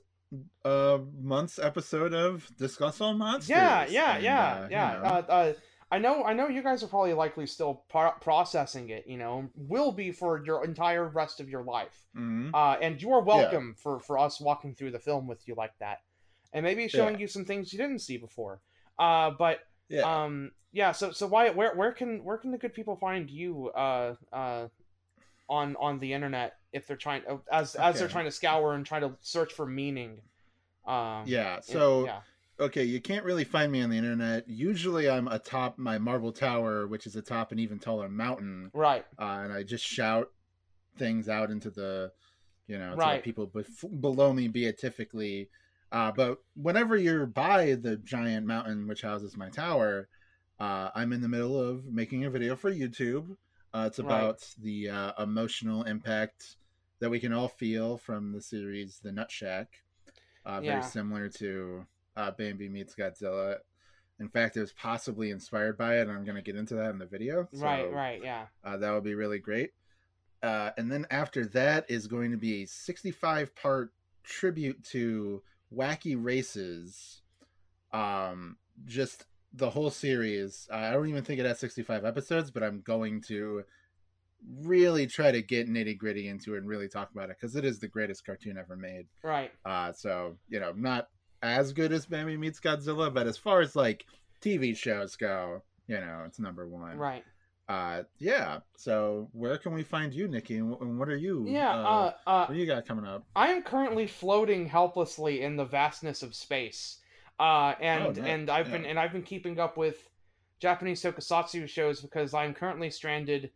uh 0.64 0.98
month's 1.20 1.58
episode 1.58 2.14
of 2.14 2.48
discuss 2.56 3.00
all 3.00 3.14
monsters. 3.14 3.50
Yeah 3.50 3.86
yeah 3.88 4.14
and, 4.14 4.24
yeah 4.24 4.40
uh, 4.40 4.68
yeah. 4.70 4.94
you 4.94 5.02
know. 5.02 5.08
uh, 5.08 5.22
uh 5.28 5.52
I 5.90 5.98
know, 5.98 6.22
I 6.22 6.34
know, 6.34 6.48
you 6.48 6.62
guys 6.62 6.82
are 6.82 6.86
probably 6.86 7.14
likely 7.14 7.46
still 7.46 7.82
pro- 7.88 8.12
processing 8.20 8.90
it. 8.90 9.06
You 9.06 9.16
know, 9.16 9.48
will 9.56 9.90
be 9.90 10.12
for 10.12 10.42
your 10.44 10.64
entire 10.64 11.08
rest 11.08 11.40
of 11.40 11.48
your 11.48 11.62
life. 11.62 12.06
Mm-hmm. 12.16 12.54
Uh, 12.54 12.74
and 12.82 13.00
you 13.00 13.12
are 13.12 13.22
welcome 13.22 13.74
yeah. 13.76 13.82
for 13.82 14.00
for 14.00 14.18
us 14.18 14.40
walking 14.40 14.74
through 14.74 14.90
the 14.90 14.98
film 14.98 15.26
with 15.26 15.46
you 15.48 15.54
like 15.54 15.72
that, 15.80 16.02
and 16.52 16.62
maybe 16.62 16.88
showing 16.88 17.14
yeah. 17.14 17.20
you 17.20 17.26
some 17.26 17.44
things 17.44 17.72
you 17.72 17.78
didn't 17.78 18.00
see 18.00 18.18
before. 18.18 18.60
Uh, 18.98 19.30
but 19.30 19.60
yeah. 19.88 20.02
um, 20.02 20.50
yeah. 20.72 20.92
So 20.92 21.10
so 21.10 21.26
Wyatt, 21.26 21.56
where 21.56 21.74
where 21.74 21.92
can 21.92 22.22
where 22.22 22.36
can 22.36 22.50
the 22.50 22.58
good 22.58 22.74
people 22.74 22.96
find 22.96 23.30
you? 23.30 23.70
Uh, 23.70 24.14
uh, 24.32 24.68
on 25.50 25.76
on 25.80 25.98
the 25.98 26.12
internet 26.12 26.56
if 26.74 26.86
they're 26.86 26.96
trying 26.96 27.22
as 27.50 27.74
okay. 27.74 27.82
as 27.82 27.98
they're 27.98 28.08
trying 28.08 28.26
to 28.26 28.30
scour 28.30 28.74
and 28.74 28.84
try 28.84 29.00
to 29.00 29.12
search 29.22 29.54
for 29.54 29.64
meaning. 29.64 30.20
Um, 30.86 31.24
yeah. 31.26 31.60
So. 31.60 32.04
yeah 32.04 32.20
okay, 32.60 32.84
you 32.84 33.00
can't 33.00 33.24
really 33.24 33.44
find 33.44 33.70
me 33.70 33.82
on 33.82 33.90
the 33.90 33.96
internet. 33.96 34.48
Usually, 34.48 35.08
I'm 35.08 35.28
atop 35.28 35.78
my 35.78 35.98
marble 35.98 36.32
tower, 36.32 36.86
which 36.86 37.06
is 37.06 37.16
atop 37.16 37.52
an 37.52 37.58
even 37.58 37.78
taller 37.78 38.08
mountain. 38.08 38.70
Right. 38.74 39.04
Uh, 39.18 39.40
and 39.42 39.52
I 39.52 39.62
just 39.62 39.84
shout 39.84 40.30
things 40.96 41.28
out 41.28 41.50
into 41.50 41.70
the, 41.70 42.12
you 42.66 42.78
know, 42.78 42.90
to 42.90 42.96
right. 42.96 43.22
people 43.22 43.46
bef- 43.46 44.00
below 44.00 44.32
me 44.32 44.48
beatifically. 44.48 45.48
Uh, 45.90 46.12
but 46.12 46.38
whenever 46.54 46.96
you're 46.96 47.26
by 47.26 47.74
the 47.74 47.96
giant 47.96 48.46
mountain 48.46 48.86
which 48.86 49.02
houses 49.02 49.36
my 49.36 49.48
tower, 49.48 50.08
uh, 50.60 50.90
I'm 50.94 51.12
in 51.12 51.22
the 51.22 51.28
middle 51.28 51.58
of 51.58 51.86
making 51.86 52.24
a 52.24 52.30
video 52.30 52.56
for 52.56 52.72
YouTube. 52.72 53.36
Uh, 53.72 53.84
it's 53.86 53.98
about 53.98 54.40
right. 54.40 54.54
the 54.62 54.90
uh, 54.90 55.22
emotional 55.22 55.84
impact 55.84 56.56
that 57.00 57.10
we 57.10 57.20
can 57.20 57.32
all 57.32 57.48
feel 57.48 57.96
from 57.96 58.32
the 58.32 58.40
series 58.40 58.98
The 59.02 59.12
Nut 59.12 59.30
Shack. 59.30 59.68
Uh, 60.44 60.60
very 60.60 60.66
yeah. 60.76 60.80
similar 60.80 61.28
to 61.28 61.86
uh, 62.18 62.32
Bambi 62.32 62.68
meets 62.68 62.94
Godzilla. 62.94 63.56
In 64.20 64.28
fact, 64.28 64.56
it 64.56 64.60
was 64.60 64.72
possibly 64.72 65.30
inspired 65.30 65.78
by 65.78 65.98
it. 65.98 66.02
And 66.02 66.10
I'm 66.10 66.24
going 66.24 66.36
to 66.36 66.42
get 66.42 66.56
into 66.56 66.74
that 66.74 66.90
in 66.90 66.98
the 66.98 67.06
video. 67.06 67.48
So, 67.52 67.64
right, 67.64 67.90
right, 67.90 68.20
yeah. 68.22 68.46
Uh, 68.64 68.76
that 68.76 68.90
would 68.92 69.04
be 69.04 69.14
really 69.14 69.38
great. 69.38 69.70
Uh, 70.42 70.70
and 70.76 70.90
then 70.90 71.06
after 71.10 71.46
that 71.46 71.86
is 71.88 72.06
going 72.06 72.32
to 72.32 72.36
be 72.36 72.62
a 72.62 72.66
65 72.66 73.54
part 73.54 73.92
tribute 74.24 74.82
to 74.84 75.42
Wacky 75.74 76.16
Races. 76.18 77.22
Um, 77.92 78.56
just 78.84 79.24
the 79.52 79.70
whole 79.70 79.90
series. 79.90 80.68
I 80.72 80.90
don't 80.90 81.08
even 81.08 81.24
think 81.24 81.40
it 81.40 81.46
has 81.46 81.60
65 81.60 82.04
episodes, 82.04 82.50
but 82.50 82.62
I'm 82.62 82.80
going 82.80 83.22
to 83.28 83.62
really 84.60 85.06
try 85.06 85.32
to 85.32 85.42
get 85.42 85.68
nitty 85.68 85.98
gritty 85.98 86.28
into 86.28 86.54
it 86.54 86.58
and 86.58 86.68
really 86.68 86.88
talk 86.88 87.10
about 87.10 87.30
it 87.30 87.36
because 87.40 87.56
it 87.56 87.64
is 87.64 87.78
the 87.78 87.88
greatest 87.88 88.24
cartoon 88.24 88.58
ever 88.58 88.76
made. 88.76 89.06
Right. 89.22 89.52
Uh, 89.64 89.92
so 89.92 90.36
you 90.48 90.60
know, 90.60 90.72
not 90.76 91.08
as 91.42 91.72
good 91.72 91.92
as 91.92 92.06
Bambi 92.06 92.36
meets 92.36 92.60
Godzilla, 92.60 93.12
but 93.12 93.26
as 93.26 93.36
far 93.36 93.60
as 93.60 93.76
like 93.76 94.06
TV 94.40 94.76
shows 94.76 95.16
go, 95.16 95.62
you 95.86 96.00
know, 96.00 96.22
it's 96.26 96.38
number 96.38 96.66
one. 96.68 96.96
Right. 96.98 97.24
uh, 97.68 98.02
yeah. 98.18 98.60
So 98.76 99.28
where 99.32 99.58
can 99.58 99.74
we 99.74 99.82
find 99.82 100.12
you, 100.12 100.28
Nikki? 100.28 100.56
And 100.56 100.98
what 100.98 101.08
are 101.08 101.16
you? 101.16 101.44
Yeah. 101.46 101.74
Uh, 101.76 102.12
uh, 102.26 102.46
what 102.46 102.54
do 102.54 102.60
you 102.60 102.66
got 102.66 102.86
coming 102.86 103.04
up? 103.04 103.24
I 103.36 103.48
am 103.48 103.62
currently 103.62 104.06
floating 104.06 104.66
helplessly 104.66 105.42
in 105.42 105.56
the 105.56 105.64
vastness 105.64 106.22
of 106.22 106.34
space. 106.34 106.98
Uh, 107.38 107.74
and 107.80 108.18
oh, 108.18 108.22
and 108.22 108.50
I've 108.50 108.66
yeah. 108.68 108.72
been 108.72 108.86
and 108.86 108.98
I've 108.98 109.12
been 109.12 109.22
keeping 109.22 109.60
up 109.60 109.76
with 109.76 110.08
Japanese 110.60 111.02
tokusatsu 111.02 111.68
shows 111.68 112.00
because 112.00 112.34
I'm 112.34 112.52
currently 112.52 112.90
stranded 112.90 113.50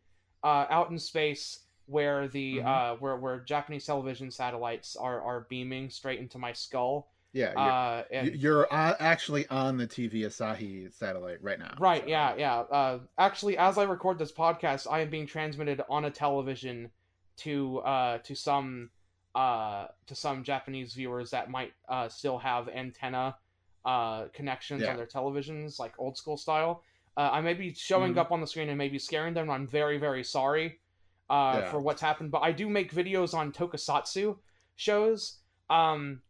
uh, 0.44 0.66
out 0.70 0.90
in 0.90 0.98
space 0.98 1.60
where 1.86 2.28
the 2.28 2.58
mm-hmm. 2.58 2.66
uh, 2.66 2.96
where 2.96 3.16
where 3.16 3.40
Japanese 3.40 3.84
television 3.84 4.30
satellites 4.30 4.94
are 4.94 5.20
are 5.20 5.46
beaming 5.48 5.90
straight 5.90 6.20
into 6.20 6.38
my 6.38 6.52
skull. 6.52 7.10
Yeah, 7.32 7.52
you're, 7.52 7.58
uh, 7.58 8.02
and, 8.10 8.34
you're 8.36 8.66
actually 8.72 9.46
on 9.48 9.78
the 9.78 9.86
TV 9.86 10.20
Asahi 10.20 10.92
satellite 10.92 11.42
right 11.42 11.58
now. 11.58 11.74
Right. 11.78 12.02
So. 12.02 12.08
Yeah. 12.08 12.34
Yeah. 12.36 12.58
Uh, 12.60 12.98
actually, 13.18 13.56
as 13.56 13.78
I 13.78 13.84
record 13.84 14.18
this 14.18 14.32
podcast, 14.32 14.86
I 14.90 15.00
am 15.00 15.08
being 15.08 15.26
transmitted 15.26 15.80
on 15.88 16.04
a 16.04 16.10
television 16.10 16.90
to 17.38 17.78
uh, 17.78 18.18
to 18.18 18.34
some 18.34 18.90
uh, 19.34 19.86
to 20.06 20.14
some 20.14 20.44
Japanese 20.44 20.92
viewers 20.92 21.30
that 21.30 21.50
might 21.50 21.72
uh, 21.88 22.08
still 22.08 22.38
have 22.38 22.68
antenna 22.68 23.34
uh, 23.84 24.24
connections 24.32 24.82
yeah. 24.82 24.90
on 24.90 24.96
their 24.96 25.06
televisions, 25.06 25.78
like 25.78 25.94
old 25.98 26.16
school 26.16 26.36
style. 26.36 26.82
Uh, 27.16 27.30
I 27.32 27.40
may 27.40 27.54
be 27.54 27.74
showing 27.74 28.14
mm. 28.14 28.18
up 28.18 28.32
on 28.32 28.40
the 28.40 28.46
screen 28.46 28.68
and 28.68 28.78
maybe 28.78 28.98
scaring 28.98 29.34
them. 29.34 29.50
I'm 29.50 29.66
very, 29.66 29.98
very 29.98 30.24
sorry 30.24 30.80
uh, 31.28 31.60
yeah. 31.60 31.70
for 31.70 31.80
what's 31.80 32.00
happened, 32.00 32.30
but 32.30 32.40
I 32.40 32.52
do 32.52 32.68
make 32.68 32.92
videos 32.92 33.34
on 33.34 33.52
tokusatsu 33.52 34.36
shows. 34.76 35.38
Um, 35.68 36.20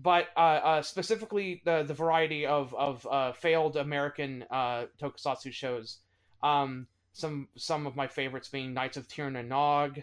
but 0.00 0.28
uh, 0.36 0.40
uh, 0.40 0.82
specifically 0.82 1.60
the 1.64 1.82
the 1.82 1.94
variety 1.94 2.46
of 2.46 2.74
of 2.74 3.06
uh, 3.10 3.32
failed 3.32 3.76
American 3.76 4.44
uh, 4.50 4.86
tokusatsu 5.00 5.52
shows. 5.52 5.98
Um, 6.42 6.86
some 7.12 7.48
some 7.56 7.86
of 7.86 7.96
my 7.96 8.06
favorites 8.06 8.48
being 8.48 8.72
Knights 8.72 8.96
of 8.96 9.08
Tir 9.08 9.30
na 9.30 9.42
Nog, 9.42 9.98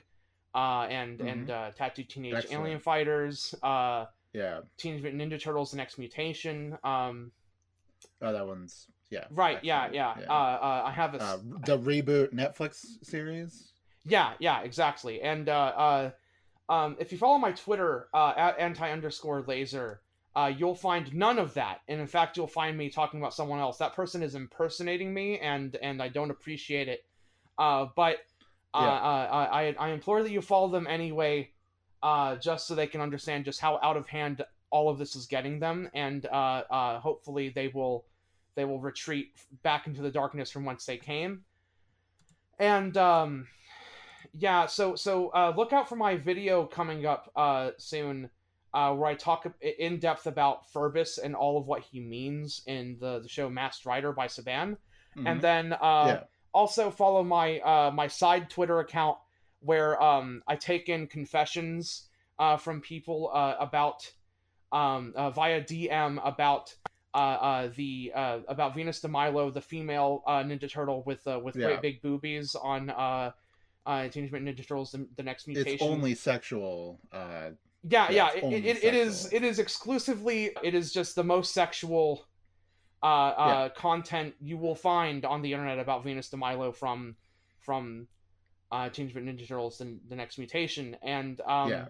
uh, 0.54 0.88
and 0.90 1.20
mm-hmm. 1.20 1.28
and 1.28 1.50
uh, 1.50 1.72
Tattooed 1.76 2.10
Teenage 2.10 2.34
Excellent. 2.34 2.62
Alien 2.62 2.80
Fighters. 2.80 3.56
Uh, 3.64 4.06
yeah. 4.34 4.60
Teenage 4.78 5.02
Mutant 5.02 5.32
Ninja 5.32 5.42
Turtles: 5.42 5.72
The 5.72 5.78
Next 5.78 5.98
Mutation. 5.98 6.78
Um, 6.84 7.32
oh, 8.22 8.34
that 8.34 8.46
one's 8.46 8.88
yeah. 9.10 9.26
Right. 9.32 9.64
Yeah. 9.64 9.90
Yeah. 9.92 10.16
yeah. 10.20 10.26
Uh, 10.30 10.34
uh, 10.34 10.84
I 10.86 10.92
have 10.92 11.16
a, 11.16 11.40
the 11.66 11.78
reboot 11.78 12.34
Netflix 12.34 12.86
series. 13.04 13.72
Yeah. 14.06 14.34
Yeah. 14.40 14.62
Exactly. 14.62 15.22
And 15.22 15.48
uh, 15.50 15.74
uh, 15.76 16.12
um, 16.70 16.96
if 17.00 17.12
you 17.12 17.18
follow 17.18 17.38
my 17.38 17.52
Twitter 17.52 18.08
uh, 18.14 18.34
at 18.36 18.60
anti 18.60 18.90
underscore 18.90 19.44
laser, 19.48 20.02
uh, 20.36 20.52
you'll 20.56 20.76
find 20.76 21.14
none 21.14 21.40
of 21.40 21.54
that. 21.54 21.82
And 21.88 22.02
in 22.02 22.08
fact, 22.08 22.38
you'll 22.38 22.48
find 22.48 22.78
me 22.78 22.90
talking 22.90 23.20
about 23.20 23.34
someone 23.34 23.60
else. 23.60 23.78
That 23.78 23.94
person 23.94 24.24
is 24.24 24.36
impersonating 24.36 25.14
me, 25.14 25.40
and 25.40 25.76
and 25.82 26.02
I 26.02 26.10
don't 26.10 26.32
appreciate 26.32 26.88
it. 26.88 27.06
Uh, 27.58 27.88
but 27.96 28.18
uh, 28.74 28.82
yeah. 28.82 28.88
uh, 28.88 29.48
I 29.52 29.76
I 29.80 29.90
implore 29.90 30.24
that 30.24 30.32
you 30.32 30.42
follow 30.42 30.70
them 30.70 30.88
anyway, 30.88 31.52
uh, 32.04 32.36
just 32.36 32.68
so 32.68 32.76
they 32.76 32.88
can 32.88 33.02
understand 33.02 33.46
just 33.46 33.60
how 33.60 33.80
out 33.82 33.98
of 33.98 34.08
hand 34.08 34.44
all 34.72 34.90
of 34.90 34.98
this 34.98 35.16
is 35.16 35.26
getting 35.26 35.60
them, 35.60 35.90
and 35.94 36.26
uh, 36.26 36.64
uh, 36.70 37.00
hopefully 37.00 37.50
they 37.50 37.70
will 37.70 38.06
they 38.56 38.66
will 38.66 38.80
retreat 38.80 39.34
back 39.64 39.88
into 39.88 40.02
the 40.02 40.12
darkness 40.12 40.52
from 40.52 40.66
whence 40.66 40.86
they 40.86 40.98
came. 40.98 41.44
And 42.60 42.96
um, 42.98 43.48
yeah, 44.38 44.66
so 44.66 44.96
so 44.96 45.30
uh, 45.30 45.54
look 45.56 45.74
out 45.74 45.88
for 45.88 45.96
my 45.96 46.18
video 46.18 46.66
coming 46.66 47.06
up 47.06 47.32
uh, 47.36 47.72
soon, 47.78 48.30
uh, 48.74 48.94
where 48.94 49.10
I 49.10 49.16
talk 49.16 49.48
in 49.62 50.00
depth 50.00 50.28
about 50.28 50.72
Ferbus 50.74 51.20
and 51.24 51.36
all 51.36 51.58
of 51.58 51.68
what 51.68 51.84
he 51.84 52.00
means 52.00 52.62
in 52.68 52.98
the, 53.00 53.20
the 53.20 53.30
show 53.30 53.50
Masked 53.50 53.86
Rider 53.86 54.12
by 54.12 54.28
Saban, 54.28 54.78
mm-hmm. 55.18 55.28
and 55.28 55.42
then 55.42 55.74
uh, 55.74 55.78
yeah. 56.08 56.20
also 56.54 56.92
follow 56.92 57.24
my 57.24 57.60
uh, 57.60 57.92
my 57.92 58.08
side 58.08 58.50
Twitter 58.50 58.80
account 58.80 59.18
where 59.62 60.02
um, 60.02 60.44
I 60.48 60.56
take 60.56 60.90
in 60.90 61.08
confessions 61.08 62.10
uh, 62.38 62.58
from 62.58 62.82
people 62.82 63.32
uh, 63.34 63.56
about 63.60 64.12
um, 64.72 65.14
uh, 65.16 65.30
via 65.30 65.62
DM 65.62 66.20
about 66.24 66.76
uh, 67.14 67.18
uh, 67.18 67.70
the 67.76 68.12
uh, 68.14 68.40
about 68.50 68.76
Venus 68.76 69.00
de 69.00 69.08
Milo, 69.08 69.50
the 69.50 69.62
female 69.62 70.22
uh, 70.28 70.44
Ninja 70.44 70.70
Turtle 70.70 71.04
with 71.06 71.26
uh, 71.26 71.40
with 71.42 71.56
yeah. 71.56 71.68
great 71.68 71.82
big 71.82 72.02
boobies 72.02 72.56
on 72.56 72.90
uh, 73.86 74.08
Teenage 74.08 74.32
Mutant 74.32 74.58
Ninja 74.58 74.68
Turtles: 74.68 74.92
the, 74.92 75.08
the, 75.16 75.24
Next 75.24 75.48
Mutation. 75.48 75.74
It's 75.74 75.84
only 75.84 76.16
sexual. 76.16 77.00
Uh, 77.12 77.52
yeah, 77.88 78.10
yeah, 78.10 78.30
yeah 78.34 78.50
it, 78.50 78.66
it, 78.66 78.84
it 78.84 78.94
is. 78.94 79.32
It 79.32 79.44
is 79.44 79.60
exclusively. 79.60 80.52
It 80.64 80.74
is 80.74 80.92
just 80.92 81.16
the 81.16 81.24
most 81.24 81.54
sexual 81.54 82.26
uh, 83.04 83.06
uh, 83.06 83.34
yeah. 83.48 83.70
content 83.80 84.34
you 84.42 84.58
will 84.58 84.76
find 84.76 85.26
on 85.26 85.42
the 85.42 85.54
internet 85.54 85.80
about 85.80 86.04
Venus 86.04 86.30
de 86.30 86.38
Milo 86.38 86.72
from 86.72 87.16
from 87.60 88.08
uh, 88.72 88.90
Teenage 88.90 89.14
Mutant 89.14 89.40
Ninja 89.40 89.48
Turtles: 89.48 89.78
the, 89.78 89.98
the 90.10 90.16
Next 90.16 90.38
Mutation, 90.38 90.98
and 91.04 91.40
um, 91.42 91.70
yeah, 91.70 91.86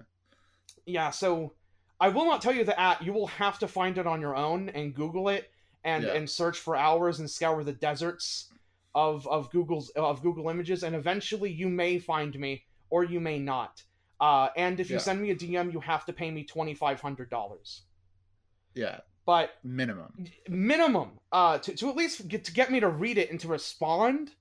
yeah. 0.86 1.10
So 1.12 1.54
I 2.00 2.10
will 2.10 2.26
not 2.26 2.41
tell 2.41 2.54
you 2.54 2.66
the 2.66 2.78
at. 2.80 3.04
You 3.04 3.14
will 3.14 3.28
have 3.28 3.60
to 3.60 3.68
find 3.68 3.98
it 3.98 4.06
on 4.06 4.20
your 4.20 4.36
own 4.36 4.70
and 4.70 4.93
Google 4.93 5.30
it 5.30 5.50
and 5.86 6.04
yeah. 6.04 6.14
and 6.14 6.30
search 6.30 6.58
for 6.60 6.76
hours 6.76 7.20
and 7.20 7.30
scour 7.30 7.64
the 7.64 7.72
deserts 7.72 8.50
of 8.96 9.28
of 9.28 9.52
Google's 9.52 9.89
of 9.89 10.24
Google 10.24 10.50
Images, 10.50 10.84
and 10.84 10.96
eventually 10.96 11.52
you 11.52 11.68
may 11.70 12.00
find 12.00 12.38
me 12.39 12.64
or 12.89 13.04
you 13.04 13.20
may 13.20 13.38
not. 13.38 13.84
Uh, 14.20 14.48
and 14.56 14.80
if 14.80 14.89
you 14.89 14.98
send 14.98 15.22
me 15.22 15.30
a 15.32 15.36
DM, 15.36 15.74
you 15.74 15.82
have 15.82 16.06
to 16.06 16.14
pay 16.14 16.32
me 16.32 16.43
twenty 16.43 16.74
five 16.74 17.02
hundred 17.02 17.30
dollars. 17.30 17.82
Yeah, 18.74 19.02
but 19.26 19.56
minimum, 19.64 20.26
minimum, 20.48 21.12
uh, 21.32 21.58
to 21.60 21.76
to 21.76 21.89
at 21.89 21.96
least 21.98 22.28
get 22.30 22.46
to 22.46 22.54
get 22.54 22.72
me 22.72 22.80
to 22.80 22.88
read 22.88 23.18
it 23.18 23.30
and 23.30 23.39
to 23.41 23.50
respond, 23.50 24.32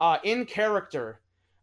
uh, 0.00 0.18
in 0.24 0.46
character. 0.46 1.20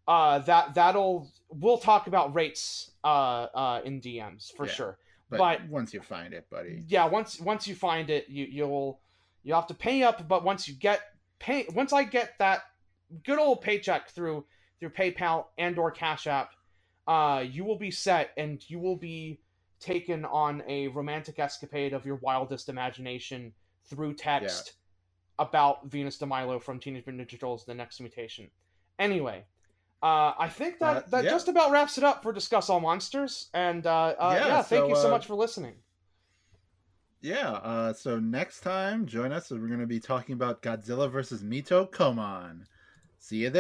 Uh, 0.08 0.40
that 0.40 0.74
that'll 0.74 1.32
we'll 1.50 1.78
talk 1.78 2.08
about 2.08 2.34
rates 2.36 2.92
uh, 3.04 3.48
uh, 3.54 3.82
in 3.84 4.02
DMs 4.02 4.52
for 4.56 4.66
yeah. 4.66 4.72
sure. 4.72 4.98
But, 5.30 5.38
but, 5.38 5.70
once 5.70 5.94
you 5.94 6.02
find 6.02 6.34
it, 6.34 6.50
buddy. 6.50 6.84
Yeah, 6.88 7.06
once 7.06 7.40
once 7.40 7.68
you 7.68 7.74
find 7.74 8.10
it, 8.10 8.28
you 8.30 8.46
you'll 8.46 9.00
you 9.44 9.54
have 9.54 9.68
to 9.68 9.74
pay 9.74 10.04
up. 10.04 10.28
But 10.28 10.44
once 10.44 10.68
you 10.68 10.74
get 10.74 11.02
pay, 11.42 11.66
once 11.74 11.92
I 11.92 12.04
get 12.04 12.38
that 12.40 12.62
good 13.26 13.40
old 13.40 13.62
paycheck 13.62 14.10
through 14.10 14.46
through 14.80 14.90
PayPal 14.90 15.46
and 15.58 15.78
or 15.78 15.92
Cash 15.92 16.28
App, 16.28 16.52
uh, 17.08 17.44
you 17.48 17.64
will 17.66 17.78
be 17.78 17.92
set 17.92 18.32
and 18.38 18.64
you 18.70 18.80
will 18.80 18.96
be 18.96 19.40
taken 19.80 20.26
on 20.26 20.64
a 20.68 20.88
romantic 20.90 21.40
escapade 21.40 21.94
of 21.94 22.06
your 22.06 22.16
wildest 22.18 22.70
imagination 22.70 23.52
through 23.86 24.14
text 24.14 24.74
yeah. 25.40 25.46
about 25.46 25.86
Venus 25.88 26.18
de 26.18 26.26
Milo 26.26 26.60
from 26.60 26.80
Teenage 26.80 27.06
Mutant 27.06 27.28
Ninja 27.28 27.40
Turtles: 27.40 27.66
The 27.66 27.74
Next 27.74 28.00
Mutation. 28.00 28.50
Anyway, 29.00 29.44
uh, 30.04 30.34
I 30.38 30.48
think 30.48 30.80
that 30.80 30.98
uh, 30.98 31.02
that 31.10 31.24
yeah. 31.26 31.32
just 31.32 31.48
about 31.48 31.72
wraps 31.72 31.98
it 31.98 32.04
up 32.04 32.24
for 32.24 32.32
Discuss 32.32 32.70
All 32.70 32.80
Monsters. 32.80 33.50
And 33.54 33.86
uh, 33.86 34.16
uh 34.20 34.36
yeah, 34.36 34.48
yeah, 34.48 34.62
thank 34.62 34.84
so, 34.84 34.88
you 34.90 34.96
so 34.96 35.08
uh, 35.08 35.12
much 35.12 35.26
for 35.26 35.36
listening. 35.36 35.74
Yeah, 37.22 37.52
uh, 37.52 37.94
so 37.94 38.20
next 38.20 38.62
time, 38.62 39.06
join 39.06 39.32
us. 39.32 39.52
We're 39.52 39.68
going 39.68 39.80
to 39.80 39.86
be 39.88 40.00
talking 40.00 40.34
about 40.34 40.64
Godzilla 40.64 41.10
versus 41.12 41.44
Mito 41.44 41.90
Komon. 41.90 42.66
See 43.20 43.38
you 43.38 43.52
there. 43.52 43.60